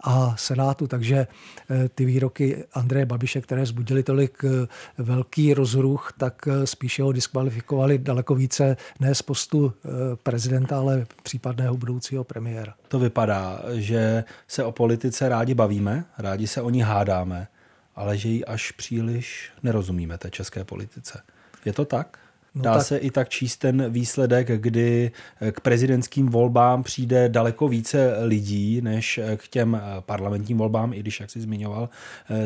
a 0.00 0.36
senátu. 0.36 0.86
Takže 0.86 1.26
eh, 1.70 1.88
ty 1.88 2.04
výroky 2.04 2.64
Andreje 2.72 3.06
Babiše, 3.06 3.40
které 3.40 3.66
zbudily 3.66 4.02
tolik 4.02 4.44
eh, 4.44 4.66
velký 4.98 5.54
rozruch, 5.54 6.12
tak 6.18 6.48
spíše 6.64 7.02
ho 7.02 7.12
diskvalifikovali 7.12 7.98
daleko 7.98 8.34
více 8.34 8.76
ne 9.00 9.14
z 9.14 9.22
postu 9.22 9.72
eh, 9.72 9.88
prezidenta, 10.22 10.78
ale 10.78 11.06
případného 11.22 11.76
budoucího 11.76 12.24
premiéra. 12.24 12.74
To 12.88 12.98
vypadá, 12.98 13.62
že 13.72 14.24
se 14.48 14.64
o 14.64 14.72
politice 14.72 15.28
rádi 15.28 15.54
bavíme, 15.54 16.04
rádi 16.18 16.46
se 16.46 16.62
o 16.62 16.70
ní 16.70 16.80
hádáme, 16.80 17.48
ale 17.96 18.18
že 18.18 18.28
ji 18.28 18.44
až 18.44 18.72
příliš 18.72 19.50
nerozumíme 19.62 20.18
té 20.18 20.30
české 20.30 20.64
politice. 20.64 21.22
Je 21.64 21.72
to 21.72 21.84
tak? 21.84 22.18
No 22.58 22.64
Dá 22.64 22.74
tak... 22.74 22.86
se 22.86 22.96
i 22.96 23.10
tak 23.10 23.28
číst 23.28 23.56
ten 23.56 23.90
výsledek, 23.90 24.50
kdy 24.60 25.10
k 25.52 25.60
prezidentským 25.60 26.28
volbám 26.28 26.82
přijde 26.82 27.28
daleko 27.28 27.68
více 27.68 28.14
lidí 28.22 28.80
než 28.80 29.20
k 29.36 29.48
těm 29.48 29.80
parlamentním 30.00 30.58
volbám, 30.58 30.92
i 30.92 31.00
když, 31.00 31.20
jak 31.20 31.30
jsi 31.30 31.40
zmiňoval, 31.40 31.88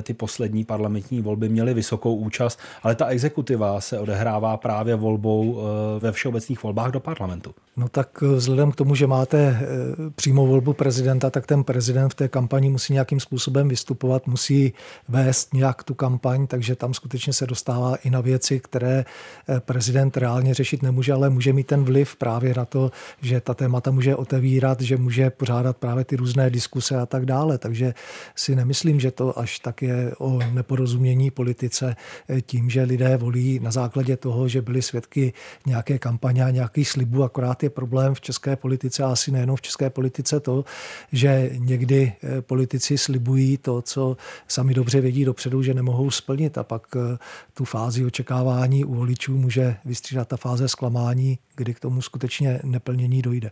ty 0.02 0.14
poslední 0.14 0.64
parlamentní 0.64 1.22
volby 1.22 1.48
měly 1.48 1.74
vysokou 1.74 2.14
účast, 2.14 2.58
ale 2.82 2.94
ta 2.94 3.06
exekutiva 3.06 3.80
se 3.80 3.98
odehrává 3.98 4.56
právě 4.56 4.96
volbou 4.96 5.60
eh, 5.60 6.00
ve 6.00 6.12
všeobecných 6.12 6.62
volbách 6.62 6.90
do 6.90 7.00
parlamentu. 7.00 7.54
No 7.76 7.88
tak 7.88 8.20
vzhledem 8.20 8.72
k 8.72 8.76
tomu, 8.76 8.94
že 8.94 9.06
máte 9.06 9.38
eh, 9.38 9.66
přímou 10.14 10.46
volbu 10.46 10.72
prezidenta, 10.72 11.30
tak 11.30 11.46
ten 11.46 11.64
prezident 11.64 12.08
v 12.08 12.14
té 12.14 12.28
kampani 12.28 12.70
musí 12.70 12.92
nějakým 12.92 13.20
způsobem 13.20 13.68
vystupovat, 13.68 14.26
musí 14.26 14.72
vést 15.08 15.54
nějak 15.54 15.82
tu 15.82 15.94
kampaň, 15.94 16.46
takže 16.46 16.76
tam 16.76 16.94
skutečně 16.94 17.32
se 17.32 17.46
dostává 17.46 17.96
i 17.96 18.10
na 18.10 18.20
věci, 18.20 18.60
které 18.60 19.04
eh, 19.48 19.60
prezident 19.60 20.01
prezident 20.10 20.16
reálně 20.16 20.54
řešit 20.54 20.82
nemůže, 20.82 21.12
ale 21.12 21.30
může 21.30 21.52
mít 21.52 21.66
ten 21.66 21.84
vliv 21.84 22.16
právě 22.16 22.54
na 22.56 22.64
to, 22.64 22.90
že 23.22 23.40
ta 23.40 23.54
témata 23.54 23.90
může 23.90 24.16
otevírat, 24.16 24.80
že 24.80 24.96
může 24.96 25.30
pořádat 25.30 25.76
právě 25.76 26.04
ty 26.04 26.16
různé 26.16 26.50
diskuse 26.50 26.96
a 26.96 27.06
tak 27.06 27.26
dále. 27.26 27.58
Takže 27.58 27.94
si 28.34 28.56
nemyslím, 28.56 29.00
že 29.00 29.10
to 29.10 29.38
až 29.38 29.58
tak 29.58 29.82
je 29.82 30.12
o 30.18 30.38
neporozumění 30.52 31.30
politice 31.30 31.96
eh, 32.28 32.40
tím, 32.40 32.70
že 32.70 32.82
lidé 32.82 33.16
volí 33.16 33.60
na 33.62 33.70
základě 33.70 34.16
toho, 34.16 34.48
že 34.48 34.62
byli 34.62 34.82
svědky 34.82 35.32
nějaké 35.66 35.98
kampaně 35.98 36.44
a 36.44 36.50
nějakých 36.50 36.88
slibů. 36.88 37.22
Akorát 37.22 37.62
je 37.62 37.70
problém 37.70 38.14
v 38.14 38.20
české 38.20 38.56
politice 38.56 39.02
a 39.02 39.12
asi 39.12 39.30
nejenom 39.30 39.56
v 39.56 39.62
české 39.62 39.90
politice 39.90 40.40
to, 40.40 40.64
že 41.12 41.50
někdy 41.58 42.12
eh, 42.12 42.42
politici 42.42 42.98
slibují 42.98 43.58
to, 43.58 43.82
co 43.82 44.16
sami 44.48 44.74
dobře 44.74 45.00
vědí 45.00 45.24
dopředu, 45.24 45.62
že 45.62 45.74
nemohou 45.74 46.10
splnit 46.10 46.58
a 46.58 46.64
pak 46.64 46.82
eh, 46.96 47.18
tu 47.54 47.64
fázi 47.64 48.04
očekávání 48.04 48.84
u 48.84 48.94
voličů 48.94 49.36
může 49.36 49.76
vystřídat 49.84 50.28
ta 50.28 50.36
fáze 50.36 50.68
zklamání, 50.68 51.38
kdy 51.56 51.74
k 51.74 51.80
tomu 51.80 52.02
skutečně 52.02 52.60
neplnění 52.64 53.22
dojde. 53.22 53.50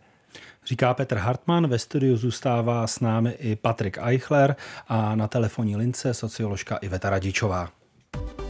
Říká 0.67 0.95
Petr 0.95 1.17
Hartmann, 1.17 1.67
ve 1.67 1.79
studiu 1.79 2.17
zůstává 2.17 2.87
s 2.87 3.01
námi 3.01 3.31
i 3.31 3.57
Patrik 3.57 3.99
Eichler 3.99 4.57
a 4.89 5.15
na 5.15 5.29
telefonní 5.29 5.77
lince 5.77 6.15
socioložka 6.15 6.77
Iveta 6.77 7.11
Radičová. 7.11 7.71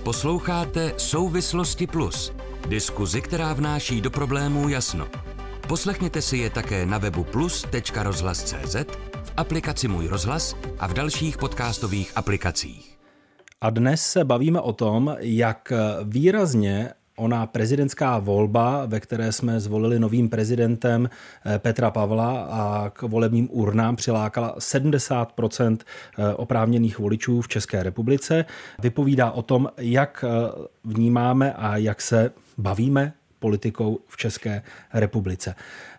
Posloucháte 0.03 0.93
Souvislosti 0.97 1.87
Plus, 1.87 2.33
diskuzi, 2.69 3.21
která 3.21 3.53
vnáší 3.53 4.01
do 4.01 4.11
problémů 4.11 4.69
jasno. 4.69 5.09
Poslechněte 5.69 6.23
si 6.23 6.37
je 6.37 6.51
také 6.51 6.87
na 6.87 6.99
webu 6.99 7.25
plus.rozhlas.cz, 7.25 8.77
v 9.25 9.33
aplikaci 9.37 9.89
Můj 9.89 10.09
rozhlas 10.09 10.57
a 10.79 10.87
v 10.87 10.93
dalších 10.93 11.39
podcastových 11.39 12.13
aplikacích. 12.17 12.99
A 13.61 13.71
dnes 13.71 14.03
se 14.03 14.25
bavíme 14.25 14.61
o 14.61 14.73
tom, 14.73 15.17
jak 15.19 15.73
výrazně 16.05 16.91
ona 17.21 17.47
prezidentská 17.47 18.19
volba, 18.19 18.87
ve 18.87 19.01
které 19.01 19.33
jsme 19.33 19.61
zvolili 19.61 19.99
novým 19.99 20.29
prezidentem 20.29 21.11
eh, 21.45 21.59
Petra 21.59 21.91
Pavla 21.91 22.41
a 22.51 22.91
k 22.91 23.03
volebním 23.03 23.49
urnám 23.53 23.97
přilákala 23.97 24.55
70 24.59 25.33
eh, 25.39 26.35
oprávněných 26.35 26.99
voličů 26.99 27.41
v 27.41 27.49
České 27.49 27.83
republice, 27.83 28.45
vypovídá 28.83 29.31
o 29.31 29.43
tom, 29.43 29.69
jak 29.79 30.25
vnímáme 30.85 31.53
a 31.53 31.77
jak 31.77 32.01
se 32.01 32.31
bavíme 32.59 33.13
politikou 33.41 33.99
v 34.07 34.17
České 34.17 34.63
republice. 34.95 35.55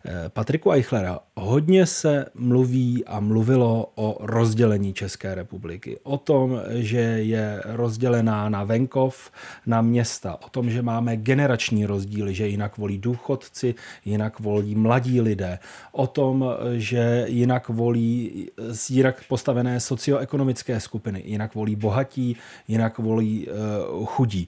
Eh, 0.05 0.29
Patriku 0.29 0.71
Eichlera, 0.71 1.19
hodně 1.35 1.85
se 1.85 2.25
mluví 2.33 3.05
a 3.05 3.19
mluvilo 3.19 3.91
o 3.95 4.17
rozdělení 4.19 4.93
České 4.93 5.35
republiky. 5.35 5.99
O 6.03 6.17
tom, 6.17 6.61
že 6.69 6.99
je 6.99 7.61
rozdělená 7.65 8.49
na 8.49 8.63
venkov, 8.63 9.31
na 9.65 9.81
města. 9.81 10.37
O 10.45 10.49
tom, 10.49 10.69
že 10.69 10.81
máme 10.81 11.17
generační 11.17 11.85
rozdíly, 11.85 12.33
že 12.33 12.47
jinak 12.47 12.77
volí 12.77 12.97
důchodci, 12.97 13.75
jinak 14.05 14.39
volí 14.39 14.75
mladí 14.75 15.21
lidé. 15.21 15.59
O 15.91 16.07
tom, 16.07 16.45
že 16.77 17.25
jinak 17.27 17.69
volí 17.69 18.47
jinak 18.89 19.23
postavené 19.27 19.79
socioekonomické 19.79 20.79
skupiny. 20.79 21.23
Jinak 21.25 21.55
volí 21.55 21.75
bohatí, 21.75 22.37
jinak 22.67 22.97
volí 22.97 23.47
uh, 23.47 24.05
chudí. 24.05 24.47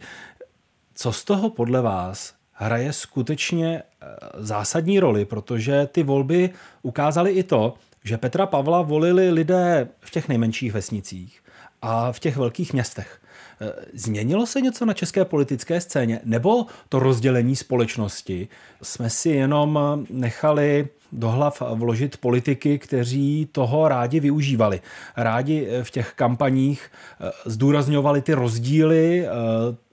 Co 0.95 1.11
z 1.11 1.23
toho 1.23 1.49
podle 1.49 1.81
vás 1.81 2.33
hraje 2.53 2.93
skutečně 2.93 3.83
eh, 3.83 4.05
zásadní 4.37 4.99
roli, 4.99 5.25
protože 5.25 5.87
ty 5.91 6.03
volby 6.03 6.49
ukázaly 6.81 7.31
i 7.31 7.43
to, 7.43 7.73
že 8.03 8.17
Petra 8.17 8.45
Pavla 8.45 8.81
volili 8.81 9.31
lidé 9.31 9.87
v 9.99 10.11
těch 10.11 10.27
nejmenších 10.27 10.73
vesnicích 10.73 11.43
a 11.81 12.11
v 12.11 12.19
těch 12.19 12.37
velkých 12.37 12.73
městech. 12.73 13.19
Eh, 13.61 13.73
změnilo 13.93 14.45
se 14.45 14.61
něco 14.61 14.85
na 14.85 14.93
české 14.93 15.25
politické 15.25 15.81
scéně? 15.81 16.19
Nebo 16.23 16.65
to 16.89 16.99
rozdělení 16.99 17.55
společnosti 17.55 18.47
jsme 18.81 19.09
si 19.09 19.29
jenom 19.29 19.79
nechali 20.09 20.87
do 21.11 21.29
hlav 21.29 21.61
vložit 21.73 22.17
politiky, 22.17 22.79
kteří 22.79 23.49
toho 23.51 23.87
rádi 23.87 24.19
využívali. 24.19 24.81
Rádi 25.17 25.67
v 25.83 25.91
těch 25.91 26.13
kampaních 26.15 26.91
eh, 27.21 27.31
zdůrazňovali 27.45 28.21
ty 28.21 28.33
rozdíly, 28.33 29.27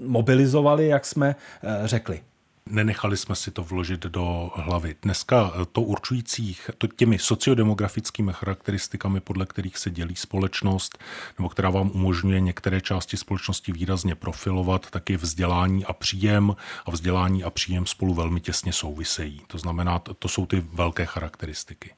mobilizovali, 0.00 0.86
jak 0.86 1.06
jsme 1.06 1.36
řekli 1.84 2.20
nenechali 2.66 3.16
jsme 3.16 3.36
si 3.36 3.50
to 3.50 3.64
vložit 3.64 4.00
do 4.00 4.50
hlavy. 4.54 4.96
Dneska 5.02 5.52
to 5.72 5.82
určujících, 5.82 6.70
to 6.78 6.86
těmi 6.86 7.18
sociodemografickými 7.18 8.32
charakteristikami, 8.34 9.20
podle 9.20 9.46
kterých 9.46 9.78
se 9.78 9.90
dělí 9.90 10.16
společnost, 10.16 10.98
nebo 11.38 11.48
která 11.48 11.70
vám 11.70 11.90
umožňuje 11.94 12.40
některé 12.40 12.80
části 12.80 13.16
společnosti 13.16 13.72
výrazně 13.72 14.14
profilovat, 14.14 14.90
tak 14.90 15.10
je 15.10 15.16
vzdělání 15.16 15.84
a 15.84 15.92
příjem 15.92 16.56
a 16.86 16.90
vzdělání 16.90 17.44
a 17.44 17.50
příjem 17.50 17.86
spolu 17.86 18.14
velmi 18.14 18.40
těsně 18.40 18.72
souvisejí. 18.72 19.42
To 19.46 19.58
znamená, 19.58 19.98
to 19.98 20.28
jsou 20.28 20.46
ty 20.46 20.60
velké 20.60 21.06
charakteristiky. 21.06 21.90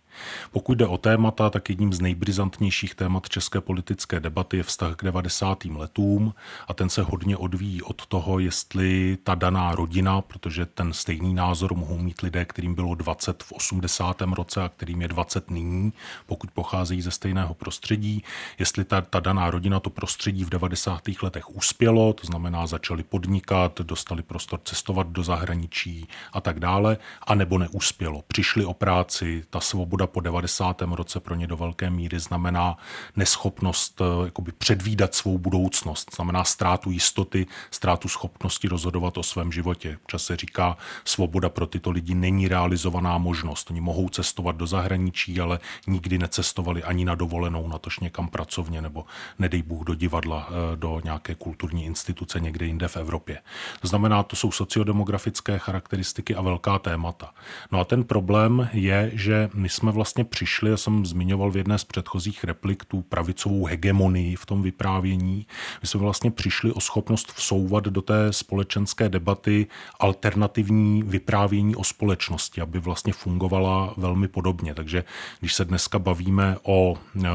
Pokud 0.53 0.79
jde 0.79 0.87
o 0.87 0.99
témata, 0.99 1.51
tak 1.51 1.71
jedním 1.71 1.93
z 1.93 2.01
nejbrizantnějších 2.01 2.95
témat 2.95 3.29
české 3.29 3.61
politické 3.61 4.21
debaty 4.21 4.57
je 4.57 4.63
vztah 4.63 4.97
k 4.97 5.05
90. 5.05 5.65
letům 5.65 6.35
a 6.69 6.75
ten 6.75 6.89
se 6.89 7.03
hodně 7.03 7.37
odvíjí 7.37 7.83
od 7.83 8.07
toho, 8.07 8.39
jestli 8.39 9.19
ta 9.25 9.35
daná 9.35 9.75
rodina, 9.75 10.21
protože 10.21 10.67
ten 10.67 10.93
stejný 10.93 11.35
názor 11.35 11.75
mohou 11.75 11.99
mít 11.99 12.21
lidé, 12.21 12.45
kterým 12.45 12.75
bylo 12.75 12.95
20 12.95 13.43
v 13.43 13.53
80. 13.53 14.21
roce 14.21 14.63
a 14.63 14.69
kterým 14.69 15.03
je 15.03 15.09
20 15.09 15.51
nyní, 15.51 15.93
pokud 16.27 16.51
pocházejí 16.51 17.03
ze 17.03 17.11
stejného 17.11 17.55
prostředí, 17.55 18.23
jestli 18.59 18.85
ta, 18.85 19.01
ta 19.01 19.21
daná 19.21 19.51
rodina 19.51 19.81
to 19.81 19.91
prostředí 19.91 20.45
v 20.45 20.51
90. 20.51 21.03
letech 21.23 21.57
uspělo, 21.57 22.13
to 22.13 22.27
znamená 22.27 22.67
začali 22.67 23.03
podnikat, 23.03 23.81
dostali 23.81 24.23
prostor 24.23 24.61
cestovat 24.65 25.07
do 25.07 25.23
zahraničí 25.23 26.09
a 26.33 26.41
tak 26.41 26.61
dále, 26.61 26.97
anebo 27.27 27.59
neuspělo. 27.59 28.23
Přišli 28.27 28.65
o 28.65 28.75
práci, 28.75 29.45
ta 29.51 29.61
svoboda 29.61 30.02
svoboda 30.03 30.07
po 30.07 30.21
90. 30.21 30.83
roce 30.83 31.21
pro 31.21 31.35
ně 31.35 31.47
do 31.47 31.57
velké 31.57 31.91
míry 31.91 32.21
znamená 32.21 32.77
neschopnost 33.17 34.01
eh, 34.01 34.25
jakoby 34.25 34.53
předvídat 34.53 35.15
svou 35.15 35.39
budoucnost, 35.39 36.15
znamená 36.15 36.45
ztrátu 36.45 36.91
jistoty, 36.91 37.47
ztrátu 37.71 38.09
schopnosti 38.09 38.69
rozhodovat 38.69 39.19
o 39.19 39.23
svém 39.23 39.53
životě. 39.53 39.99
Čas 40.07 40.25
se 40.25 40.37
říká, 40.37 40.77
svoboda 41.05 41.49
pro 41.49 41.67
tyto 41.67 41.91
lidi 41.91 42.15
není 42.15 42.49
realizovaná 42.49 43.19
možnost. 43.19 43.71
Oni 43.71 43.81
mohou 43.81 44.09
cestovat 44.09 44.57
do 44.57 44.67
zahraničí, 44.67 45.41
ale 45.41 45.59
nikdy 45.87 46.19
necestovali 46.19 46.83
ani 46.83 47.05
na 47.05 47.15
dovolenou, 47.15 47.69
natož 47.69 48.01
někam 48.01 48.29
pracovně 48.29 48.83
nebo 48.83 49.05
nedej 49.39 49.63
Bůh 49.63 49.85
do 49.85 49.95
divadla, 49.95 50.49
eh, 50.49 50.77
do 50.77 51.01
nějaké 51.05 51.35
kulturní 51.35 51.85
instituce 51.85 52.41
někde 52.41 52.67
jinde 52.67 52.89
v 52.89 52.97
Evropě. 52.97 53.39
To 53.81 53.89
znamená, 53.89 54.23
to 54.23 54.37
jsou 54.37 54.51
sociodemografické 54.51 55.59
charakteristiky 55.59 56.35
a 56.35 56.43
velká 56.43 56.79
témata. 56.79 57.31
No 57.73 57.81
a 57.81 57.85
ten 57.85 58.05
problém 58.05 58.69
je, 58.73 59.11
že 59.15 59.51
my 59.55 59.69
jsme 59.69 59.92
vlastně 59.93 60.25
přišli, 60.25 60.71
já 60.71 60.77
jsem 60.77 61.07
zmiňoval 61.07 61.51
v 61.51 61.57
jedné 61.57 61.79
z 61.79 61.85
předchozích 61.85 62.45
replik 62.45 62.85
tu 62.85 63.03
pravicovou 63.03 63.65
hegemonii 63.65 64.37
v 64.37 64.47
tom 64.47 64.63
vyprávění, 64.63 65.47
my 65.83 65.89
jsme 65.89 66.01
vlastně 66.01 66.31
přišli 66.31 66.73
o 66.73 66.81
schopnost 66.81 67.33
vsouvat 67.33 67.85
do 67.85 68.03
té 68.03 68.33
společenské 68.33 69.09
debaty 69.09 69.67
alternativní 70.01 71.03
vyprávění 71.03 71.77
o 71.77 71.85
společnosti, 71.85 72.61
aby 72.61 72.79
vlastně 72.79 73.13
fungovala 73.13 73.95
velmi 73.97 74.29
podobně. 74.29 74.75
Takže 74.75 75.05
když 75.41 75.55
se 75.55 75.65
dneska 75.65 75.99
bavíme 75.99 76.57
o 76.63 76.97
e, 76.97 77.29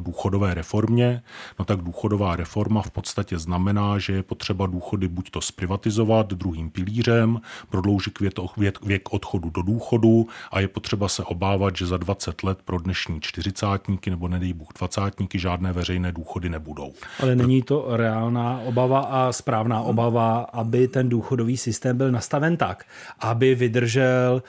důchodové 0.00 0.54
reformě, 0.54 1.22
no 1.58 1.64
tak 1.64 1.82
důchodová 1.82 2.36
reforma 2.36 2.82
v 2.82 2.90
podstatě 2.90 3.38
znamená, 3.38 3.98
že 3.98 4.12
je 4.12 4.22
potřeba 4.22 4.66
důchody 4.66 5.08
buď 5.08 5.30
to 5.30 5.40
zprivatizovat 5.40 6.32
druhým 6.32 6.70
pilířem, 6.70 7.40
prodloužit 7.70 8.18
věk 8.82 9.12
odchodu 9.12 9.50
do 9.50 9.62
důchodu 9.62 10.28
a 10.50 10.60
je 10.60 10.68
potřeba 10.68 11.08
se 11.08 11.22
obávat, 11.22 11.76
že 11.76 11.86
za 11.94 11.98
20 11.98 12.42
let 12.42 12.58
pro 12.64 12.78
dnešní 12.78 13.20
čtyřicátníky 13.20 14.10
nebo 14.10 14.28
nedej 14.28 14.52
Bůh 14.52 14.68
dvacátníky 14.78 15.38
žádné 15.38 15.72
veřejné 15.72 16.12
důchody 16.12 16.48
nebudou. 16.48 16.92
Ale 17.20 17.36
není 17.36 17.62
to 17.62 17.96
reálná 17.96 18.60
obava 18.60 19.00
a 19.00 19.32
správná 19.32 19.80
obava, 19.80 20.38
aby 20.38 20.88
ten 20.88 21.08
důchodový 21.08 21.56
systém 21.56 21.96
byl 21.96 22.10
nastaven 22.10 22.56
tak, 22.56 22.84
aby 23.20 23.54
vydržel 23.54 24.42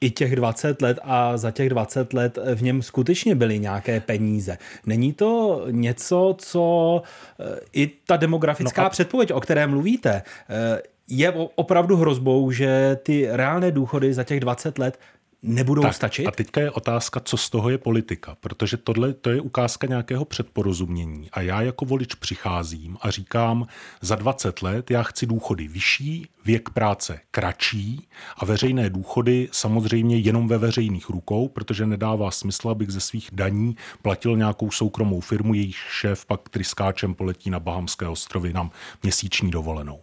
i 0.00 0.10
těch 0.10 0.36
20 0.36 0.82
let 0.82 0.98
a 1.02 1.36
za 1.36 1.50
těch 1.50 1.68
20 1.68 2.12
let 2.12 2.38
v 2.54 2.62
něm 2.62 2.82
skutečně 2.82 3.34
byly 3.34 3.58
nějaké 3.58 4.00
peníze. 4.00 4.58
Není 4.86 5.12
to 5.12 5.64
něco, 5.70 6.36
co 6.38 7.02
eh, 7.40 7.60
i 7.72 7.90
ta 8.06 8.16
demografická 8.16 8.82
no 8.82 8.86
a... 8.86 8.90
předpověď, 8.90 9.32
o 9.32 9.40
které 9.40 9.66
mluvíte, 9.66 10.22
eh, 10.22 10.82
je 11.08 11.32
opravdu 11.54 11.96
hrozbou, 11.96 12.50
že 12.50 12.98
ty 13.02 13.28
reálné 13.30 13.70
důchody 13.70 14.14
za 14.14 14.24
těch 14.24 14.40
20 14.40 14.78
let 14.78 14.98
nebudou 15.42 15.82
tak, 15.82 15.94
stačit? 15.94 16.26
A 16.26 16.30
teďka 16.30 16.60
je 16.60 16.70
otázka, 16.70 17.20
co 17.20 17.36
z 17.36 17.50
toho 17.50 17.70
je 17.70 17.78
politika, 17.78 18.36
protože 18.40 18.76
tohle 18.76 19.12
to 19.12 19.30
je 19.30 19.40
ukázka 19.40 19.86
nějakého 19.86 20.24
předporozumění. 20.24 21.28
A 21.32 21.40
já 21.40 21.62
jako 21.62 21.84
volič 21.84 22.14
přicházím 22.14 22.98
a 23.00 23.10
říkám, 23.10 23.66
za 24.00 24.14
20 24.14 24.62
let 24.62 24.90
já 24.90 25.02
chci 25.02 25.26
důchody 25.26 25.68
vyšší, 25.68 26.26
věk 26.44 26.70
práce 26.70 27.20
kratší 27.30 28.08
a 28.36 28.44
veřejné 28.44 28.90
důchody 28.90 29.48
samozřejmě 29.52 30.16
jenom 30.18 30.48
ve 30.48 30.58
veřejných 30.58 31.08
rukou, 31.10 31.48
protože 31.48 31.86
nedává 31.86 32.30
smysl, 32.30 32.68
abych 32.68 32.90
ze 32.90 33.00
svých 33.00 33.28
daní 33.32 33.76
platil 34.02 34.36
nějakou 34.36 34.70
soukromou 34.70 35.20
firmu, 35.20 35.54
jejich 35.54 35.76
šéf 35.76 36.26
pak 36.26 36.48
tryskáčem 36.48 37.14
poletí 37.14 37.50
na 37.50 37.60
Bahamské 37.60 38.06
ostrovy 38.06 38.52
nám 38.52 38.70
měsíční 39.02 39.50
dovolenou. 39.50 40.00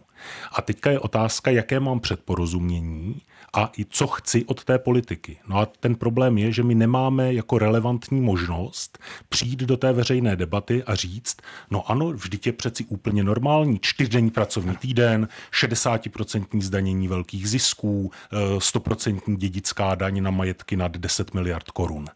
A 0.52 0.62
teďka 0.62 0.90
je 0.90 0.98
otázka, 0.98 1.50
jaké 1.50 1.80
mám 1.80 2.00
předporozumění 2.00 3.22
a 3.52 3.70
i 3.78 3.84
co 3.84 4.06
chci 4.06 4.44
od 4.44 4.64
té 4.64 4.78
politiky. 4.78 5.38
No 5.48 5.58
a 5.58 5.66
ten 5.66 5.94
problém 5.94 6.38
je, 6.38 6.52
že 6.52 6.62
my 6.62 6.74
nemáme 6.74 7.34
jako 7.34 7.58
relevantní 7.58 8.20
možnost 8.20 8.98
přijít 9.28 9.60
do 9.60 9.76
té 9.76 9.92
veřejné 9.92 10.36
debaty 10.36 10.84
a 10.84 10.94
říct, 10.94 11.36
no 11.70 11.90
ano, 11.90 12.12
vždyť 12.12 12.46
je 12.46 12.52
přeci 12.52 12.84
úplně 12.84 13.24
normální 13.24 13.78
čtyřdenní 13.82 14.30
pracovní 14.30 14.76
týden, 14.76 15.28
60% 15.52 16.60
zdanění 16.60 17.08
velkých 17.08 17.48
zisků, 17.48 18.10
100% 18.32 19.20
eh, 19.28 19.36
dědická 19.36 19.94
daň 19.94 20.22
na 20.22 20.30
majetky 20.30 20.76
nad 20.76 20.96
10 20.96 21.34
miliard 21.34 21.70
korun. 21.70 22.06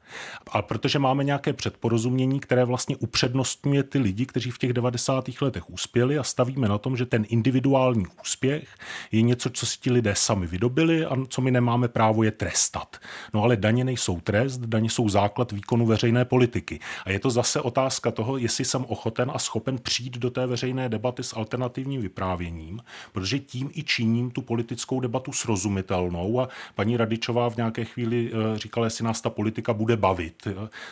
A 0.51 0.63
protože 0.63 0.99
máme 0.99 1.25
nějaké 1.25 1.53
předporozumění, 1.53 2.41
které 2.41 2.65
vlastně 2.65 2.97
upřednostňuje 2.97 3.83
ty 3.83 3.99
lidi, 3.99 4.27
kteří 4.27 4.51
v 4.51 4.59
těch 4.59 4.73
90. 4.73 5.25
letech 5.41 5.71
uspěli 5.71 6.19
a 6.19 6.23
stavíme 6.23 6.69
na 6.69 6.79
tom, 6.79 6.97
že 6.97 7.07
ten 7.07 7.25
individuální 7.29 8.07
úspěch 8.23 8.69
je 9.13 9.23
něco, 9.23 9.51
co 9.51 9.67
si 9.67 9.79
ti 9.79 9.91
lidé 9.91 10.15
sami 10.15 10.47
vydobili 10.47 11.05
a 11.05 11.24
co 11.29 11.41
my 11.43 11.51
nemáme 11.51 11.89
právo 11.89 12.23
je 12.23 12.31
trestat. 12.31 12.97
No 13.35 13.43
ale 13.43 13.57
daně 13.57 13.85
nejsou 13.85 14.21
trest, 14.21 14.61
daně 14.61 14.91
jsou 14.91 15.09
základ 15.09 15.53
výkonu 15.53 15.87
veřejné 15.87 16.25
politiky. 16.25 16.81
A 17.05 17.11
je 17.11 17.19
to 17.19 17.31
zase 17.31 17.61
otázka 17.61 18.11
toho, 18.11 18.37
jestli 18.37 18.65
jsem 18.65 18.85
ochoten 18.89 19.31
a 19.35 19.39
schopen 19.39 19.79
přijít 19.79 20.19
do 20.19 20.31
té 20.31 20.47
veřejné 20.47 20.89
debaty 20.89 21.23
s 21.23 21.37
alternativním 21.37 22.03
vyprávěním, 22.03 22.81
protože 23.13 23.39
tím 23.39 23.71
i 23.75 23.83
činím 23.83 24.31
tu 24.31 24.43
politickou 24.43 25.01
debatu 25.01 25.33
srozumitelnou. 25.33 26.41
A 26.41 26.49
paní 26.75 26.97
Radičová 26.97 27.51
v 27.51 27.57
nějaké 27.57 27.85
chvíli 27.85 28.31
eh, 28.33 28.59
říkala, 28.59 28.87
jestli 28.87 29.05
nás 29.05 29.21
ta 29.21 29.31
politika 29.31 29.73
bude 29.73 29.97
bavit. 29.97 30.49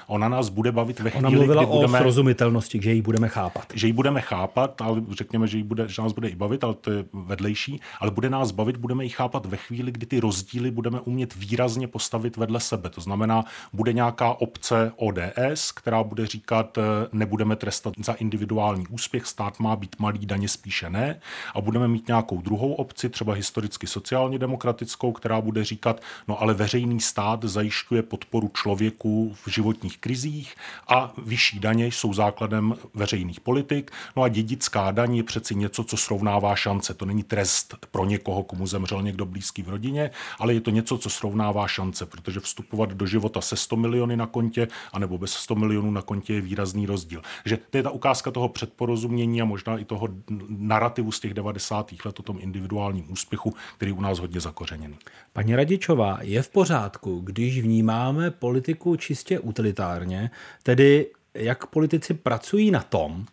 Ona 0.06 0.28
nás 0.28 0.48
bude 0.48 0.72
bavit 0.72 1.00
ve 1.00 1.10
chvíli, 1.10 1.26
Ona 1.26 1.30
mluvila 1.30 1.62
kdy 1.62 1.72
budeme, 1.72 1.98
o 1.98 2.02
srozumitelnosti, 2.02 2.82
že 2.82 2.92
ji 2.92 3.02
budeme 3.02 3.28
chápat. 3.28 3.66
Že 3.74 3.86
ji 3.86 3.92
budeme 3.92 4.20
chápat, 4.20 4.82
ale 4.82 5.02
řekněme, 5.10 5.46
že, 5.46 5.56
ji 5.56 5.62
bude, 5.62 5.88
že 5.88 6.02
nás 6.02 6.12
bude 6.12 6.28
i 6.28 6.36
bavit, 6.36 6.64
ale 6.64 6.74
to 6.74 6.92
to 6.92 6.98
je 6.98 7.04
vedlejší, 7.12 7.80
ale 8.00 8.10
bude 8.10 8.30
nás 8.30 8.50
bavit, 8.50 8.76
budeme 8.76 9.04
ji 9.04 9.10
chápat 9.10 9.46
ve 9.46 9.56
chvíli, 9.56 9.92
kdy 9.92 10.06
ty 10.06 10.20
rozdíly 10.22 10.70
budeme 10.70 11.00
umět 11.00 11.34
výrazně 11.34 11.88
postavit 11.88 12.36
vedle 12.36 12.60
sebe. 12.60 12.90
To 12.90 13.00
znamená, 13.00 13.44
bude 13.72 13.92
nějaká 13.92 14.30
obce 14.40 14.92
ODS, 14.96 15.72
která 15.72 16.02
bude 16.02 16.26
říkat, 16.26 16.78
eh, 16.78 16.82
nebudeme 17.12 17.56
trestat 17.56 17.94
za 18.04 18.12
individuální 18.12 18.86
úspěch, 18.86 19.26
stát 19.26 19.60
má 19.60 19.76
být 19.76 19.96
malý, 19.98 20.26
daně 20.26 20.48
spíše 20.48 20.90
ne. 20.90 21.20
A 21.54 21.60
budeme 21.60 21.88
mít 21.88 22.08
nějakou 22.08 22.40
druhou 22.40 22.72
obci, 22.72 23.08
třeba 23.08 23.34
historicky 23.34 23.86
sociálně 23.86 24.38
demokratickou, 24.38 25.12
která 25.12 25.40
bude 25.40 25.64
říkat, 25.64 26.00
no 26.28 26.42
ale 26.42 26.54
veřejný 26.54 27.00
stát 27.00 27.44
zajišťuje 27.44 28.02
podporu 28.02 28.50
člověku 28.54 29.34
v 29.44 29.48
životních 29.50 29.98
krizích 29.98 30.54
a 30.88 31.12
vyšší 31.18 31.58
daně 31.60 31.86
jsou 31.86 32.14
základem 32.14 32.74
veřejných 32.94 33.40
politik. 33.40 33.90
No 34.16 34.22
a 34.22 34.28
dědická 34.28 34.90
daň 34.90 35.16
je 35.16 35.22
přeci 35.22 35.54
něco, 35.54 35.84
co 35.84 35.96
srovnává 35.96 36.56
šance. 36.56 36.94
To 36.94 37.04
není 37.04 37.22
trest 37.22 37.76
pro 37.90 38.04
někoho, 38.04 38.42
komu 38.42 38.66
zemřel 38.66 39.02
někdo 39.02 39.26
blízký 39.26 39.62
v 39.62 39.68
rodině, 39.68 40.10
ale 40.38 40.54
je 40.54 40.60
to 40.60 40.70
něco, 40.70 40.98
co 40.98 41.10
srovnává 41.10 41.68
šance, 41.68 42.06
protože 42.06 42.40
vstupovat 42.40 42.92
do 42.92 43.06
života 43.06 43.40
se 43.40 43.56
100 43.56 43.76
miliony 43.76 44.16
na 44.16 44.26
kontě 44.26 44.68
anebo 44.92 45.18
bez 45.18 45.32
100 45.32 45.54
milionů 45.54 45.90
na 45.90 46.02
kontě 46.02 46.34
je 46.34 46.40
výrazný 46.40 46.86
rozdíl. 46.86 47.22
Že 47.44 47.56
to 47.56 47.76
je 47.76 47.82
ta 47.82 47.90
ukázka 47.90 48.30
toho 48.30 48.48
předporozumění 48.48 49.42
a 49.42 49.44
možná 49.44 49.78
i 49.78 49.84
toho 49.84 50.08
narrativu 50.48 51.12
z 51.12 51.20
těch 51.20 51.34
90. 51.34 51.92
let 52.04 52.20
o 52.20 52.22
tom 52.22 52.38
individuálním 52.40 53.12
úspěchu, 53.12 53.54
který 53.76 53.92
u 53.92 54.00
nás 54.00 54.18
hodně 54.18 54.40
zakořeněný. 54.40 54.96
Paní 55.32 55.56
Radičová, 55.56 56.18
je 56.20 56.42
v 56.42 56.48
pořádku, 56.48 57.20
když 57.20 57.60
vnímáme 57.60 58.30
politiku 58.30 58.96
čistě 58.96 59.38
utilitárně, 59.38 60.30
tedy 60.62 61.06
jak 61.34 61.66
politici 61.66 62.14
pracují 62.14 62.70
na 62.70 62.82
tom, 62.82 63.24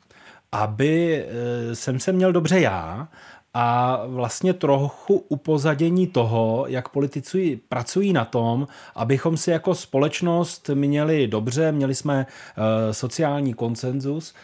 aby 0.51 1.25
eh, 1.25 1.75
jsem 1.75 1.99
se 1.99 2.11
měl 2.11 2.31
dobře 2.31 2.59
já 2.59 3.07
a 3.53 3.99
vlastně 4.07 4.53
trochu 4.53 5.25
upozadění 5.29 6.07
toho, 6.07 6.65
jak 6.67 6.89
politici 6.89 7.59
pracují 7.69 8.13
na 8.13 8.25
tom, 8.25 8.67
abychom 8.95 9.37
si 9.37 9.51
jako 9.51 9.75
společnost 9.75 10.69
měli 10.73 11.27
dobře, 11.27 11.71
měli 11.71 11.95
jsme 11.95 12.25
eh, 12.25 12.93
sociální 12.93 13.53
konsenzus. 13.53 14.35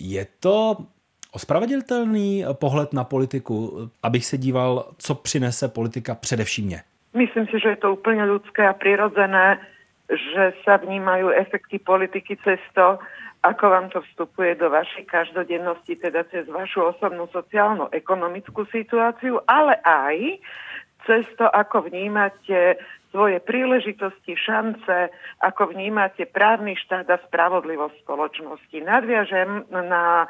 Je 0.00 0.26
to 0.40 0.76
ospravedlitelný 1.32 2.44
pohled 2.52 2.92
na 2.92 3.04
politiku, 3.04 3.90
abych 4.02 4.26
se 4.26 4.38
díval, 4.38 4.84
co 4.98 5.14
přinese 5.14 5.68
politika 5.68 6.14
především 6.14 6.66
mě? 6.66 6.82
Myslím 7.14 7.46
si, 7.46 7.60
že 7.62 7.68
je 7.68 7.76
to 7.76 7.92
úplně 7.92 8.24
ľudské 8.26 8.68
a 8.68 8.72
prirodzené, 8.72 9.58
že 10.10 10.54
sa 10.66 10.78
vnímajú 10.78 11.30
efekty 11.30 11.78
politiky 11.78 12.38
cez 12.42 12.58
to, 12.74 12.98
ako 13.40 13.64
vám 13.72 13.86
to 13.88 14.04
vstupuje 14.04 14.52
do 14.60 14.68
vašej 14.68 15.08
každodennosti, 15.08 15.96
teda 15.96 16.28
cez 16.28 16.44
vašu 16.44 16.92
osobnú 16.92 17.24
sociálno-ekonomickú 17.32 18.68
situáciu, 18.68 19.40
ale 19.48 19.80
aj 19.80 20.16
cez 21.08 21.24
to, 21.40 21.48
ako 21.48 21.88
vnímate 21.88 22.76
svoje 23.10 23.40
príležitosti, 23.42 24.36
šance, 24.36 25.10
ako 25.40 25.72
vnímate 25.72 26.28
právny 26.28 26.76
štát 26.78 27.08
a 27.10 27.18
spravodlivosť 27.26 28.06
spoločnosti. 28.06 28.76
Nadviažem 28.84 29.66
na 29.72 30.28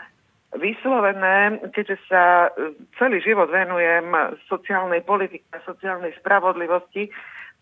vyslovené, 0.56 1.62
keďže 1.70 1.96
sa 2.10 2.50
celý 2.98 3.22
život 3.22 3.50
venujem 3.50 4.10
sociálnej 4.50 5.02
politike 5.06 5.46
a 5.54 5.62
sociálnej 5.62 6.14
spravodlivosti, 6.18 7.10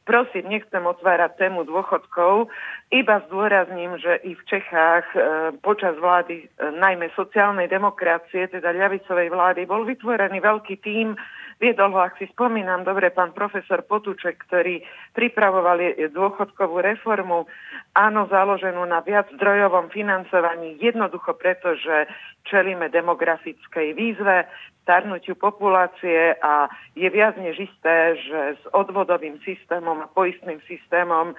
Prosím, 0.09 0.49
nechcem 0.49 0.81
otvárať 0.89 1.37
tému 1.37 1.69
dôchodkov, 1.69 2.49
iba 2.89 3.21
zdôrazním, 3.29 4.01
že 4.01 4.25
i 4.25 4.33
v 4.33 4.43
Čechách 4.49 5.05
e, 5.13 5.19
počas 5.61 6.01
vlády 6.01 6.49
e, 6.49 6.73
najmä 6.81 7.13
sociálnej 7.13 7.69
demokracie, 7.69 8.49
teda 8.49 8.73
ľavicovej 8.73 9.29
vlády, 9.29 9.69
bol 9.69 9.85
vytvorený 9.85 10.41
veľký 10.41 10.81
tím 10.81 11.13
Viedol 11.59 11.91
ho, 11.91 11.99
ak 11.99 12.23
si 12.23 12.31
spomínam 12.31 12.87
dobre, 12.87 13.11
pán 13.11 13.35
profesor 13.35 13.83
Potuček, 13.83 14.47
ktorý 14.47 14.79
pripravovali 15.11 15.99
dôchodkovú 16.15 16.79
reformu, 16.79 17.51
áno, 17.99 18.31
založenú 18.31 18.87
na 18.87 19.03
viac 19.03 19.27
zdrojovom 19.35 19.91
financovaní, 19.91 20.79
jednoducho 20.79 21.35
preto, 21.35 21.75
že 21.75 22.07
čelíme 22.47 22.87
demografickej 22.95 23.91
výzve, 23.91 24.47
starnutiu 24.87 25.35
populácie 25.37 26.39
a 26.41 26.71
je 26.97 27.11
viac 27.11 27.37
než 27.37 27.61
isté, 27.61 28.17
že 28.17 28.57
s 28.57 28.65
odvodovým 28.73 29.37
systémom 29.45 30.01
a 30.01 30.09
poistným 30.09 30.65
systémom 30.65 31.35
e, 31.35 31.37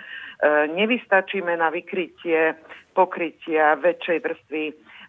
nevystačíme 0.70 1.58
na 1.58 1.74
vykrytie 1.74 2.54
pokrytia 2.94 3.74
väčšej 3.82 4.18
vrstvy 4.22 4.64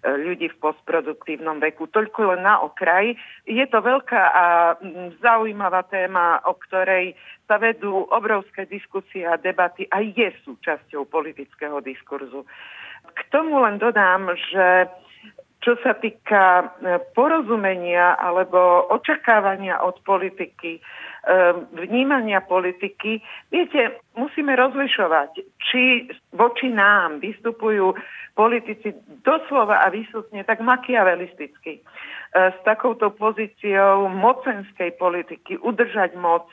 ľudí 0.04 0.48
v 0.48 0.60
postproduktívnom 0.60 1.60
veku. 1.60 1.88
Toľko 1.92 2.32
len 2.34 2.42
na 2.44 2.64
okraj. 2.64 3.12
Je 3.44 3.64
to 3.68 3.84
veľká 3.84 4.22
a 4.32 4.44
mm, 4.80 5.20
zaujímavá 5.20 5.84
téma, 5.88 6.40
o 6.48 6.56
ktorej 6.56 7.12
sa 7.44 7.60
vedú 7.60 8.08
obrovské 8.08 8.64
diskusie 8.64 9.28
a 9.28 9.36
debaty 9.36 9.84
a 9.92 10.00
je 10.00 10.32
súčasťou 10.46 11.04
politického 11.04 11.82
diskurzu. 11.84 12.48
K 13.12 13.20
tomu 13.28 13.60
len 13.60 13.76
dodám, 13.76 14.32
že 14.52 14.88
čo 15.60 15.76
sa 15.84 15.92
týka 15.92 16.44
e, 16.80 16.96
porozumenia 17.12 18.16
alebo 18.16 18.88
očakávania 18.88 19.84
od 19.84 20.00
politiky, 20.08 20.80
vnímania 21.76 22.40
politiky, 22.40 23.20
viete, 23.52 24.00
musíme 24.16 24.56
rozlišovať, 24.56 25.30
či 25.60 26.08
voči 26.32 26.72
nám 26.72 27.20
vystupujú 27.20 27.92
politici 28.32 28.96
doslova 29.20 29.84
a 29.84 29.92
výsostne 29.92 30.40
tak 30.48 30.64
makiavelisticky. 30.64 31.72
E, 31.76 31.82
s 32.32 32.58
takouto 32.64 33.12
pozíciou 33.12 34.08
mocenskej 34.08 34.96
politiky 34.96 35.60
udržať 35.60 36.16
moc 36.16 36.48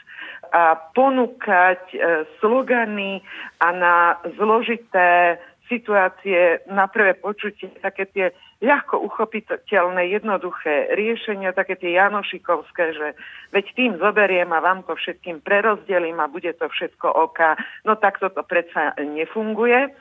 a 0.52 0.76
ponúkať 0.96 1.96
slogany 2.40 3.24
a 3.60 3.68
na 3.72 3.96
zložité 4.36 5.40
situácie 5.68 6.64
na 6.72 6.88
prvé 6.88 7.14
počutie 7.20 7.68
také 7.84 8.08
tie 8.12 8.28
ľahko 8.58 8.98
uchopiteľné, 9.06 10.10
jednoduché 10.10 10.90
riešenia, 10.98 11.54
také 11.54 11.78
tie 11.78 11.94
Janošikovské, 11.94 12.84
že 12.98 13.08
veď 13.54 13.66
tým 13.78 13.92
zoberiem 14.02 14.50
a 14.50 14.64
vám 14.64 14.82
to 14.84 14.98
všetkým 14.98 15.46
prerozdelím 15.46 16.18
a 16.18 16.32
bude 16.32 16.50
to 16.58 16.66
všetko 16.66 17.06
oka. 17.06 17.54
No 17.86 17.96
tak 18.02 18.18
toto 18.18 18.42
predsa 18.42 18.98
nefunguje 18.98 19.94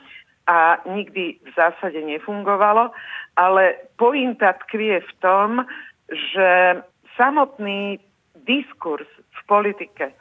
a 0.47 0.81
nikdy 0.89 1.37
v 1.43 1.49
zásade 1.53 2.01
nefungovalo, 2.01 2.89
ale 3.37 3.77
pointa 3.99 4.57
tkvie 4.65 5.05
v 5.05 5.11
tom, 5.21 5.61
že 6.09 6.81
samotný 7.19 7.99
diskurs 8.47 9.09
v 9.11 9.41
politike 9.45 10.05
e, 10.09 10.15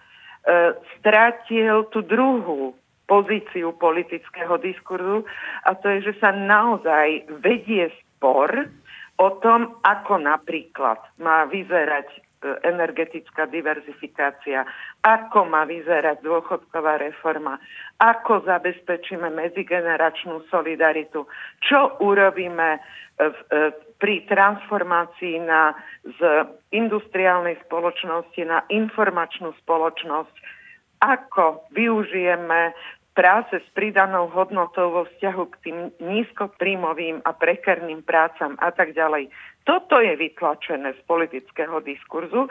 strátil 0.99 1.87
tú 1.95 2.03
druhú 2.03 2.75
pozíciu 3.07 3.71
politického 3.79 4.59
diskurzu 4.59 5.23
a 5.63 5.79
to 5.79 5.87
je, 5.95 6.11
že 6.11 6.19
sa 6.19 6.35
naozaj 6.35 7.31
vedie 7.39 7.87
spor 8.17 8.51
o 9.17 9.29
tom, 9.41 9.81
ako 9.85 10.21
napríklad 10.21 11.01
má 11.21 11.49
vyzerať 11.49 12.09
e, 12.13 12.19
energetická 12.69 13.49
diverzifikácia, 13.49 14.65
ako 15.05 15.49
má 15.49 15.65
vyzerať 15.65 16.21
dôchodková 16.21 17.01
reforma, 17.01 17.57
ako 17.97 18.45
zabezpečíme 18.45 19.33
medzigeneračnú 19.33 20.45
solidaritu, 20.53 21.25
čo 21.65 21.97
urobíme 22.01 22.81
v, 23.17 23.39
e, 23.53 23.61
pri 23.97 24.29
transformácii 24.29 25.41
na, 25.41 25.73
z 26.05 26.21
industriálnej 26.77 27.57
spoločnosti 27.65 28.43
na 28.45 28.61
informačnú 28.69 29.57
spoločnosť, 29.65 30.37
ako 31.01 31.69
využijeme 31.73 32.73
práce 33.17 33.57
s 33.57 33.69
pridanou 33.73 34.29
hodnotou 34.29 34.93
vo 34.93 35.03
vzťahu 35.09 35.45
k 35.49 35.57
tým 35.65 35.79
nízkopríjmovým 36.05 37.25
a 37.25 37.33
prekerným 37.33 38.05
prácam 38.05 38.61
a 38.61 38.69
tak 38.69 38.93
ďalej. 38.93 39.33
Toto 39.65 39.99
je 39.99 40.15
vytlačené 40.15 40.95
z 40.95 41.01
politického 41.09 41.81
diskurzu, 41.83 42.47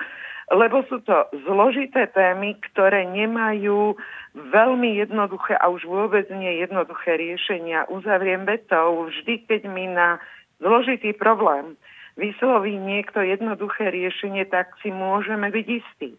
lebo 0.51 0.83
sú 0.89 0.99
to 1.05 1.29
zložité 1.47 2.11
témy, 2.11 2.59
ktoré 2.73 3.07
nemajú 3.07 3.95
veľmi 4.35 4.99
jednoduché 4.99 5.55
a 5.55 5.71
už 5.71 5.87
vôbec 5.87 6.27
nie 6.33 6.59
jednoduché 6.59 7.15
riešenia. 7.15 7.87
Uzavriem 7.87 8.43
vetou, 8.43 9.07
vždy 9.07 9.47
keď 9.47 9.61
mi 9.71 9.87
na 9.87 10.19
zložitý 10.59 11.15
problém 11.15 11.79
vysloví 12.19 12.75
niekto 12.75 13.23
jednoduché 13.23 13.93
riešenie, 13.93 14.49
tak 14.51 14.75
si 14.83 14.91
môžeme 14.91 15.47
byť 15.53 15.67
istí, 15.71 16.09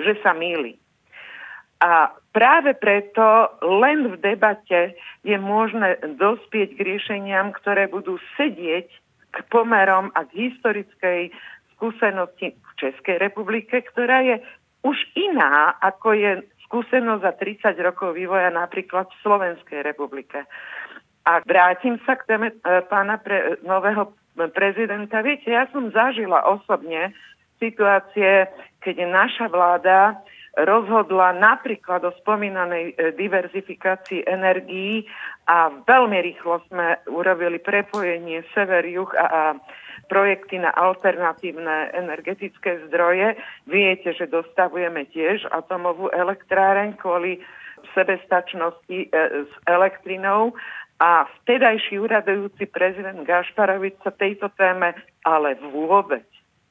že 0.00 0.18
sa 0.26 0.34
míli. 0.34 0.81
A 1.82 2.14
práve 2.30 2.78
preto 2.78 3.50
len 3.58 4.14
v 4.14 4.16
debate 4.22 4.94
je 5.26 5.34
možné 5.34 5.98
dospieť 6.14 6.78
k 6.78 6.80
riešeniam, 6.80 7.50
ktoré 7.50 7.90
budú 7.90 8.22
sedieť 8.38 8.86
k 9.34 9.36
pomerom 9.50 10.14
a 10.14 10.22
k 10.22 10.46
historickej 10.46 11.34
skúsenosti 11.74 12.54
v 12.54 12.70
Českej 12.78 13.18
republike, 13.18 13.82
ktorá 13.82 14.22
je 14.22 14.38
už 14.86 14.94
iná, 15.18 15.74
ako 15.82 16.14
je 16.14 16.30
skúsenosť 16.70 17.22
za 17.26 17.32
30 17.74 17.86
rokov 17.86 18.14
vývoja 18.14 18.54
napríklad 18.54 19.10
v 19.10 19.20
Slovenskej 19.26 19.82
republike. 19.82 20.46
A 21.26 21.42
vrátim 21.42 21.98
sa 22.06 22.14
k 22.14 22.26
téme 22.30 22.48
e, 22.50 22.56
pána 22.86 23.18
pre, 23.18 23.58
nového 23.62 24.14
prezidenta. 24.54 25.22
Viete, 25.22 25.50
ja 25.50 25.66
som 25.74 25.90
zažila 25.90 26.46
osobne 26.46 27.14
situácie, 27.62 28.50
keď 28.82 29.06
naša 29.06 29.46
vláda 29.46 30.18
rozhodla 30.52 31.32
napríklad 31.32 32.04
o 32.04 32.12
spomínanej 32.20 32.92
e, 32.92 33.16
diverzifikácii 33.16 34.28
energií 34.28 35.08
a 35.48 35.72
veľmi 35.72 36.18
rýchlo 36.20 36.60
sme 36.68 37.00
urobili 37.08 37.56
prepojenie 37.56 38.44
sever-juh 38.52 39.08
a, 39.16 39.26
a 39.26 39.42
projekty 40.12 40.60
na 40.60 40.68
alternatívne 40.76 41.96
energetické 41.96 42.84
zdroje. 42.88 43.32
Viete, 43.64 44.12
že 44.12 44.28
dostavujeme 44.28 45.08
tiež 45.08 45.48
atomovú 45.48 46.12
elektráreň 46.12 47.00
kvôli 47.00 47.40
sebestačnosti 47.96 49.08
e, 49.08 49.08
s 49.48 49.52
elektrinou 49.64 50.52
a 51.00 51.26
vtedajší 51.42 51.98
úradujúci 51.98 52.68
prezident 52.70 53.24
Gašparovič 53.24 53.98
sa 54.04 54.12
tejto 54.14 54.52
téme 54.54 54.94
ale 55.26 55.58
vôbec, 55.58 56.28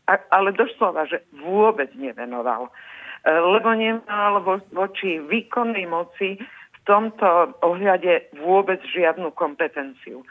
ale 0.08 0.56
doslova, 0.56 1.04
že 1.10 1.26
vôbec 1.36 1.92
nevenoval. 1.98 2.72
E, 3.22 3.30
lebo 3.30 3.70
nemal 3.78 4.42
vo, 4.42 4.56
voči 4.74 5.22
výkonnej 5.22 5.86
moci 5.86 6.42
v 6.42 6.80
tomto 6.90 7.54
ohľade 7.62 8.34
vôbec 8.42 8.82
žiadnu 8.90 9.30
kompetenciu. 9.38 10.26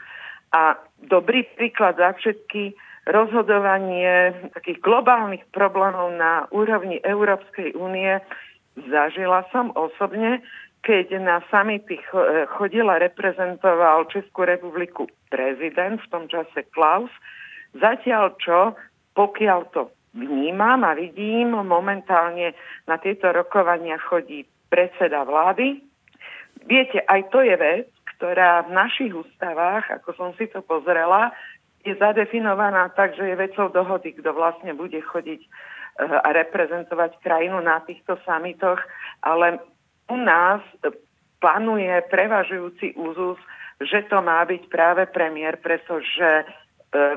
A 0.51 0.75
dobrý 0.99 1.47
príklad 1.55 1.95
za 1.95 2.11
všetky 2.19 2.75
rozhodovanie 3.07 4.35
takých 4.51 4.83
globálnych 4.83 5.47
problémov 5.55 6.11
na 6.19 6.45
úrovni 6.51 6.99
Európskej 7.01 7.73
únie 7.79 8.19
zažila 8.75 9.47
som 9.55 9.71
osobne, 9.73 10.43
keď 10.83 11.17
na 11.23 11.39
samity 11.47 11.97
chodila 12.57 12.99
reprezentoval 12.99 14.11
Českú 14.11 14.43
republiku 14.43 15.07
prezident, 15.31 16.01
v 16.03 16.11
tom 16.11 16.25
čase 16.27 16.67
Klaus, 16.73 17.09
zatiaľ 17.77 18.35
čo, 18.41 18.75
pokiaľ 19.15 19.59
to 19.71 19.87
vnímam 20.13 20.83
a 20.83 20.93
vidím. 20.93 21.55
Momentálne 21.55 22.53
na 22.87 22.95
tieto 22.99 23.31
rokovania 23.31 23.97
chodí 23.97 24.45
predseda 24.71 25.23
vlády. 25.23 25.83
Viete, 26.67 27.01
aj 27.03 27.31
to 27.33 27.41
je 27.41 27.55
vec, 27.57 27.87
ktorá 28.17 28.69
v 28.69 28.77
našich 28.77 29.11
ústavách, 29.11 29.89
ako 29.89 30.09
som 30.13 30.29
si 30.37 30.45
to 30.45 30.61
pozrela, 30.61 31.33
je 31.81 31.97
zadefinovaná 31.97 32.93
tak, 32.93 33.17
že 33.17 33.25
je 33.25 33.35
vecou 33.35 33.73
dohody, 33.73 34.13
kto 34.13 34.29
vlastne 34.37 34.77
bude 34.77 35.01
chodiť 35.01 35.41
eh, 35.41 35.49
a 36.05 36.29
reprezentovať 36.29 37.17
krajinu 37.25 37.57
na 37.65 37.81
týchto 37.81 38.21
samitoch, 38.21 38.77
ale 39.25 39.57
u 40.05 40.17
nás 40.21 40.61
panuje 41.41 41.89
prevažujúci 42.13 42.93
úzus, 42.93 43.41
že 43.81 44.05
to 44.05 44.21
má 44.21 44.45
byť 44.45 44.69
práve 44.69 45.09
premiér, 45.09 45.57
pretože 45.57 46.45
eh, 46.45 46.45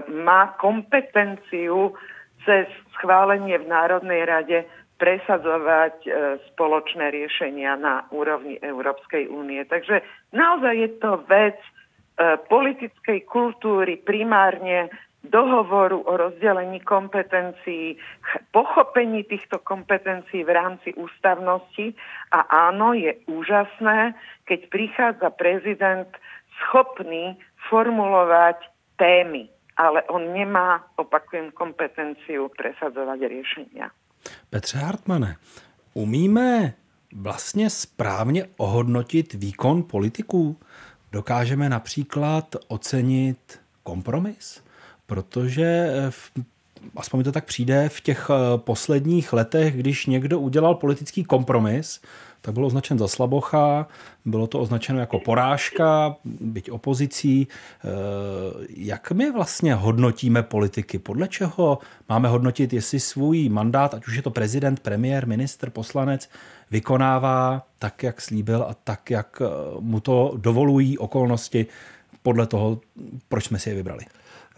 má 0.09 0.57
kompetenciu 0.57 1.92
cez 2.45 2.68
schválenie 2.97 3.59
v 3.59 3.66
Národnej 3.66 4.22
rade 4.24 4.59
presadzovať 4.95 5.97
e, 6.07 6.11
spoločné 6.55 7.11
riešenia 7.11 7.74
na 7.74 8.07
úrovni 8.14 8.57
Európskej 8.62 9.26
únie. 9.26 9.66
Takže 9.66 10.01
naozaj 10.30 10.74
je 10.78 10.90
to 11.03 11.11
vec 11.26 11.59
e, 11.59 11.70
politickej 12.47 13.26
kultúry 13.26 13.99
primárne 13.99 14.88
dohovoru 15.24 16.05
o 16.05 16.12
rozdelení 16.20 16.84
kompetencií, 16.84 17.97
pochopení 18.53 19.24
týchto 19.24 19.57
kompetencií 19.64 20.45
v 20.45 20.53
rámci 20.53 20.92
ústavnosti 21.01 21.97
a 22.28 22.68
áno, 22.68 22.92
je 22.92 23.16
úžasné, 23.24 24.12
keď 24.45 24.61
prichádza 24.68 25.28
prezident 25.32 26.12
schopný 26.61 27.40
formulovať 27.72 28.68
témy 29.01 29.53
ale 29.76 30.02
on 30.02 30.32
nemá, 30.32 30.86
opakujem, 30.96 31.50
kompetenciu 31.50 32.48
presadzovať 32.48 33.18
riešenia. 33.20 33.90
Petře 34.50 34.78
Hartmane, 34.78 35.36
umíme 35.94 36.74
vlastně 37.12 37.70
správně 37.70 38.46
ohodnotit 38.56 39.34
výkon 39.34 39.82
politiků? 39.82 40.56
Dokážeme 41.12 41.68
například 41.68 42.56
ocenit 42.68 43.60
kompromis? 43.82 44.64
Protože 45.06 45.86
v, 46.10 46.32
aspoň 46.97 47.18
mi 47.18 47.24
to 47.24 47.32
tak 47.32 47.45
přijde, 47.45 47.89
v 47.89 48.01
těch 48.01 48.30
eh, 48.30 48.59
posledních 48.59 49.32
letech, 49.32 49.76
když 49.76 50.07
někdo 50.07 50.41
udělal 50.41 50.74
politický 50.74 51.24
kompromis, 51.24 52.01
tak 52.45 52.55
bylo 52.55 52.66
označen 52.66 52.99
za 52.99 53.09
slabocha, 53.09 53.87
bylo 54.24 54.47
to 54.47 54.61
označeno 54.61 55.01
jako 55.01 55.18
porážka, 55.18 56.16
byť 56.24 56.70
opozicí. 56.70 57.49
Eh, 57.49 57.89
jak 58.68 59.12
my 59.12 59.32
vlastně 59.32 59.74
hodnotíme 59.74 60.43
politiky? 60.43 60.99
Podle 60.99 61.28
čeho 61.28 61.78
máme 62.09 62.28
hodnotit, 62.28 62.72
jestli 62.72 63.01
svůj 63.01 63.49
mandát, 63.49 63.95
ať 63.95 64.07
už 64.07 64.16
je 64.16 64.22
to 64.22 64.30
prezident, 64.30 64.80
premiér, 64.80 65.26
minister, 65.26 65.70
poslanec, 65.70 66.28
vykonává 66.70 67.66
tak, 67.78 68.03
jak 68.03 68.20
slíbil 68.20 68.62
a 68.62 68.74
tak, 68.85 69.11
jak 69.11 69.43
eh, 69.45 69.47
mu 69.80 70.01
to 70.01 70.32
dovolují 70.37 70.99
okolnosti 70.99 71.66
podle 72.22 72.47
toho, 72.47 72.80
proč 73.28 73.45
jsme 73.45 73.59
si 73.59 73.68
je 73.68 73.74
vybrali? 73.74 74.05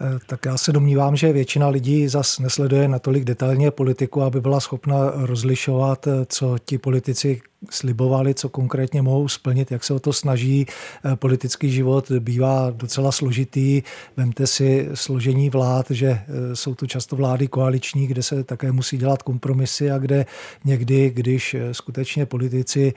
Eh, 0.01 0.19
tak 0.27 0.45
já 0.45 0.57
se 0.57 0.71
domnívám, 0.71 1.15
že 1.15 1.33
většina 1.33 1.67
lidí 1.67 2.07
zas 2.07 2.39
nesleduje 2.39 2.87
natolik 2.87 3.23
detailně 3.23 3.71
politiku, 3.71 4.21
aby 4.21 4.41
byla 4.41 4.59
schopna 4.59 5.11
rozlišovat, 5.15 6.07
co 6.27 6.57
ti 6.65 6.77
politici 6.77 7.41
slibovali, 7.69 8.33
co 8.33 8.49
konkrétně 8.49 9.01
mohou 9.01 9.27
splnit, 9.27 9.71
jak 9.71 9.83
se 9.83 9.93
o 9.93 9.99
to 9.99 10.13
snaží. 10.13 10.65
Eh, 11.05 11.15
politický 11.15 11.71
život 11.71 12.11
bývá 12.19 12.69
docela 12.69 13.11
složitý. 13.11 13.83
Vemte 14.17 14.47
si 14.47 14.89
složení 14.93 15.49
vlád, 15.49 15.91
že 15.91 16.07
eh, 16.07 16.55
jsou 16.55 16.75
to 16.75 16.87
často 16.87 17.15
vlády 17.15 17.47
koaliční, 17.47 18.07
kde 18.07 18.23
se 18.23 18.43
také 18.43 18.71
musí 18.71 18.97
dělat 18.97 19.23
kompromisy 19.23 19.91
a 19.91 19.97
kde 19.97 20.25
někdy, 20.65 21.09
když 21.09 21.53
eh, 21.53 21.73
skutečně 21.73 22.25
politici 22.25 22.93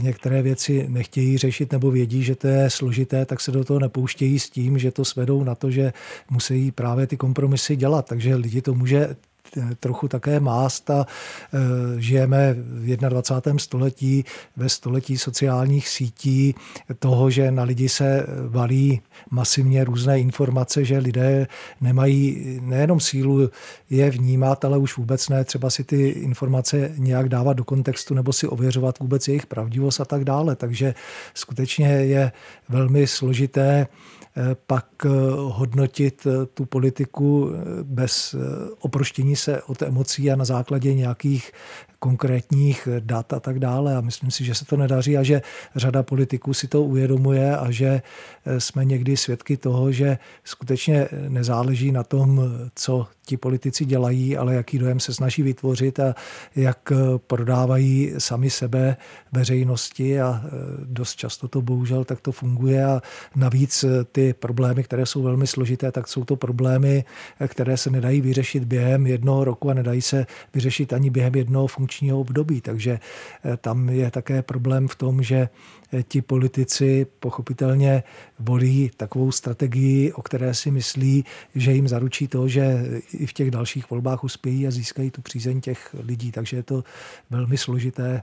některé 0.00 0.42
věci 0.42 0.86
nechtějí 0.88 1.38
řešit 1.38 1.72
nebo 1.72 1.90
vědí, 1.90 2.22
že 2.22 2.34
to 2.34 2.46
je 2.46 2.70
složité, 2.70 3.26
tak 3.26 3.40
se 3.40 3.52
do 3.52 3.64
toho 3.64 3.80
nepouštějí 3.80 4.38
s 4.38 4.50
tím, 4.50 4.78
že 4.78 4.90
to 4.90 5.04
svedou 5.04 5.44
na 5.44 5.54
to, 5.54 5.70
že 5.70 5.92
musí 6.38 6.70
právě 6.70 7.06
ty 7.06 7.16
kompromisy 7.16 7.76
dělat. 7.76 8.06
Takže 8.06 8.34
lidi 8.34 8.62
to 8.62 8.74
může 8.74 9.16
trochu 9.80 10.08
také 10.08 10.40
mást 10.40 10.90
a 10.90 11.06
e, 11.06 12.00
žijeme 12.00 12.54
v 12.58 12.96
21. 12.96 13.58
století, 13.58 14.24
ve 14.56 14.68
století 14.68 15.18
sociálních 15.18 15.88
sítí, 15.88 16.54
toho, 16.98 17.30
že 17.30 17.50
na 17.50 17.62
lidi 17.62 17.88
se 17.88 18.26
valí 18.48 19.00
masivně 19.30 19.84
různé 19.84 20.20
informace, 20.20 20.84
že 20.84 20.98
lidé 20.98 21.46
nemají 21.80 22.58
nejenom 22.62 23.00
sílu 23.00 23.50
je 23.90 24.10
vnímat, 24.10 24.64
ale 24.64 24.78
už 24.78 24.96
vůbec 24.96 25.28
ne 25.28 25.44
třeba 25.44 25.70
si 25.70 25.84
ty 25.84 26.08
informace 26.08 26.92
nějak 26.96 27.28
dávat 27.28 27.52
do 27.52 27.64
kontextu 27.64 28.14
nebo 28.14 28.32
si 28.32 28.46
ověřovat 28.48 28.98
vůbec 28.98 29.28
jejich 29.28 29.46
pravdivost 29.46 30.00
a 30.00 30.04
tak 30.04 30.24
dále. 30.24 30.56
Takže 30.56 30.94
skutečně 31.34 31.86
je 31.86 32.32
velmi 32.68 33.06
složité 33.06 33.86
Eh, 34.38 34.56
pak 34.66 34.86
eh, 35.04 35.08
hodnotit 35.36 36.26
eh, 36.26 36.46
tu 36.46 36.64
politiku 36.64 37.50
bez 37.82 38.34
oproštění 38.80 39.36
se 39.38 39.62
od 39.62 39.82
emocí 39.82 40.30
a 40.30 40.36
na 40.36 40.44
základě 40.44 40.94
nějakých 40.94 41.52
konkrétních 41.98 42.88
dat 43.00 43.32
a 43.32 43.40
tak 43.40 43.58
dále. 43.58 43.96
A 43.96 44.00
myslím 44.00 44.30
si, 44.30 44.44
že 44.44 44.54
se 44.54 44.64
to 44.64 44.76
nedaří 44.76 45.16
a 45.16 45.22
že 45.22 45.42
řada 45.76 46.02
politiků 46.02 46.54
si 46.54 46.68
to 46.68 46.82
uvědomuje 46.82 47.56
a 47.56 47.70
že 47.70 48.02
jsme 48.58 48.84
někdy 48.84 49.16
svědky 49.16 49.56
toho, 49.56 49.92
že 49.92 50.18
skutečně 50.44 51.08
nezáleží 51.28 51.92
na 51.92 52.04
tom, 52.04 52.40
co 52.74 53.06
ti 53.26 53.36
politici 53.36 53.84
dělají, 53.84 54.36
ale 54.36 54.54
jaký 54.54 54.78
dojem 54.78 55.00
se 55.00 55.14
snaží 55.14 55.42
vytvořit 55.42 56.00
a 56.00 56.14
jak 56.56 56.92
prodávají 57.16 58.12
sami 58.18 58.50
sebe 58.50 58.96
veřejnosti 59.32 60.20
a 60.20 60.42
dost 60.84 61.16
často 61.16 61.48
to 61.48 61.62
bohužel 61.62 62.04
tak 62.04 62.20
to 62.20 62.32
funguje 62.32 62.84
a 62.84 63.02
navíc 63.36 63.84
ty 64.12 64.34
problémy, 64.34 64.84
které 64.84 65.06
jsou 65.06 65.22
velmi 65.22 65.46
složité, 65.46 65.92
tak 65.92 66.08
jsou 66.08 66.24
to 66.24 66.36
problémy, 66.36 67.04
které 67.48 67.76
se 67.76 67.90
nedají 67.90 68.20
vyřešit 68.20 68.64
během 68.64 69.06
jednoho 69.06 69.44
roku 69.44 69.70
a 69.70 69.74
nedají 69.74 70.02
se 70.02 70.26
vyřešit 70.54 70.92
ani 70.92 71.10
během 71.10 71.34
jednoho 71.34 71.66
období. 72.12 72.60
Takže 72.60 73.00
eh, 73.44 73.56
tam 73.56 73.88
je 73.88 74.10
také 74.10 74.42
problém 74.42 74.88
v 74.88 74.96
tom, 74.96 75.22
že 75.22 75.48
eh, 75.92 76.02
ti 76.02 76.22
politici 76.22 77.06
pochopitelně 77.20 78.02
volí 78.38 78.90
takovou 78.96 79.32
strategii, 79.32 80.12
o 80.12 80.22
které 80.22 80.54
si 80.54 80.70
myslí, 80.70 81.24
že 81.54 81.72
jim 81.72 81.88
zaručí 81.88 82.28
to, 82.28 82.48
že 82.48 82.84
i 83.12 83.26
v 83.26 83.32
těch 83.32 83.50
dalších 83.50 83.90
volbách 83.90 84.24
uspějí 84.24 84.66
a 84.66 84.70
získají 84.70 85.10
tu 85.10 85.22
přízeň 85.22 85.60
těch 85.60 85.94
lidí. 86.04 86.32
Takže 86.32 86.56
je 86.56 86.62
to 86.62 86.84
velmi 87.30 87.56
složité. 87.56 88.22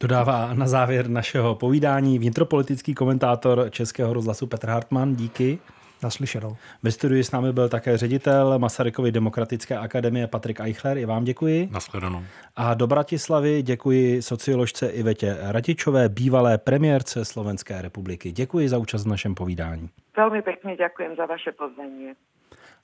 Dodává 0.00 0.54
na 0.54 0.68
závěr 0.68 1.08
našeho 1.08 1.54
povídání 1.54 2.18
vnitropolitický 2.18 2.94
komentátor 2.94 3.66
Českého 3.70 4.12
rozhlasu 4.12 4.46
Petr 4.46 4.68
Hartmann. 4.68 5.16
Díky. 5.16 5.58
Naslyšenou. 6.02 6.56
Ve 6.82 6.90
studiu 6.90 7.22
s 7.22 7.30
námi 7.30 7.52
byl 7.52 7.68
také 7.68 7.96
ředitel 7.96 8.58
Masarykovy 8.58 9.12
demokratické 9.12 9.78
akademie 9.78 10.26
Patrik 10.26 10.60
Eichler. 10.60 10.98
I 10.98 11.04
vám 11.04 11.24
děkuji. 11.24 11.68
Nashledanou. 11.72 12.22
A 12.56 12.74
do 12.74 12.86
Bratislavy 12.86 13.62
děkuji 13.62 14.22
socioložce 14.22 14.88
Ivetě 14.88 15.36
Radičové, 15.40 16.08
bývalé 16.08 16.58
premiérce 16.58 17.24
Slovenské 17.24 17.82
republiky. 17.82 18.32
Děkuji 18.32 18.68
za 18.68 18.78
účast 18.78 19.04
v 19.04 19.08
našem 19.08 19.34
povídání. 19.34 19.88
Velmi 20.16 20.42
pěkně 20.42 20.76
děkuji 20.76 21.16
za 21.16 21.26
vaše 21.26 21.52
pozvání. 21.52 22.12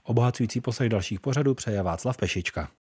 Obohacující 0.05 0.61
poslech 0.61 0.89
dalších 0.89 1.21
pořadů 1.21 1.55
přeje 1.55 1.83
Václav 1.83 2.16
Pešička. 2.16 2.69